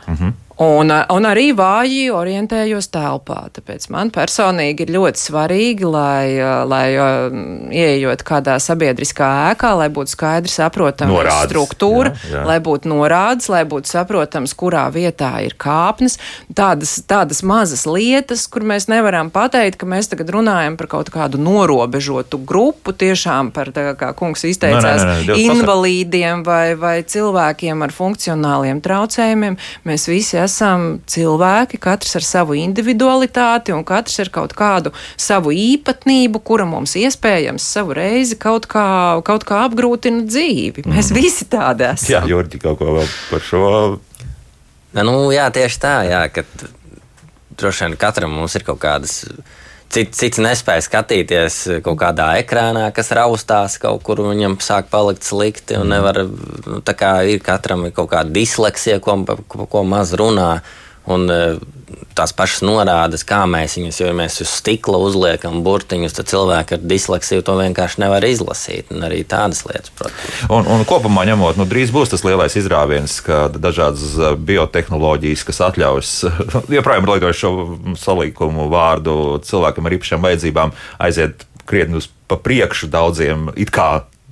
-hmm. 0.06 0.32
Un, 0.60 0.92
un 0.92 1.24
arī 1.24 1.54
vāji 1.56 2.10
orientējos 2.12 2.90
telpā. 2.92 3.46
Tāpēc 3.56 3.86
man 3.94 4.10
personīgi 4.12 4.84
ir 4.84 4.90
ļoti 4.92 5.22
svarīgi, 5.22 5.86
lai, 5.88 6.36
lai 6.68 6.84
ieejot 7.72 8.20
kādā 8.28 8.58
sabiedriskā 8.60 9.28
ēkā, 9.54 9.70
lai 9.80 9.86
būtu 9.88 10.12
skaidri 10.12 10.52
saprotama 10.52 11.22
struktūra, 11.46 12.12
jā, 12.12 12.34
jā. 12.34 12.42
lai 12.44 12.58
būtu 12.60 12.90
norādes, 12.92 13.48
lai 13.48 13.62
būtu 13.64 13.88
saprotams, 13.88 14.52
kurā 14.52 14.82
vietā 14.92 15.30
ir 15.46 15.56
kāpnes. 15.56 16.18
Tādas, 16.52 16.98
tādas 17.08 17.40
mazas 17.40 17.86
lietas, 17.88 18.44
kur 18.44 18.66
mēs 18.68 18.90
nevaram 18.92 19.32
pateikt, 19.32 19.80
ka 19.80 19.88
mēs 19.88 20.12
tagad 20.12 20.34
runājam 20.36 20.76
par 20.76 20.90
kaut 20.92 21.08
kādu 21.14 21.40
norobežotu 21.40 22.36
grupu, 22.44 22.92
tiešām 22.92 23.48
par, 23.56 23.72
tā, 23.72 23.94
kā 23.96 24.12
kungs 24.18 24.44
izteicās, 24.44 25.06
nē, 25.08 25.16
nē, 25.24 25.32
nē, 25.32 25.40
invalīdiem 25.56 26.44
vai, 26.44 26.76
vai 26.76 26.98
cilvēkiem 27.00 27.88
ar 27.88 27.96
funkcionāliem 27.96 28.84
traucējumiem. 28.84 29.56
Mēs 29.88 30.08
visi 30.12 30.36
esam 30.36 30.49
esam 30.50 30.98
cilvēki, 31.10 31.80
katrs 31.80 32.18
ar 32.18 32.26
savu 32.26 32.58
individualitāti 32.58 33.72
un 33.72 33.86
katrs 33.86 34.18
ar 34.24 34.32
kaut 34.34 34.52
kādu 34.58 34.92
savu 35.14 35.54
īpatnību, 35.54 36.42
kura 36.44 36.66
mums 36.68 36.96
iespējams 37.00 37.70
savu 37.78 37.96
reizi 37.96 38.36
kaut 38.40 38.68
kā, 38.70 38.84
kaut 39.26 39.46
kā 39.48 39.62
apgrūtina 39.68 40.26
dzīvi. 40.28 40.84
Mēs 40.90 41.12
mm. 41.14 41.16
visi 41.22 41.48
tādi 41.50 41.86
esam. 41.88 42.12
Jā, 42.16 42.24
Jurģi, 42.28 42.60
kaut 42.66 42.82
ko 42.82 42.98
vēl 42.98 43.16
par 43.30 43.46
šo. 43.46 43.64
Nu, 45.00 45.16
jā, 45.30 45.46
tieši 45.54 45.80
tā, 45.80 45.94
jā, 46.08 46.24
ka 46.34 46.44
droši 47.60 47.86
vien 47.86 47.96
katram 48.00 48.34
mums 48.34 48.56
ir 48.58 48.66
kaut 48.66 48.80
kādas 48.82 49.22
Cits, 49.90 50.14
cits 50.20 50.38
nespēja 50.38 50.84
skatīties 50.86 51.56
kaut 51.82 51.98
kādā 51.98 52.28
ekrānā, 52.38 52.84
kas 52.94 53.10
raustās 53.16 53.74
kaut 53.82 54.04
kur, 54.06 54.20
viņam 54.28 54.60
sāk 54.62 54.86
palikt 54.92 55.26
slikti. 55.26 55.74
Mm. 55.74 55.90
Nevar, 55.90 56.20
nu, 56.68 56.78
tā 56.86 56.94
kā 56.94 57.14
ir 57.26 57.42
katram 57.42 57.88
ir 57.88 57.94
kaut 57.96 58.12
kāda 58.12 58.30
disleksija, 58.30 59.00
ko, 59.02 59.18
ko 59.50 59.82
maz 59.82 60.14
runā. 60.14 60.60
Un 61.10 61.26
e, 61.32 61.38
tās 62.14 62.32
pašas 62.36 62.62
norādes, 62.66 63.24
kā 63.26 63.40
mēs 63.50 63.76
viņus, 63.78 63.98
jo 64.02 64.08
ja 64.10 64.14
mēs 64.16 64.40
uz 64.44 64.52
stikla 64.60 65.00
uzliekam 65.02 65.60
burtiņus, 65.66 66.14
tad 66.16 66.30
cilvēki 66.30 66.76
ar 66.76 66.84
disleksiju 66.92 67.44
to 67.46 67.56
vienkārši 67.58 68.02
nevar 68.04 68.26
izlasīt. 68.28 68.92
Un 68.94 69.06
arī 69.08 69.22
tādas 69.28 69.64
lietas, 69.66 69.92
protams. 69.98 70.44
Un, 70.48 70.68
un 70.70 70.86
kopumā 70.88 71.26
ņemot, 71.30 71.58
nu, 71.60 71.66
drīz 71.70 71.92
būs 71.94 72.14
tas 72.14 72.24
lielais 72.26 72.56
izrāviens, 72.60 73.18
ka 73.26 73.48
dažādas 73.56 74.14
e, 74.14 74.32
biotehnoloģijas, 74.50 75.44
kas 75.48 75.62
atļaus, 75.70 76.14
joprojām 76.78 77.10
lietot 77.10 77.42
šo 77.42 77.52
salīkumu 78.00 78.70
vārdu 78.72 79.16
cilvēkam 79.46 79.90
ar 79.90 79.98
īpašām 79.98 80.26
vajadzībām, 80.28 80.74
aiziet 81.02 81.46
krietni 81.70 82.00
uz 82.00 82.10
priekšu 82.30 82.90
daudziem 82.90 83.50
it 83.58 83.72
kā 83.74 83.90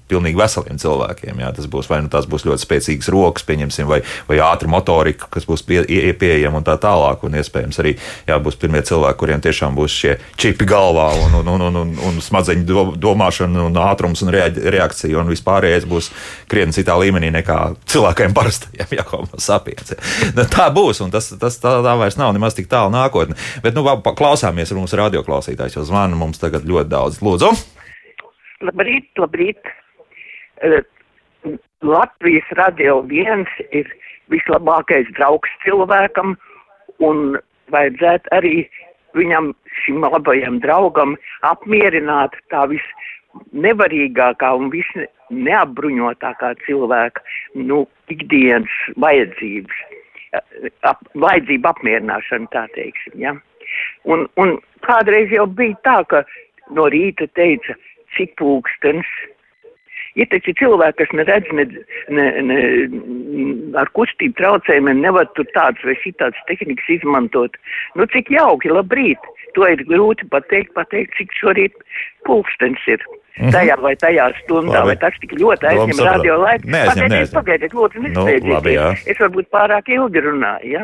pilnīgi 0.08 0.38
veseliem 0.38 0.80
cilvēkiem. 0.80 1.42
Jā. 1.42 1.52
Tas 1.56 1.68
būs 1.70 1.88
vai 1.90 2.00
nu 2.04 2.12
tās 2.12 2.28
būs 2.30 2.46
ļoti 2.48 2.64
spēcīgas 2.64 3.10
rokas, 3.12 3.46
pieņemsim, 3.48 3.88
vai, 3.90 4.00
vai 4.28 4.40
ātra 4.44 4.70
motorika, 4.70 5.28
kas 5.32 5.46
būs 5.48 5.64
pie, 5.68 5.82
pieejama 6.18 6.60
un 6.60 6.66
tā 6.66 6.78
tālāk. 6.80 7.24
Un 7.26 7.38
iespējams 7.38 7.80
arī 7.82 7.94
jā, 8.28 8.38
būs 8.42 8.58
pirmie 8.60 8.82
cilvēki, 8.86 9.20
kuriem 9.20 9.44
tiešām 9.44 9.76
būs 9.78 9.96
šie 10.00 10.16
čipi 10.40 10.68
galvā 10.68 11.10
un, 11.24 11.38
un, 11.40 11.52
un, 11.54 11.66
un, 11.68 11.80
un, 11.82 11.94
un 12.10 12.20
smadzeņu 12.24 12.96
domāšana 13.00 13.66
un 13.68 13.80
ātrums 13.82 14.24
un 14.24 14.32
reakcija 14.32 15.20
un 15.20 15.32
vispārējais 15.32 15.88
būs 15.88 16.10
krietni 16.50 16.76
citā 16.76 16.96
līmenī 17.00 17.30
nekā 17.38 17.58
cilvēkiem 17.88 18.36
parastajiem, 18.36 18.92
ja 18.98 19.06
homo 19.10 19.40
sapiens. 19.42 19.94
Nu, 20.36 20.46
tā 20.48 20.68
būs, 20.74 21.02
un 21.04 21.12
tas, 21.14 21.30
tas 21.40 21.58
tā, 21.62 21.78
tā 21.84 21.96
vairs 22.00 22.18
nav 22.20 22.34
nemaz 22.36 22.56
tik 22.58 22.70
tālu 22.70 22.92
nākotnē. 22.94 23.38
Bet, 23.64 23.76
nu, 23.76 23.84
klausāmies, 24.18 24.72
ar 24.72 24.80
mums 24.80 24.96
radioklausītājs 24.98 25.78
jau 25.78 25.86
zvana 25.88 26.18
mums 26.18 26.40
tagad 26.42 26.66
ļoti 26.68 26.92
daudz. 26.92 27.20
Lūdzu! 27.24 27.52
Labrīt, 28.68 29.12
labrīt! 29.20 29.76
Eh, 30.62 30.82
Latvijas 31.82 32.48
radio 32.58 33.00
viens 33.06 33.48
ir 33.70 33.86
vislabākais 34.32 35.06
draugs 35.14 35.50
cilvēkam, 35.62 36.34
un 36.98 37.38
vajadzētu 37.70 38.32
arī 38.34 38.54
viņam, 39.16 39.52
šim 39.84 40.02
labajam 40.02 40.58
draugam, 40.64 41.14
apmierināt 41.46 42.34
tā 42.52 42.64
visnevarīgākā 42.72 44.50
un 44.58 44.72
visneapbruņotākā 44.74 46.52
cilvēka, 46.66 47.22
nu, 47.54 47.84
ikdienas 48.10 48.74
vajadzības, 48.98 49.78
ap, 50.82 51.06
vajadzību 51.14 51.70
apmierināšana, 51.70 52.50
tā 52.52 52.66
teiksim, 52.74 53.14
ja. 53.22 53.36
Un, 54.08 54.26
un 54.40 54.58
kādreiz 54.82 55.30
jau 55.30 55.46
bija 55.46 55.78
tā, 55.86 55.98
ka 56.10 56.24
no 56.74 56.88
rīta 56.90 57.28
teica, 57.38 57.78
cik 58.16 58.34
pulkstens, 58.40 59.06
Ir 60.16 60.28
taču 60.32 60.54
cilvēki, 60.58 60.96
kas 61.02 61.14
neredz 61.20 61.52
ne, 61.52 61.66
ne, 62.08 62.26
ne, 62.48 62.58
ar 63.80 63.90
kustību 63.96 64.38
traucējumiem, 64.40 65.02
nevar 65.04 65.28
tur 65.36 65.48
tādas 65.54 65.84
vai 65.84 65.96
šitādas 66.00 66.48
tehnikas 66.48 66.88
izmantot. 66.98 67.58
Nu, 67.98 68.08
cik 68.14 68.32
jauki, 68.32 68.72
labrīt! 68.72 69.30
To 69.56 69.68
ir 69.68 69.84
grūti 69.88 70.28
pateikt, 70.32 70.74
pateikt, 70.76 71.16
cik 71.18 71.32
šorīt 71.38 71.76
pulkstens 72.28 72.84
ir. 72.86 73.02
Mm 73.38 73.46
-hmm. 73.46 73.52
Tajā 73.54 73.74
vai 73.80 73.94
tajā 73.96 74.24
stundā, 74.42 74.80
Labi. 74.80 74.86
vai 74.86 74.96
tas 74.96 75.14
tik 75.20 75.32
ļoti 75.32 75.66
aizņem 75.70 76.00
radio 76.06 76.38
laiku. 76.42 76.64
Pagaidiet, 76.70 77.32
pagaidiet, 77.32 77.72
lūdzu, 77.72 78.02
nesteidzieties. 78.02 79.04
Nu, 79.06 79.12
es 79.12 79.18
varbūt 79.22 79.46
pārāk 79.54 79.84
ilgi 79.94 80.20
runāju, 80.26 80.70
ja? 80.72 80.82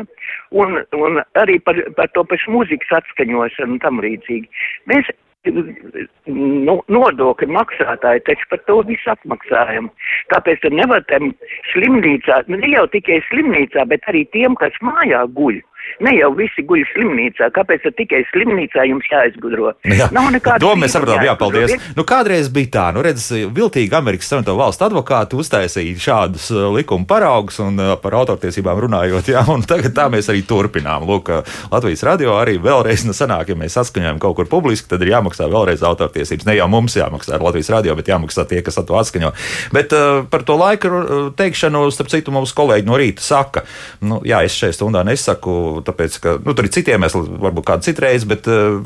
Un, 0.51 0.79
un 0.95 1.19
arī 1.35 1.59
par, 1.59 1.75
par 1.97 2.07
to 2.15 2.23
pašu 2.23 2.51
mūzikas 2.55 2.95
atskaņošanu 2.99 3.75
un 3.75 3.79
tam 3.79 3.99
līdzīgi. 3.99 4.47
Mēs 4.87 5.11
nu, 5.45 6.75
nodokļu 6.91 7.49
maksātāji 7.53 8.23
taču 8.29 8.49
par 8.51 8.61
to 8.69 8.79
visu 8.89 9.11
apmaksājam. 9.13 9.89
Tāpēc 10.33 10.63
tur 10.63 10.75
nevar 10.75 11.05
tam 11.11 11.31
slimnīcā, 11.73 12.41
nu, 12.49 12.59
ne 12.61 12.71
jau 12.73 12.85
tikai 12.93 13.21
slimnīcā, 13.29 13.85
bet 13.91 14.05
arī 14.11 14.25
tiem, 14.35 14.57
kas 14.61 14.75
mājā 14.85 15.25
guļ. 15.37 15.61
Ne 16.03 16.11
jau 16.17 16.31
visi 16.35 16.63
guļ 16.67 16.83
slimnīcā, 16.91 17.49
kāpēc 17.55 17.85
tikai 17.95 18.21
slimnīcā 18.31 18.83
jums 18.89 19.07
jāizgudro? 19.11 19.71
Jā. 19.87 20.09
Nav 20.15 20.27
nekāda. 20.33 20.59
To 20.63 20.73
mēs 20.79 20.95
saprotam, 20.95 21.23
jā, 21.23 21.35
paldies. 21.39 21.75
Nu, 21.95 22.03
kādreiz 22.07 22.49
bija 22.51 22.71
tā, 22.73 22.85
nu 22.95 23.03
redz, 23.05 23.29
viltīgi 23.31 23.95
Amerikas 23.95 24.27
Savienoto 24.31 24.57
valstu 24.59 24.87
advokāti 24.89 25.39
uztaisīja 25.39 26.01
šādus 26.05 26.49
uh, 26.53 26.67
likuma 26.75 27.07
paraugus 27.07 27.61
un 27.63 27.79
uh, 27.79 27.93
par 28.01 28.17
autortiesībām 28.19 28.81
runājot, 28.85 29.31
jā, 29.31 29.43
un 29.51 29.63
tagad 29.67 29.95
tā 29.95 30.07
mēs 30.11 30.29
arī 30.33 30.43
turpinām. 30.47 31.07
Lūk, 31.07 31.31
uh, 31.31 31.55
Latvijas 31.71 32.03
radio 32.07 32.35
arī 32.41 32.57
vēlreiz 32.63 33.05
nu, 33.07 33.15
sanāk, 33.15 33.53
ja 33.53 33.59
mēs 33.59 33.77
saskaņojam 33.79 34.19
kaut 34.23 34.35
kur 34.41 34.49
publiski, 34.51 34.89
tad 34.91 35.05
ir 35.05 35.13
jāmaksā 35.13 35.47
vēlreiz 35.51 35.85
autortiesības. 35.87 36.47
Ne 36.49 36.57
jau 36.59 36.67
mums 36.71 36.97
jāmaksā 36.99 37.37
ar 37.37 37.47
Latvijas 37.47 37.71
radio, 37.77 37.95
bet 37.95 38.11
jāmaksā 38.11 38.47
tie, 38.49 38.59
kas 38.65 38.81
to 38.81 38.99
atskaņo. 38.99 39.31
Bet 39.75 39.95
uh, 39.95 40.25
par 40.31 40.43
to 40.47 40.59
laika 40.59 40.91
teikšanu, 41.39 41.87
starp 41.95 42.11
citu, 42.11 42.35
mums 42.35 42.53
kolēģi 42.57 42.89
no 42.89 42.99
rīta 42.99 43.23
saka, 43.23 43.63
nu, 44.03 44.19
jā, 44.27 44.43
es 44.45 44.59
šajā 44.59 44.75
stundā 44.75 45.05
nesaku 45.07 45.74
tāpēc, 45.85 46.17
ka 46.23 46.35
nu, 46.43 46.55
tur 46.55 46.67
ir 46.67 46.73
citi 46.75 46.93
iemesli, 46.93 47.23
varbūt 47.41 47.67
kāda 47.67 47.85
citreiz, 47.87 48.25
bet 48.29 48.47
uh, 48.51 48.79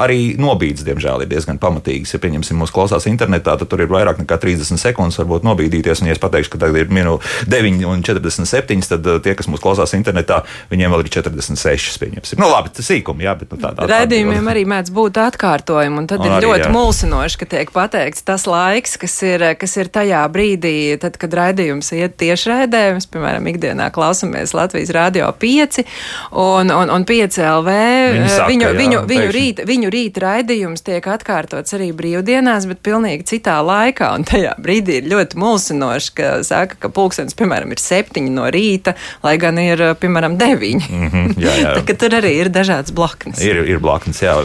arī 0.00 0.34
nobīdes, 0.40 0.84
diemžēl, 0.86 1.24
ir 1.24 1.30
diezgan 1.30 1.60
pamatīgas. 1.62 2.14
Ja 2.14 2.22
pieņemsim, 2.22 2.58
mūsu 2.60 2.74
klausās 2.76 3.08
internetā, 3.10 3.56
tad 3.60 3.70
tur 3.70 3.82
ir 3.84 3.90
vairāk 3.92 4.20
nekā 4.22 4.38
30 4.42 4.80
sekundes, 4.80 5.18
varbūt 5.20 5.46
nobīdīties. 5.48 6.02
Un, 6.02 6.10
ja 6.10 6.16
es 6.16 6.22
pateikšu, 6.22 6.54
ka 6.54 6.62
tagad 6.64 6.82
ir 6.82 6.92
minūte 6.92 7.48
9 7.50 7.84
un 7.88 8.04
47, 8.06 8.88
tad 8.92 9.08
uh, 9.08 9.20
tie, 9.24 9.36
kas 9.38 9.50
mūs 9.50 9.62
klausās 9.62 9.94
internetā, 9.98 10.42
viņiem 10.72 10.94
vēl 10.94 11.06
ir 11.06 11.12
46. 11.18 11.96
Pieņemsim. 11.98 12.38
Nu, 12.40 12.50
labi, 12.52 12.72
tas 12.74 12.86
sīkumi, 12.88 13.24
jā, 13.26 13.34
bet 13.38 13.52
nu, 13.52 13.60
tā, 13.60 13.72
tā, 13.76 13.88
Raidījumiem 13.90 14.50
arī 14.52 14.64
mēdz 14.68 14.92
būt 14.94 15.18
atkārtojumi, 15.22 16.02
un 16.02 16.08
tad 16.10 16.22
arī, 16.22 16.30
ir 16.36 16.46
ļoti 16.46 16.66
jā. 16.66 16.72
mulsinoši, 16.74 17.40
ka 17.40 17.48
tiek 17.54 17.72
pateikts 17.74 18.24
tas 18.26 18.46
laiks, 18.48 18.96
kas 19.00 19.16
ir, 19.26 19.44
kas 19.58 19.76
ir 19.80 19.90
tajā 19.92 20.22
brīdī, 20.32 20.76
tad, 21.02 21.18
kad 21.20 21.34
raidījums 21.38 21.90
iet 21.96 22.16
tiešraidē. 22.20 22.82
Mēs, 22.96 23.08
piemēram, 23.12 23.48
ikdienā 23.52 23.88
klausāmies 23.94 24.54
Latvijas 24.56 24.92
Rādio 24.94 25.28
5, 25.42 25.82
un, 26.30 26.70
un, 26.70 26.90
un 26.92 27.04
5LV. 27.08 27.74
Viņi 28.14 28.30
saka, 28.32 28.48
viņu, 28.50 28.66
jā, 28.66 28.72
viņu, 28.78 29.02
viņu, 29.10 29.28
rīt, 29.34 29.62
viņu 29.68 29.92
rīta 29.92 30.24
raidījums 30.24 30.84
tiek 30.86 31.08
atkārtots 31.10 31.76
arī 31.76 31.90
brīvdienās, 31.96 32.68
bet 32.70 32.82
pilnīgi 32.86 33.26
citā 33.32 33.58
laikā. 33.64 34.10
Un 34.18 34.26
tajā 34.28 34.54
brīdī 34.62 35.00
ir 35.02 35.10
ļoti 35.12 35.40
mulsinoši, 35.40 36.14
ka 36.18 36.32
saka, 36.46 36.78
ka 36.82 36.92
pulkstenis, 36.94 37.36
piemēram, 37.38 37.74
ir 37.74 37.82
septiņi 37.82 38.34
no 38.34 38.48
rīta, 38.54 38.96
lai 39.24 39.36
gan 39.40 39.60
ir, 39.62 39.84
piemēram, 40.00 40.38
deviņi. 40.40 40.88
Mm 40.88 41.12
-hmm, 41.12 41.38
jā, 41.44 41.54
jā. 41.62 41.74
Tā, 41.78 41.98
tur 41.98 42.18
arī 42.20 42.34
ir 42.42 42.52
dažādas 42.52 42.94
blaknes. 42.94 43.42
Ir, 43.44 43.62
ir 43.68 43.80
blaknes, 43.82 44.22
jā. 44.22 44.36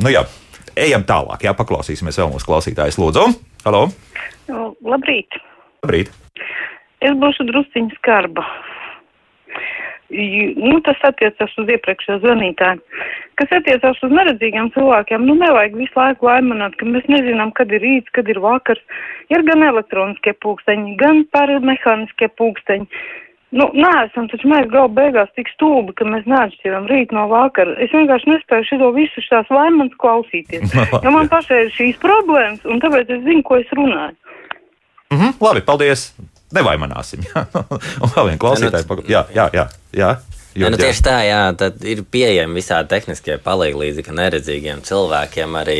Nu, 0.00 0.12
jā. 0.12 0.26
Ejam 0.76 1.06
tālāk, 1.08 1.40
jā, 1.46 1.54
paklausīsimies 1.56 2.18
vēl 2.20 2.28
mūsu 2.34 2.44
klausītājus. 2.50 2.98
Lūdzu, 3.00 3.30
halo! 3.64 3.86
Labrīt! 4.84 5.38
Labrīt! 5.82 6.10
Es 7.00 7.16
būšu 7.20 7.46
drusciņš 7.48 7.96
skarba 8.00 8.44
nu, 10.10 10.80
tas 10.86 11.00
attiecas 11.08 11.52
uz 11.58 11.68
iepriekšējo 11.74 12.20
zvanītāju. 12.22 12.80
Kas 13.36 13.52
attiecas 13.58 14.00
uz 14.06 14.14
neredzīgiem 14.14 14.70
cilvēkiem, 14.74 15.26
nu 15.28 15.34
nevajag 15.40 15.76
visu 15.76 15.98
laiku 15.98 16.28
laimanāt, 16.30 16.76
ka 16.78 16.88
mēs 16.88 17.08
nezinām, 17.12 17.52
kad 17.56 17.72
ir 17.74 17.82
rīts, 17.82 18.12
kad 18.16 18.28
ir 18.28 18.40
vakars. 18.40 18.82
Ir 19.32 19.42
gan 19.48 19.64
elektroniskie 19.66 20.36
pūksteņi, 20.44 20.96
gan 21.00 21.24
paramehāniskie 21.34 22.30
pūksteņi. 22.38 22.86
Nu, 23.56 23.68
neesam 23.78 24.26
taču 24.28 24.48
mēs 24.50 24.66
galu 24.72 24.90
beigās 24.92 25.30
tik 25.38 25.48
stulbi, 25.54 25.94
ka 25.96 26.06
mēs 26.08 26.26
neatšķiram 26.28 26.88
rīt 26.90 27.12
no 27.14 27.28
vakara. 27.30 27.76
Es 27.82 27.92
vienkārši 27.94 28.32
nespēju 28.32 28.68
šo 28.68 28.92
visu 28.96 29.22
šās 29.24 29.50
laimans 29.54 29.94
klausīties. 30.02 30.74
jo 31.04 31.12
man 31.14 31.30
pašai 31.32 31.66
ir 31.66 31.74
šīs 31.76 32.00
problēmas, 32.02 32.64
un 32.66 32.82
tāpēc 32.82 33.12
es 33.16 33.22
zinu, 33.26 33.44
ko 33.46 33.60
es 33.62 33.70
runāju. 33.78 34.16
Mm 35.12 35.20
-hmm, 35.20 35.38
labi, 35.40 35.62
paldies! 35.62 36.10
Nevaimanāsim. 36.56 37.26
un 38.02 38.14
vēl 38.14 38.32
viena 38.32 38.40
klausītāja. 38.42 39.02
Jā, 39.10 39.26
jā, 39.34 39.50
jā. 39.56 39.68
jā. 39.96 40.16
Jo, 40.56 40.70
nu, 40.72 40.78
tieši 40.80 41.02
tā, 41.04 41.16
jā, 41.26 41.40
tad 41.58 41.82
ir 41.84 42.00
pieejami 42.10 42.56
visādi 42.56 42.88
tehniskie 42.94 43.36
palīdzīgi 43.44 44.14
neredzīgiem 44.16 44.80
cilvēkiem, 44.86 45.56
arī 45.60 45.78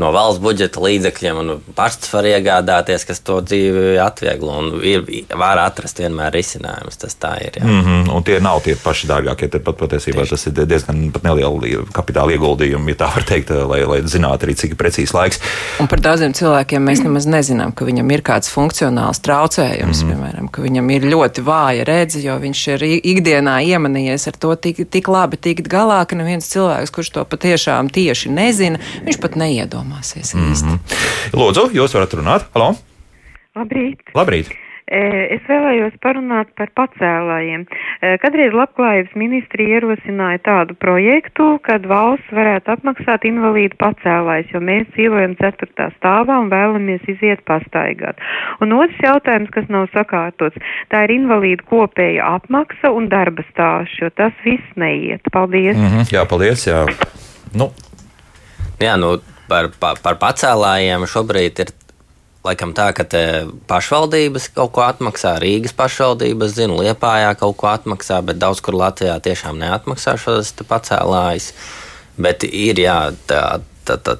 no 0.00 0.08
valsts 0.14 0.40
budžeta 0.40 0.80
līdzekļiem, 0.80 1.40
un 1.42 1.74
pašs 1.76 2.08
var 2.12 2.28
iegādāties, 2.30 3.04
kas 3.08 3.20
to 3.24 3.40
dzīvi 3.44 3.96
atvieglo. 4.00 4.56
Ir 4.86 5.04
var 5.36 5.60
atrast 5.60 6.00
vienmēr 6.00 6.32
risinājumus. 6.36 6.96
Tas 7.00 7.16
tā 7.20 7.34
ir. 7.44 7.58
Jā. 7.60 7.64
Mm 7.64 7.82
-hmm, 7.84 8.14
un 8.16 8.24
tie 8.24 8.40
nav 8.40 8.62
tie 8.64 8.76
paši 8.76 9.08
dārgākie. 9.10 9.50
Tad 9.52 9.64
pat 9.64 9.76
patiesībā 9.76 10.24
tieši. 10.24 10.30
tas 10.30 10.46
ir 10.46 10.52
diezgan 10.52 11.12
neliela 11.22 11.84
kapitāla 11.92 12.32
ieguldījuma, 12.32 12.88
ja 12.88 12.94
tā 12.94 13.10
var 13.14 13.24
teikt, 13.24 13.50
lai, 13.50 13.84
lai 13.84 14.00
zinātu 14.00 14.46
arī, 14.46 14.54
cik 14.54 14.70
ir 14.70 14.76
precīzs 14.76 15.14
laiks. 15.14 15.40
Un 15.80 15.86
par 15.86 16.00
daudziem 16.00 16.32
cilvēkiem 16.32 16.82
mēs 16.82 17.02
nemaz 17.04 17.26
nezinām, 17.26 17.72
ka 17.72 17.84
viņam 17.84 18.10
ir 18.10 18.22
kāds 18.22 18.48
funkcionāls 18.48 19.20
traucējums, 19.20 20.02
mm 20.02 20.08
-hmm. 20.08 20.12
piemēram, 20.12 20.48
ka 20.50 20.62
viņam 20.62 20.90
ir 20.90 21.02
ļoti 21.02 21.44
vāja 21.44 21.84
redze, 21.84 22.20
jo 22.20 22.38
viņš 22.38 22.68
ir 22.74 22.82
ikdienā 23.02 23.60
iemanījis 23.62 24.05
cīnījies 24.06 24.28
ar 24.30 24.36
to 24.38 24.54
tik, 24.56 24.82
tik 24.90 25.08
labi 25.08 25.36
tikt 25.36 25.68
galā, 25.68 26.04
ka 26.06 26.16
neviens 26.16 26.46
cilvēks, 26.46 26.92
kurš 26.94 27.10
to 27.14 27.24
patiešām 27.26 27.90
tieši 27.90 28.30
nezina, 28.30 28.78
viņš 29.04 29.18
pat 29.20 29.36
neiedomāsies 29.36 30.34
īsti. 30.34 30.66
Mm 30.66 30.78
-hmm. 30.78 31.38
Lūdzu, 31.40 31.70
jūs 31.74 31.94
varat 31.94 32.14
runāt? 32.14 32.46
Halo! 32.54 32.76
Labrīt! 33.56 34.00
Labrīt. 34.14 34.65
Es 34.86 35.42
vēlējos 35.48 35.96
parunāt 35.98 36.52
par 36.54 36.70
pacēlājiem. 36.78 37.64
Kadreiz 38.22 38.52
labklājības 38.54 39.16
ministrija 39.18 39.80
ierosināja 39.80 40.38
tādu 40.46 40.76
projektu, 40.78 41.56
kad 41.66 41.88
valsts 41.90 42.30
varētu 42.30 42.70
apmaksāt 42.70 43.26
invalīdu 43.26 43.74
pacēlājs, 43.82 44.52
jo 44.54 44.60
mēs 44.62 44.86
dzīvojam 44.94 45.34
ceturtā 45.40 45.88
stāvā 45.96 46.36
un 46.38 46.52
vēlamies 46.54 47.02
iziet 47.10 47.42
pastaigāt. 47.50 48.22
Un 48.62 48.76
otrs 48.78 49.02
jautājums, 49.02 49.50
kas 49.50 49.66
nav 49.74 49.88
sakārtots, 49.90 50.62
tā 50.94 51.02
ir 51.08 51.16
invalīdu 51.16 51.66
kopēja 51.66 52.36
apmaksa 52.38 52.92
un 52.94 53.08
darba 53.10 53.42
stāsts, 53.50 53.98
jo 53.98 54.12
tas 54.14 54.38
viss 54.44 54.78
neiet. 54.78 55.26
Paldies! 55.34 55.74
Mm 55.74 55.90
-hmm, 55.96 56.12
jā, 56.14 56.22
paldies! 56.30 56.66
Jā. 56.66 56.86
Nu. 57.58 57.72
Jā, 58.78 58.94
nu, 58.96 59.18
par, 59.48 59.72
par, 59.80 59.98
par 60.02 60.14
pacēlājiem 60.22 61.08
šobrīd 61.10 61.64
ir 61.64 61.74
laikam 62.46 62.72
tā, 62.76 62.88
ka 62.96 63.06
pašvaldības 63.70 64.48
kaut 64.56 64.72
ko 64.76 64.86
atmaksā, 64.86 65.36
Rīgas 65.42 65.76
pašvaldības, 65.76 66.56
zinu, 66.56 66.80
Liepājā 66.84 67.34
kaut 67.40 67.58
ko 67.60 67.70
atmaksā, 67.72 68.22
bet 68.26 68.40
daudz 68.42 68.62
kur 68.64 68.78
Latvijā 68.78 69.18
tiešām 69.22 69.58
neatmaksā 69.62 70.16
šos 70.20 70.54
pacēlājus. 70.66 71.52
Bet 72.16 72.46
ir 72.48 72.80
jā, 72.80 72.98
tā, 73.28 73.42
tā, 73.84 73.98
tā, 74.00 74.16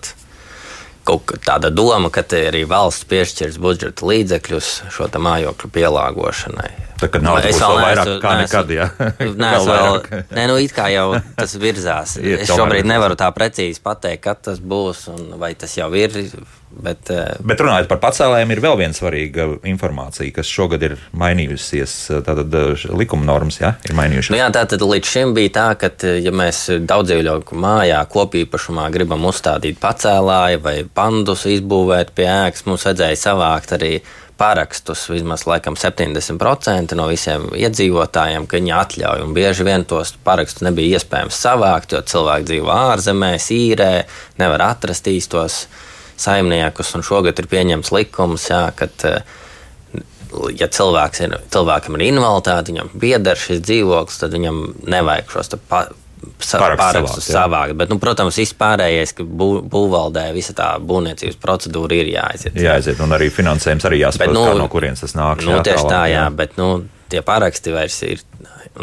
kaut 1.07 1.37
tāda 1.47 1.71
doma, 1.71 2.11
ka 2.13 2.25
arī 2.37 2.65
valsts 2.69 3.07
piešķirs 3.11 3.61
budžeta 3.63 4.07
līdzekļus 4.11 4.73
šo 4.93 5.09
mājokļu 5.23 5.71
pielāgošanai. 5.73 6.71
Tā 6.97 7.11
kā 7.13 7.21
nauda 7.21 7.51
būs 7.51 7.61
vēl 7.61 7.81
vairāk 7.83 8.11
kā 8.23 8.35
nekad, 8.41 8.71
jā. 8.73 8.87
Nē, 9.21 9.51
vēl, 9.69 9.69
vēl, 9.69 10.23
nē, 10.33 10.47
nu 10.51 10.57
it 10.65 10.73
kā 10.77 10.89
jau 10.93 11.09
tas 11.37 11.57
virzās. 11.61 12.17
es 12.41 12.49
šobrīd 12.51 12.89
nevaru 12.89 13.19
tā 13.21 13.29
precīzi 13.37 13.83
pateikt, 13.85 14.25
kad 14.25 14.41
tas 14.49 14.63
būs 14.63 15.07
un 15.13 15.37
vai 15.41 15.53
tas 15.59 15.77
jau 15.77 15.91
ir. 15.99 16.17
Bet, 16.77 17.09
uh, 17.13 17.39
bet 17.47 17.63
runājot 17.63 17.89
par 17.89 18.01
pacēlējiem, 18.03 18.51
ir 18.53 18.61
vēl 18.65 18.77
viena 18.83 18.97
svarīga 18.97 19.47
informācija, 19.69 20.35
kas 20.37 20.51
šogad 20.51 20.83
ir 20.85 20.97
mainījusies. 21.17 21.95
Tātad 22.27 22.53
likuma 22.93 23.29
normas 23.29 23.61
jā, 23.63 23.73
ir 23.89 23.97
mainījušās. 23.97 24.35
Nu 24.35 24.41
jā, 24.43 24.51
tātad 24.55 24.85
līdz 24.85 25.13
šim 25.15 25.33
bija 25.37 25.55
tā, 25.57 25.67
ka, 25.81 25.93
ja 26.21 26.35
mēs 26.37 26.67
daudzdzīvokļu 26.89 27.63
mājā 27.65 28.03
kopīpašumā 28.13 28.91
gribam 28.95 29.25
uzstādīt 29.31 29.81
pacēlāju 29.83 30.63
vai 30.65 30.77
pandus 30.85 31.47
izbūvēt 31.51 32.13
pie 32.17 32.29
ēkas, 32.29 32.67
mums 32.69 32.87
vajadzēja 32.89 33.21
savākt 33.25 33.77
arī 33.77 33.97
parakstus 34.37 35.09
vismaz 35.09 35.47
laikam 35.49 35.77
70% 35.81 36.97
no 36.99 37.09
visiem 37.09 37.49
iedzīvotājiem, 37.57 38.47
ka 38.47 38.59
viņi 38.59 38.75
atļauj. 38.77 39.25
Un 39.25 39.35
bieži 39.37 39.65
vien 39.67 39.87
tos 39.89 40.13
parakstus 40.25 40.67
nebija 40.67 40.99
iespējams 40.99 41.41
savākt, 41.41 41.97
jo 41.97 42.03
cilvēki 42.05 42.51
dzīvo 42.51 42.73
ārzemēs, 42.75 43.49
īrē, 43.57 43.91
nevar 44.41 44.67
atrast 44.69 45.09
īstos 45.09 45.65
saimniekus. 46.21 46.95
Šogad 47.07 47.39
ir 47.43 47.51
pieņemts 47.51 47.93
likums, 47.95 48.49
jā, 48.51 48.63
ka, 48.77 48.89
ja 50.57 50.69
cilvēks 50.79 51.23
ir, 51.27 51.37
cilvēkam 51.53 51.99
ir 51.99 52.09
invaliditāte, 52.11 52.73
viņam 52.73 52.91
pieder 53.01 53.39
šis 53.41 53.63
dzīvoklis, 53.67 54.19
tad 54.23 54.35
viņam 54.37 54.65
nevajag 54.89 55.33
šos 55.33 55.55
pa, 55.69 55.87
parakstus 56.51 57.29
savākt. 57.31 57.77
Bet, 57.79 57.93
nu, 57.93 58.01
protams, 58.03 58.39
vispārējais, 58.41 59.15
ka 59.17 59.27
bū, 59.27 59.51
būvvaldē 59.71 60.29
visa 60.37 60.57
tā 60.57 60.73
būvniecības 60.83 61.39
procedūra 61.43 62.01
ir 62.01 62.13
jāaiziet. 62.17 62.59
Jāaiziet, 62.61 63.01
un 63.05 63.17
arī 63.17 63.31
finansējums 63.33 63.89
arī 63.89 64.03
jāsaprot, 64.03 64.33
bet, 64.33 64.37
nu, 64.37 64.61
no 64.61 64.69
kurienes 64.73 65.05
tas 65.05 65.17
nāk. 65.19 65.45
Nu, 65.47 65.59
jā, 65.59 65.65
tieši 65.71 65.89
tā, 65.89 66.03
jā, 66.11 66.27
jā. 66.27 66.29
bet 66.37 66.57
nu, 66.61 66.71
tie 67.13 67.23
paraksti 67.27 67.75
vairs 67.75 68.03
ir 68.07 68.23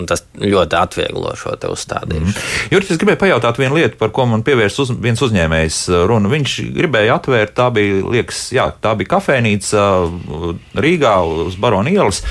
tas 0.09 0.23
ļoti 0.39 0.77
atvieglo 0.77 1.33
šo 1.37 1.53
uzstādīšanu. 1.69 2.31
Mm. 2.31 2.47
Juris, 2.73 2.91
es 2.93 2.99
gribēju 3.01 3.21
pajautāt 3.21 3.59
vienu 3.61 3.77
lietu, 3.77 3.99
par 3.99 4.13
ko 4.15 4.25
man 4.29 4.43
pievērst 4.45 4.81
uz, 4.81 4.93
viens 5.03 5.21
uzņēmējs 5.21 5.79
uh, 5.91 5.99
runu. 6.09 6.31
Viņš 6.33 6.55
gribēja 6.73 7.19
atvērt, 7.19 7.53
tā 7.57 7.69
bija, 7.75 8.01
liekas, 8.15 8.47
jā, 8.55 8.67
tā 8.83 8.95
bija 8.99 9.13
kafejnīca 9.15 9.85
uh, 10.07 10.49
Rīgā 10.73 11.15
uz 11.45 11.59
Barona 11.61 11.93
ielas. 11.93 12.23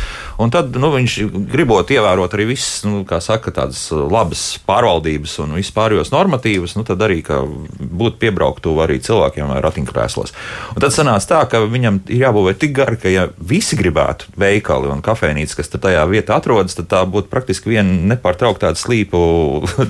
Un 0.43 0.51
tad 0.53 0.75
nu, 0.79 0.91
viņš 0.95 1.17
gribot 1.53 1.91
ievērot 1.93 2.35
arī 2.35 2.49
visas, 2.53 2.83
nu, 2.89 3.03
kā 3.09 3.21
saka, 3.23 3.53
tādas 3.55 3.85
labas 3.93 4.43
pārvaldības 4.67 5.37
un 5.45 5.57
vispārējos 5.59 6.13
normatīvus, 6.15 6.75
nu, 6.79 6.85
tad 6.89 7.03
arī 7.07 7.21
būt 7.23 8.19
piebrauktu 8.23 8.75
arī 8.83 8.99
cilvēkiem 9.05 9.53
ratiņkrēslos. 9.63 10.35
Un 10.75 10.83
tad 10.83 10.95
sanāca 10.95 11.31
tā, 11.35 11.41
ka 11.53 11.63
viņam 11.71 12.03
ir 12.09 12.27
jābūvē 12.27 12.57
tik 12.59 12.75
gari, 12.77 12.99
ka 13.01 13.13
ja 13.13 13.29
visi 13.39 13.79
gribētu 13.79 14.33
veikali 14.41 14.91
un 14.93 15.05
kafejnīcas, 15.05 15.57
kas 15.59 15.73
tajā 15.73 16.03
vietā 16.11 16.39
atrodas, 16.39 16.77
tad 16.79 16.91
tā 16.91 17.03
būtu 17.09 17.31
praktiski 17.33 17.75
viena 17.75 17.95
nepārtraukta 18.15 18.75
slīpu 18.79 19.23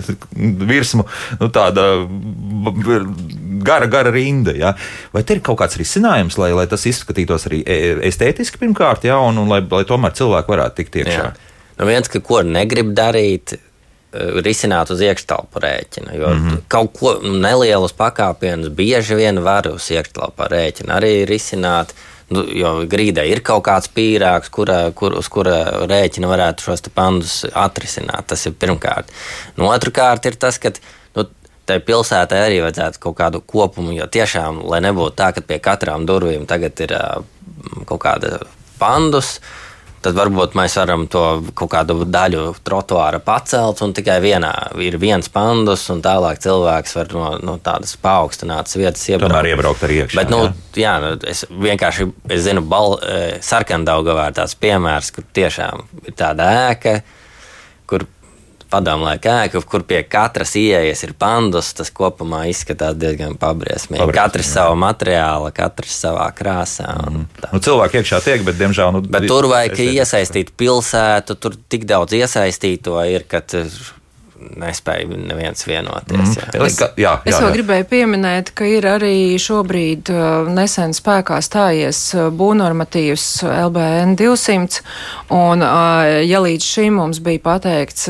virsmu, 0.73 1.07
nu, 1.41 1.51
tāda 1.53 1.89
gara, 3.65 3.89
gara 3.91 4.13
rinda. 4.15 4.55
Ja? 4.57 4.75
Vai 5.15 5.25
te 5.27 5.37
ir 5.37 5.43
kaut 5.45 5.61
kāds 5.63 5.79
risinājums, 5.81 6.39
lai, 6.41 6.53
lai 6.57 6.67
tas 6.71 6.87
izskatītos 6.89 7.49
arī 7.51 7.63
e, 7.65 7.81
estētiski 8.11 8.61
pirmkārt, 8.63 9.07
ja? 9.09 9.19
un, 9.23 9.41
un 9.43 9.51
lai, 9.53 9.63
lai 9.65 9.85
tomēr 9.89 10.15
cilvēki 10.19 10.55
varētu 10.55 10.81
tikt 10.81 11.03
iekšā? 11.03 11.19
Jā. 11.19 11.51
Nu 11.81 11.89
viens, 11.89 12.11
ka 12.11 12.21
ko 12.25 12.43
negrib 12.47 12.93
darīt, 12.97 13.57
e, 13.57 13.59
risināt 14.45 14.93
uz 14.95 15.03
iekštelpu 15.03 15.63
rēķina. 15.65 16.15
Jo 16.19 16.31
mm 16.31 16.47
-hmm. 16.47 16.63
kaut 16.69 16.97
ko 16.99 17.19
nelielus 17.23 17.95
pakāpienus 17.97 18.71
bieži 18.71 19.19
vien 19.19 19.43
var 19.43 19.69
uz 19.73 19.91
iekštelpu 19.91 20.49
rēķina 20.55 20.99
arī 21.01 21.15
risināt. 21.29 21.95
Nu, 22.33 22.47
jo 22.49 22.87
grīdē 22.89 23.27
ir 23.29 23.43
kaut 23.45 23.65
kāds 23.67 23.91
pīrāgs, 23.93 24.49
kura, 24.51 24.91
kur, 24.97 25.13
uz 25.19 25.29
kura 25.29 25.85
rēķina 25.91 26.29
varētu 26.31 26.65
šos 26.65 26.83
pandus 26.95 27.45
atrisināt. 27.53 28.27
Tas 28.27 28.47
ir 28.47 28.53
pirmkārt. 28.53 29.11
Nu, 29.57 29.69
Otrakārt 29.69 30.27
ir 30.27 30.39
tas, 30.41 30.59
ka 30.59 30.73
tai 31.73 31.81
pilsētai 31.81 32.45
arī 32.51 32.61
vajadzētu 32.67 33.01
kaut 33.01 33.17
kādu 33.23 33.41
kopumu, 33.49 33.95
jo 33.97 34.07
tiešām, 34.13 34.61
lai 34.69 34.83
nebūtu 34.85 35.17
tā, 35.17 35.33
ka 35.33 35.45
pie 35.47 35.57
katrām 35.63 36.05
durvīm 36.09 36.45
tagad 36.51 36.85
ir 36.85 36.97
kaut 37.89 38.03
kāda 38.05 38.43
pandus. 38.81 39.39
Tad 40.03 40.17
varbūt 40.19 40.57
mēs 40.59 40.75
varam 40.81 41.05
to 41.07 41.21
kaut 41.55 41.71
kādu 41.71 41.95
daļu 42.11 42.57
trotuāra 42.67 43.21
pacelt, 43.23 43.79
un 43.87 43.93
tikai 43.95 44.17
vienā 44.25 44.51
ir 44.83 44.97
viens 44.99 45.31
pandus, 45.31 45.85
un 45.95 46.01
tālāk 46.03 46.41
cilvēks 46.43 46.97
var 46.99 47.13
no, 47.15 47.29
no 47.39 47.55
tādas 47.63 47.95
paaugstinātas 48.03 48.75
vietas 48.81 49.05
iebraukt. 49.13 49.31
Tomēr 49.31 49.53
iebraukt 49.53 49.85
arī 49.87 50.01
iekšā. 50.03 50.19
Bet, 50.19 50.33
nu, 50.35 50.41
jā, 50.75 50.97
jā 50.99 51.13
es 51.31 51.45
vienkārši 51.55 52.09
es 52.35 52.43
zinu, 52.49 52.65
bal, 52.67 52.99
sarkandaugavā 53.47 54.27
ir 54.33 54.41
tāds 54.41 54.59
piemērs, 54.59 55.13
kur 55.15 55.29
tiešām 55.39 55.87
ir 56.03 56.19
tāda 56.19 56.51
ēka, 56.73 56.97
kur 57.87 58.09
padomlaika 58.73 59.37
ēka, 59.45 59.63
kur 59.69 59.85
pie 59.87 60.03
katras 60.09 60.55
ieejas 60.59 61.05
ir 61.07 61.15
pandus. 61.19 61.73
Tas 61.77 61.93
kopumā 61.95 62.45
izskatās 62.51 62.97
diezgan 62.99 63.37
pabriesmīgi. 63.41 64.09
Katrs 64.17 64.53
savu 64.57 64.77
materiālu, 64.83 65.53
katrs 65.57 66.01
savā 66.07 66.29
krāsā. 66.37 66.91
Mm. 67.09 67.27
Nu, 67.53 67.63
cilvēki 67.63 68.03
iekšā 68.03 68.23
tiek, 68.25 68.45
bet 68.47 68.61
diemžēl. 68.61 68.95
Nu, 68.97 69.03
bet 69.05 69.29
tur 69.31 69.49
vajag 69.53 69.81
iesaistīt 69.87 70.55
pilsētu, 70.59 71.39
tur 71.41 71.59
tik 71.73 71.87
daudz 71.89 72.17
iesaistīto 72.17 73.01
ir, 73.09 73.29
ka 73.29 73.45
nespēja 74.59 75.09
neviens 75.17 75.67
vienoties. 75.67 76.37
Mm. 76.37 76.57
Jā. 76.57 76.67
Es, 76.67 76.79
jā, 76.81 76.89
jā, 77.01 77.13
es 77.25 77.37
vēl 77.37 77.49
jā. 77.49 77.55
gribēju 77.57 77.89
pieminēt, 77.91 78.53
ka 78.57 78.69
ir 78.69 78.87
arī 78.89 79.15
šobrīd 79.41 80.13
uh, 80.13 80.51
nesen 80.53 80.95
spēkā 80.97 81.39
stājies 81.45 82.01
uh, 82.17 82.29
būvnormatīvs 82.35 83.27
LBN 83.49 84.17
200, 84.21 84.83
un 85.35 85.65
uh, 85.65 86.13
ja 86.27 86.43
līdz 86.45 86.69
šim 86.75 86.99
mums 87.01 87.23
bija 87.25 87.43
pateikts 87.43 88.09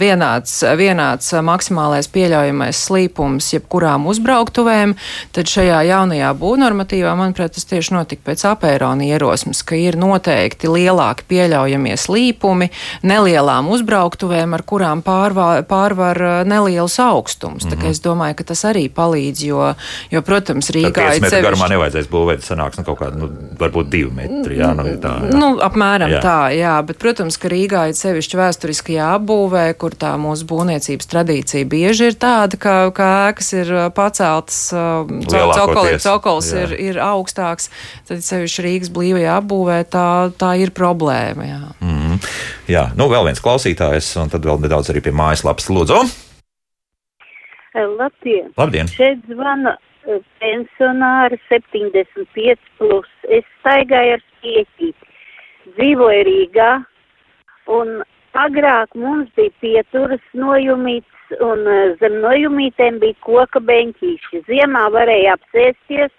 vienāds, 0.00 0.58
vienāds 0.78 1.30
maksimālais 1.46 2.08
pieļaujamais 2.12 2.82
slīpums 2.88 3.52
jebkurām 3.54 4.08
uzbrauktuvēm, 4.10 4.96
tad 5.36 5.50
šajā 5.50 5.82
jaunajā 5.90 6.32
būvnormatīvā, 6.40 7.14
manuprāt, 7.18 7.54
tas 7.56 7.68
tieši 7.68 7.94
notika 7.96 8.30
pēc 8.30 8.44
apērona 8.52 9.06
ierosmes, 9.06 9.62
ka 9.66 9.78
ir 9.78 9.98
noteikti 10.00 10.70
lielāki 10.70 11.26
pieļaujamie 11.30 11.96
slīpumi 12.00 12.70
nelielām 13.06 13.70
uzbrauktuvēm, 13.74 14.56
ar 14.56 14.66
kurām 14.66 15.04
pārvā, 15.06 15.48
pārvar 15.68 16.20
uh, 16.22 16.34
nelielus 16.48 16.98
augstumus. 17.02 17.64
Mm 17.64 17.72
-hmm. 17.72 17.90
Es 17.90 18.00
domāju, 18.02 18.34
ka 18.38 18.44
tas 18.52 18.64
arī 18.64 18.86
palīdz, 18.90 19.44
jo, 19.46 19.74
jo 20.10 20.22
protams, 20.22 20.70
Rīgā 20.70 21.14
ir. 21.14 21.20
Sevišķi... 21.20 21.42
garumā 21.42 21.68
nevajadzēs 21.68 22.08
būvēt, 22.10 22.44
sanāks 22.46 22.78
nu, 22.78 22.84
kaut 22.84 22.98
kāda, 23.00 23.16
nu, 23.16 23.30
varbūt 23.58 23.90
divi 23.90 24.10
metri. 24.10 24.58
Jā, 24.58 24.72
nu, 24.74 24.84
tā, 25.02 25.14
jā. 25.26 25.36
Nu, 25.36 25.58
apmēram 25.60 26.10
jā. 26.10 26.20
tā, 26.22 26.40
jā. 26.56 26.76
Bet, 26.86 26.98
protams, 26.98 27.36
ka 27.36 27.48
Rīgā 27.48 27.88
ir 27.88 27.94
sevišķi 27.94 28.40
vēsturiskajā 28.40 29.10
apbūvē, 29.18 29.66
kur 29.74 29.94
tā 29.94 30.14
mūsu 30.20 30.46
būvniecības 30.46 31.06
tradīcija 31.06 31.64
bieži 31.64 32.10
ir 32.12 32.14
tāda, 32.14 32.56
ka, 32.56 32.90
ka 32.96 33.10
ēkas 33.30 33.52
ir 33.52 33.72
uh, 33.74 33.86
paceltas, 33.94 34.72
uh, 34.72 35.06
cokols 36.02 36.52
ir, 36.52 36.72
ir 36.72 37.00
augstāks, 37.02 37.70
tad 38.08 38.24
sevišķi 38.24 38.66
Rīgas 38.68 38.92
blīvajā 38.94 39.38
apbūvē 39.40 39.84
tā, 39.90 40.08
tā 40.38 40.56
ir 40.62 40.70
problēma. 40.70 41.44
Jā. 41.44 41.62
Mm 41.80 42.05
-hmm. 42.16 42.72
jā, 42.72 42.88
nu 42.96 43.08
vēl 43.12 43.28
viens 43.28 43.42
klausītājs, 43.42 44.16
un 44.22 44.32
tad 44.32 44.44
vēl 44.44 44.60
nedaudz 44.60 44.90
arī 44.90 45.04
pie 45.04 45.12
mājaslapas 45.12 45.68
lūdzu. 45.70 46.26
Labdien! 47.76 48.52
Labdien. 48.56 48.88
Šeit 48.88 49.20
zvana 49.28 49.76
e, 49.76 50.20
pensionāri 50.40 51.36
75 51.48 52.56
plus. 52.78 53.08
Es 53.28 53.44
staigāju 53.60 54.16
ar 54.16 54.22
skieķīti. 54.24 55.10
Dzīvoju 55.76 56.22
Rīgā 56.28 56.70
un 57.76 58.00
agrāk 58.32 58.94
mums 58.94 59.28
bija 59.36 59.52
pieturas 59.60 60.24
nojumīts 60.32 61.36
un 61.40 61.66
e, 61.68 61.76
zem 62.00 62.20
nojumītēm 62.24 63.00
bija 63.02 63.18
koka 63.26 63.60
beņķīši. 63.60 64.44
Ziemā 64.48 64.86
varēja 64.96 65.36
apsēsties 65.36 66.14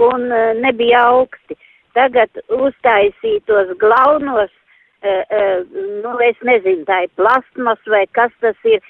un 0.00 0.28
nebija 0.64 1.04
augsti. 1.12 1.58
Tagad 1.92 2.40
uztaisītos 2.48 3.74
glaunos 3.82 4.52
nu, 5.02 6.12
es 6.22 6.38
nezinu, 6.46 6.84
tā 6.86 7.04
ir 7.06 7.14
plasmas 7.18 7.80
vai 7.90 8.06
kas 8.12 8.34
tas 8.40 8.58
ir. 8.68 8.82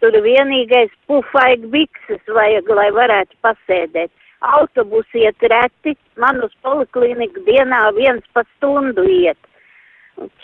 Tur 0.00 0.14
vienīgais 0.24 0.92
pufaigi 1.10 1.68
bikses 1.68 2.22
vajag, 2.32 2.68
lai 2.72 2.88
varētu 2.96 3.36
pasēdēt. 3.44 4.08
Autobusi 4.40 5.26
iet 5.26 5.42
reti, 5.52 5.92
man 6.16 6.40
uz 6.40 6.54
polikliniku 6.64 7.42
dienā 7.44 7.82
viens 7.92 8.24
pa 8.32 8.46
stundu 8.54 9.04
iet. 9.04 9.36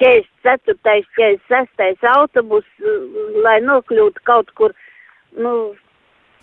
44. 0.01 0.77
46. 1.17 2.05
autobus, 2.13 2.69
lai 3.45 3.57
nokļūtu 3.65 4.25
kaut 4.29 4.53
kur, 4.57 4.75
nu, 5.37 5.55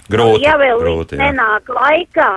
grūti, 0.10 0.44
ja 0.46 0.58
vēl 0.62 0.82
grūti, 0.82 1.18
jā. 1.18 1.30
nenāk 1.30 1.70
laikā, 1.70 2.30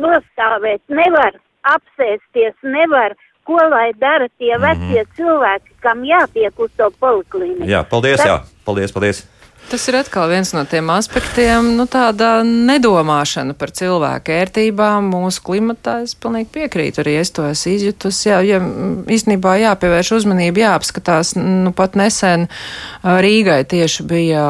nostāvēt 0.00 0.82
nevar, 0.92 1.36
apsēsties 1.76 2.56
nevar, 2.64 3.16
ko 3.46 3.56
lai 3.70 3.92
dara 4.00 4.28
tie 4.38 4.56
mm 4.56 4.62
-hmm. 4.62 4.90
vecie 4.90 5.04
cilvēki, 5.16 5.70
kam 5.80 6.04
jātiek 6.04 6.52
uz 6.58 6.70
to 6.76 6.90
poliklīniku. 7.00 7.70
Jā, 7.70 7.84
paldies, 7.84 8.16
Tas... 8.16 8.26
jā, 8.26 8.40
paldies, 8.64 8.92
paldies. 8.92 9.26
Tas 9.66 9.82
ir 9.90 9.96
atkal 9.98 10.28
viens 10.30 10.52
no 10.54 10.62
tiem 10.68 10.90
aspektiem, 10.94 11.72
nu, 11.74 11.88
tāda 11.90 12.44
nedomāšana 12.46 13.56
par 13.58 13.72
cilvēku 13.74 14.30
ērtībām 14.30 15.08
mūsu 15.10 15.42
klimatā. 15.46 15.96
Es 16.06 16.14
pilnīgi 16.14 16.52
piekrītu, 16.54 17.02
arī 17.02 17.16
es 17.18 17.32
to 17.34 17.42
esmu 17.48 17.72
izjutusi. 17.74 18.28
Jā, 18.28 18.38
ja, 18.46 18.60
īstenībā 19.10 19.56
jāpievērš 19.64 20.12
uzmanība, 20.20 20.62
jāapskatās. 20.68 21.34
Nu, 21.40 21.72
pat 21.74 21.98
nesen 21.98 22.46
Rīgai 23.02 23.64
tieši 23.66 24.06
bija 24.06 24.44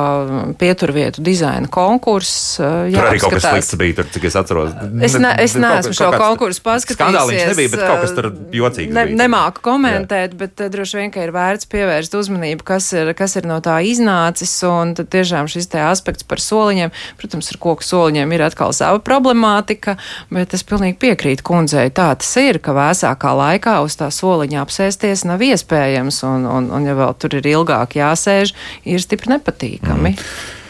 pieturvietu 0.60 1.24
dizaina 1.24 1.70
konkurss. 1.72 2.58
Tur 2.60 3.08
arī 3.08 3.22
kaut 3.22 3.38
kas 3.38 3.48
slikts 3.48 3.80
bija, 3.80 3.96
tur, 4.02 4.10
cik 4.12 4.28
es 4.28 4.36
atceros. 4.36 4.76
Es, 5.00 5.16
ne, 5.16 5.32
es 5.46 5.56
neesmu 5.56 5.96
šo 5.96 6.10
konkursu 6.12 6.64
paskatījies. 6.66 7.00
Skandāliņš 7.00 7.50
nebija, 7.54 7.72
bet 7.72 7.86
kaut 7.86 8.04
kas 8.04 8.14
tur 8.20 8.30
jocīgs 8.60 8.92
ne, 8.92 9.06
bija. 9.08 9.20
Nemāku 9.24 9.64
komentēt, 9.64 10.36
Jā. 10.36 10.42
bet 10.44 10.66
droši 10.76 11.00
vien, 11.00 11.14
ka 11.14 11.24
ir 11.24 11.32
vērts 11.36 11.72
pievērst 11.72 12.20
uzmanību, 12.20 12.68
kas 12.68 12.92
ir, 12.96 13.14
kas 13.16 13.38
ir 13.40 13.48
no 13.48 13.62
tā 13.64 13.80
iznācis. 13.88 14.52
Un 14.68 14.92
tad 15.06 15.14
tiešām 15.14 15.46
šis 15.50 15.70
te 15.70 15.80
aspekts 15.82 16.26
par 16.26 16.42
soliņiem, 16.42 16.90
protams, 17.20 17.50
ar 17.52 17.60
koku 17.62 17.86
soliņiem 17.86 18.34
ir 18.34 18.46
atkal 18.48 18.74
sava 18.76 18.98
problemātika, 18.98 19.96
bet 20.30 20.54
es 20.56 20.66
pilnīgi 20.66 20.98
piekrītu 20.98 21.46
kundzei. 21.46 21.88
Tā 21.94 22.10
tas 22.18 22.34
ir, 22.42 22.58
ka 22.58 22.74
vēsākā 22.76 23.32
laikā 23.38 23.78
uz 23.86 23.96
tā 24.00 24.10
soliņa 24.10 24.62
apsēsties 24.64 25.24
nav 25.28 25.42
iespējams, 25.46 26.22
un, 26.26 26.46
un, 26.50 26.70
un 26.74 26.86
ja 26.90 26.98
vēl 26.98 27.16
tur 27.20 27.38
ir 27.38 27.46
ilgāk 27.54 27.98
jāsēž, 28.00 28.54
ir 28.84 29.02
stipri 29.02 29.36
nepatīkami. 29.36 30.16
Mm. 30.16 30.62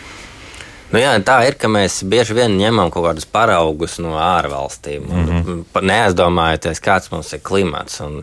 Nu 0.94 1.00
jā, 1.02 1.16
tā 1.26 1.40
ir, 1.48 1.56
ka 1.58 1.68
mēs 1.70 1.98
bieži 2.06 2.36
vien 2.36 2.52
ņemam 2.60 2.92
kaut 2.94 3.08
kādus 3.08 3.26
paraugus 3.26 3.98
no 4.02 4.14
ārvalstīm, 4.22 5.02
mm 5.02 5.24
-hmm. 5.26 5.64
neaizdomājoties, 5.82 6.80
kāds 6.80 7.10
mums 7.10 7.32
ir 7.34 7.42
klimats. 7.42 8.00
Un, 8.00 8.22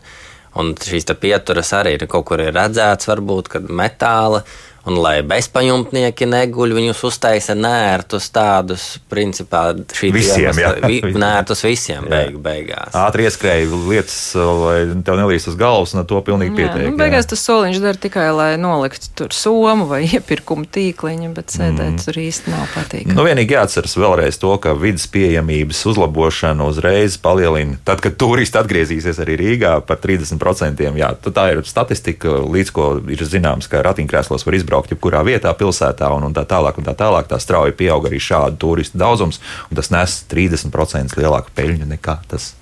un 0.55 0.73
šīs 0.73 1.09
pieturas 1.19 1.73
arī 1.73 1.97
ir 1.97 2.07
kaut 2.07 2.25
kur 2.25 2.39
ir 2.39 2.53
redzēts, 2.55 3.09
varbūt, 3.11 3.51
kad 3.57 3.67
metāla 3.69 4.43
Un, 4.83 4.97
lai 4.99 5.21
bezpajumtnieki 5.23 6.25
neguļ, 6.27 6.73
viņus 6.75 7.01
uztaisa 7.07 7.53
nērtus 7.55 8.25
tādus, 8.35 8.87
principā, 9.07 9.69
šī 9.95 10.09
visiem, 10.11 10.57
jā. 10.59 10.73
Vi, 10.83 10.97
nērtus 11.23 11.63
visiem 11.63 12.09
beig, 12.11 12.35
beigās. 12.43 12.91
Ātri 12.99 13.23
ieskrēja 13.29 13.69
lietas, 13.71 14.17
lai 14.35 14.81
tev 15.07 15.21
nelīst 15.21 15.47
uz 15.53 15.55
galvas, 15.59 15.93
un 15.95 16.03
to 16.09 16.19
pilnīgi 16.27 16.57
pietiek. 16.57 16.89
Nu, 16.89 16.97
beigās 16.99 17.29
tas 17.31 17.45
soliņš 17.47 17.79
dara 17.79 18.01
tikai, 18.03 18.25
lai 18.35 18.49
noliktu 18.59 19.13
tur 19.21 19.31
somu 19.31 19.87
vai 19.87 20.01
iepirkumu 20.17 20.67
tīkliņu, 20.67 21.31
bet 21.37 21.55
sēdēt 21.55 21.93
mm. 21.93 22.03
tur 22.03 22.19
īsti 22.25 22.51
nav 22.51 22.67
patīkami. 22.75 23.15
Nu, 23.15 23.23
vienīgi 23.29 23.55
jāatceras 23.55 23.95
vēlreiz 23.95 24.41
to, 24.43 24.51
ka 24.59 24.75
vidas 24.75 25.07
pieejamības 25.15 25.79
uzlabošana 25.93 26.67
uzreiz 26.67 27.15
palielina. 27.23 27.79
Tad, 27.87 28.03
kad 28.03 28.19
turisti 28.19 28.59
atgriezīsies 28.59 29.23
arī 29.23 29.39
Rīgā 29.45 29.77
par 29.87 30.03
30%, 30.03 30.83
jā, 30.99 31.15
tā 31.23 31.49
ir 31.55 31.63
statistika, 31.71 32.35
līdz 32.43 32.75
ko 32.75 32.91
ir 33.15 33.23
zināms, 33.31 33.71
ka 33.71 33.79
ratiņkrēslos 33.87 34.43
var 34.43 34.59
izbraukt 34.59 34.72
izbraukt 34.73 34.93
jebkurā 34.93 35.21
vietā, 35.25 35.53
pilsētā 35.53 36.09
un, 36.15 36.25
un 36.25 36.33
tā 36.33 36.45
tālāk. 36.49 36.79
Un 36.79 36.87
tā 36.87 36.95
tālāk 36.97 37.29
tā 37.29 37.37
strauji 37.41 37.75
pieaug 37.77 38.09
arī 38.09 38.19
šādu 38.19 38.57
turistu 38.57 38.97
daudzums, 38.97 39.39
un 39.69 39.77
tas 39.77 39.91
nes 39.93 40.23
30% 40.31 41.17
lielāku 41.19 41.53
peļņu 41.53 41.89
nekā 41.93 42.17
tas 42.27 42.53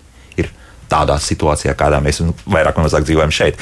tādā 0.92 1.18
situācijā, 1.22 1.74
kādā 1.78 2.02
mēs 2.04 2.22
vairāk 2.46 2.78
vai 2.78 2.86
mazāk 2.86 3.06
dzīvojam 3.08 3.34
šeit. 3.34 3.60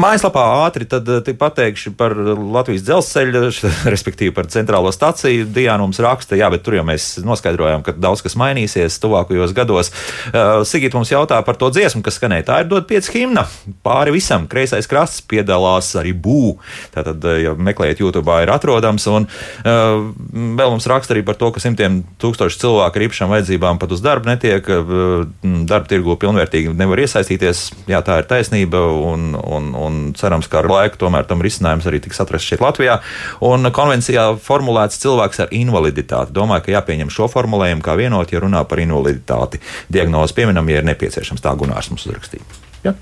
Mājaslapā 0.00 0.44
ātri 0.64 0.88
eh, 0.88 1.32
pateikšu 1.38 1.94
par 1.98 2.14
Latvijas 2.14 2.84
dzelzceļa, 2.86 3.44
respektīvi 3.94 4.34
par 4.36 4.48
centrālo 4.52 4.92
staciju. 4.94 5.48
Diana 5.54 5.82
mums 5.84 6.00
raksta, 6.02 6.38
jā, 6.38 6.48
bet 6.52 6.64
tur 6.66 6.78
jau 6.78 6.86
mēs 6.86 7.18
noskaidrojām, 7.24 7.84
ka 7.86 7.96
daudz 7.96 8.24
kas 8.24 8.38
mainīsies 8.40 8.98
tuvākajos 9.02 9.54
gados. 9.56 9.92
Uh, 10.30 10.62
Sigīt 10.68 10.94
mums 10.96 11.12
jautā 11.12 11.40
par 11.44 11.58
to 11.60 11.70
dziesmu, 11.74 12.02
kas 12.04 12.18
skanēja. 12.18 12.48
Tā 12.48 12.60
ir 12.62 12.70
dod 12.70 12.86
pieci 12.88 13.12
himna. 13.18 13.46
Pāri 13.84 14.14
visam 14.14 14.48
kreisais 14.50 14.88
krasts 14.90 15.22
piedalās 15.28 15.92
arī 16.00 16.14
bū. 16.16 16.56
Tātad, 16.94 17.22
eh, 17.30 17.44
ja 17.46 17.54
meklējat 17.54 18.02
YouTube, 18.02 18.38
ir 18.42 18.52
atrodams. 18.54 19.06
Un 19.12 19.28
uh, 19.28 20.08
vēl 20.32 20.72
mums 20.72 20.88
raksta 20.90 21.16
arī 21.16 21.24
par 21.26 21.38
to, 21.40 21.50
ka 21.54 21.62
simtiem 21.62 22.02
tūkstoši 22.22 22.60
cilvēku 22.62 23.00
ar 23.00 23.06
īpašām 23.08 23.32
vajadzībām 23.34 23.80
pat 23.82 23.94
uz 23.94 24.02
darbu 24.04 24.32
netiek. 24.32 24.70
Uh, 24.70 25.26
darba 25.68 25.90
tirgu 25.90 26.16
pilnvērtīgi 26.20 26.53
pilnvērtīgi 26.54 26.78
nevar 26.78 27.02
iesaistīties. 27.02 27.62
Jā, 27.90 28.00
tā 28.04 28.20
ir 28.22 28.28
taisnība, 28.28 28.78
un, 28.78 29.34
un, 29.34 29.72
un 29.74 30.14
cerams, 30.16 30.48
ka 30.48 30.62
ar 30.62 30.70
laiku 30.70 31.00
tomēr 31.00 31.26
tam 31.26 31.42
risinājums 31.42 31.86
arī 31.86 32.00
tiks 32.04 32.20
atrasts 32.22 32.48
šeit 32.48 32.62
Latvijā. 32.62 33.00
Un 33.44 33.70
konvencijā 33.74 34.36
formulēts 34.42 35.00
cilvēks 35.02 35.44
ar 35.44 35.54
invaliditāti. 35.54 36.34
Domāju, 36.34 36.66
ka 36.66 36.76
jāpieņem 36.76 37.10
šo 37.10 37.28
formulējumu 37.32 37.84
kā 37.84 37.96
vienot, 37.98 38.30
ja 38.30 38.42
runā 38.42 38.64
par 38.68 38.82
invaliditāti. 38.82 39.60
Diagnozi 39.92 40.36
pieminam, 40.36 40.68
ja 40.70 40.82
ir 40.82 40.88
nepieciešams. 40.92 41.42
Tā 41.44 41.56
Gunārs 41.58 41.90
mums 41.90 42.06
uzrakstīja. 42.06 42.62
Ja? 42.86 42.94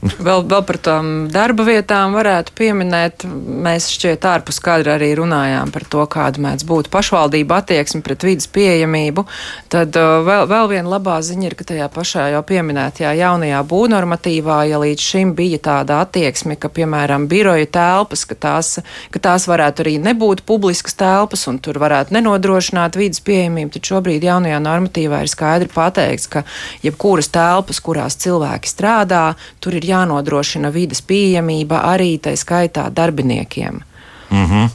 Vēl, 0.00 0.46
vēl 0.48 0.62
par 0.64 0.78
tām 0.80 1.08
darba 1.28 1.66
vietām 1.68 2.14
varētu 2.16 2.54
pieminēt. 2.56 3.26
Mēs 3.28 3.90
šķiet 3.92 4.24
ārpus 4.24 4.56
kadra 4.64 4.94
arī 4.96 5.10
runājām 5.18 5.68
par 5.74 5.84
to, 5.92 6.06
kāda 6.08 6.40
mēdz 6.40 6.64
būt 6.64 6.88
pašvaldība 6.92 7.58
attieksme 7.60 8.00
pret 8.06 8.24
vidas 8.24 8.48
pieejamību. 8.48 9.26
Tad 9.68 9.98
uh, 10.00 10.22
vēl, 10.24 10.46
vēl 10.48 10.70
viena 10.72 10.94
labā 10.94 11.18
ziņa 11.24 11.44
ir, 11.50 11.56
ka 11.58 11.66
tajā 11.68 11.88
pašā 11.92 12.30
jau 12.32 12.40
pieminētajā 12.48 13.10
jaunajā 13.18 13.58
būvnormatīvā, 13.68 14.62
ja 14.70 14.80
līdz 14.80 15.04
šim 15.04 15.34
bija 15.36 15.60
tāda 15.68 16.00
attieksme, 16.06 16.56
ka, 16.56 16.72
piemēram, 16.72 17.28
biroja 17.28 17.68
telpas, 17.68 18.24
ka 18.24 18.38
tās, 18.40 18.72
ka 19.12 19.22
tās 19.28 19.44
varētu 19.52 19.84
arī 19.84 19.94
nebūt 20.00 20.46
publiskas 20.48 20.96
telpas 20.96 21.44
un 21.52 21.60
tur 21.60 21.76
varētu 21.82 22.16
nenodrošināt 22.16 22.96
vidas 22.96 23.20
pieejamību, 23.28 23.74
tad 23.76 23.92
šobrīd 23.92 24.24
jaunajā 24.30 24.64
normatīvā 24.64 25.20
ir 25.26 25.34
skaidri 25.34 25.68
pateikts, 25.76 26.32
ka 26.32 26.46
jebkuras 26.88 27.28
telpas, 27.36 27.84
kurās 27.84 28.16
cilvēki 28.24 28.72
strādā, 28.72 29.24
tur 29.60 29.76
ir 29.76 29.89
jānodrošina 29.90 30.70
vidas 30.74 31.02
pieejamība 31.02 31.82
arī 31.92 32.18
tai 32.18 32.36
skaitā 32.36 32.90
darbiniekiem. 32.90 33.80
Mm 34.30 34.46
-hmm. 34.46 34.68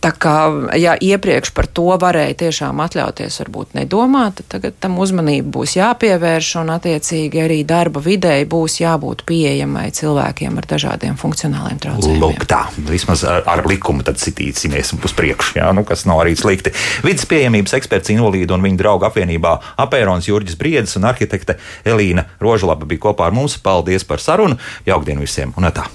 Tā 0.00 0.10
kā 0.16 0.34
ja 0.80 0.94
iepriekš 0.96 1.50
par 1.52 1.66
to 1.68 1.92
varēja 2.00 2.38
tiešām 2.46 2.78
atļauties, 2.80 3.34
varbūt 3.42 3.74
nedomāt, 3.76 4.40
tagad 4.48 4.78
tam 4.80 4.96
uzmanība 5.02 5.52
būs 5.58 5.76
jāpievērš 5.76 6.54
un 6.62 6.72
attiecīgi 6.72 7.42
arī 7.44 7.58
darba 7.68 8.00
videi 8.04 8.46
būs 8.48 8.78
jābūt 8.80 9.26
pieejamai 9.28 9.90
cilvēkiem 9.96 10.56
ar 10.56 10.70
dažādiem 10.72 11.20
funkcionāliem 11.20 11.82
traucējumiem. 11.84 12.24
Lūk, 12.24 12.48
tā 12.48 12.62
vismaz 12.88 13.26
ar, 13.28 13.44
ar 13.44 13.64
likumu 13.68 14.06
tad 14.06 14.16
citīsimies 14.22 14.94
uz 14.96 15.16
priekšu, 15.20 15.58
jā, 15.60 15.68
nu, 15.76 15.84
kas 15.84 16.06
nav 16.08 16.24
arī 16.24 16.32
slikti. 16.38 16.72
Vides 17.04 17.28
pieejamības 17.28 17.76
eksperts 17.82 18.16
invalīdu 18.16 18.56
un 18.56 18.64
viņa 18.64 18.80
draugu 18.80 19.10
apvienībā 19.10 19.56
Apērons 19.84 20.32
Jurģis 20.32 20.56
Briedis 20.60 20.96
un 20.96 21.10
arhitekte 21.12 21.60
Elīna 21.84 22.24
Rožlaba 22.40 22.88
bija 22.88 23.10
kopā 23.10 23.28
ar 23.28 23.36
mums. 23.36 23.60
Paldies 23.60 24.08
par 24.08 24.24
sarunu, 24.24 24.56
jaukdienu 24.88 25.28
visiem 25.28 25.52
un 25.60 25.68
tā! 25.76 25.90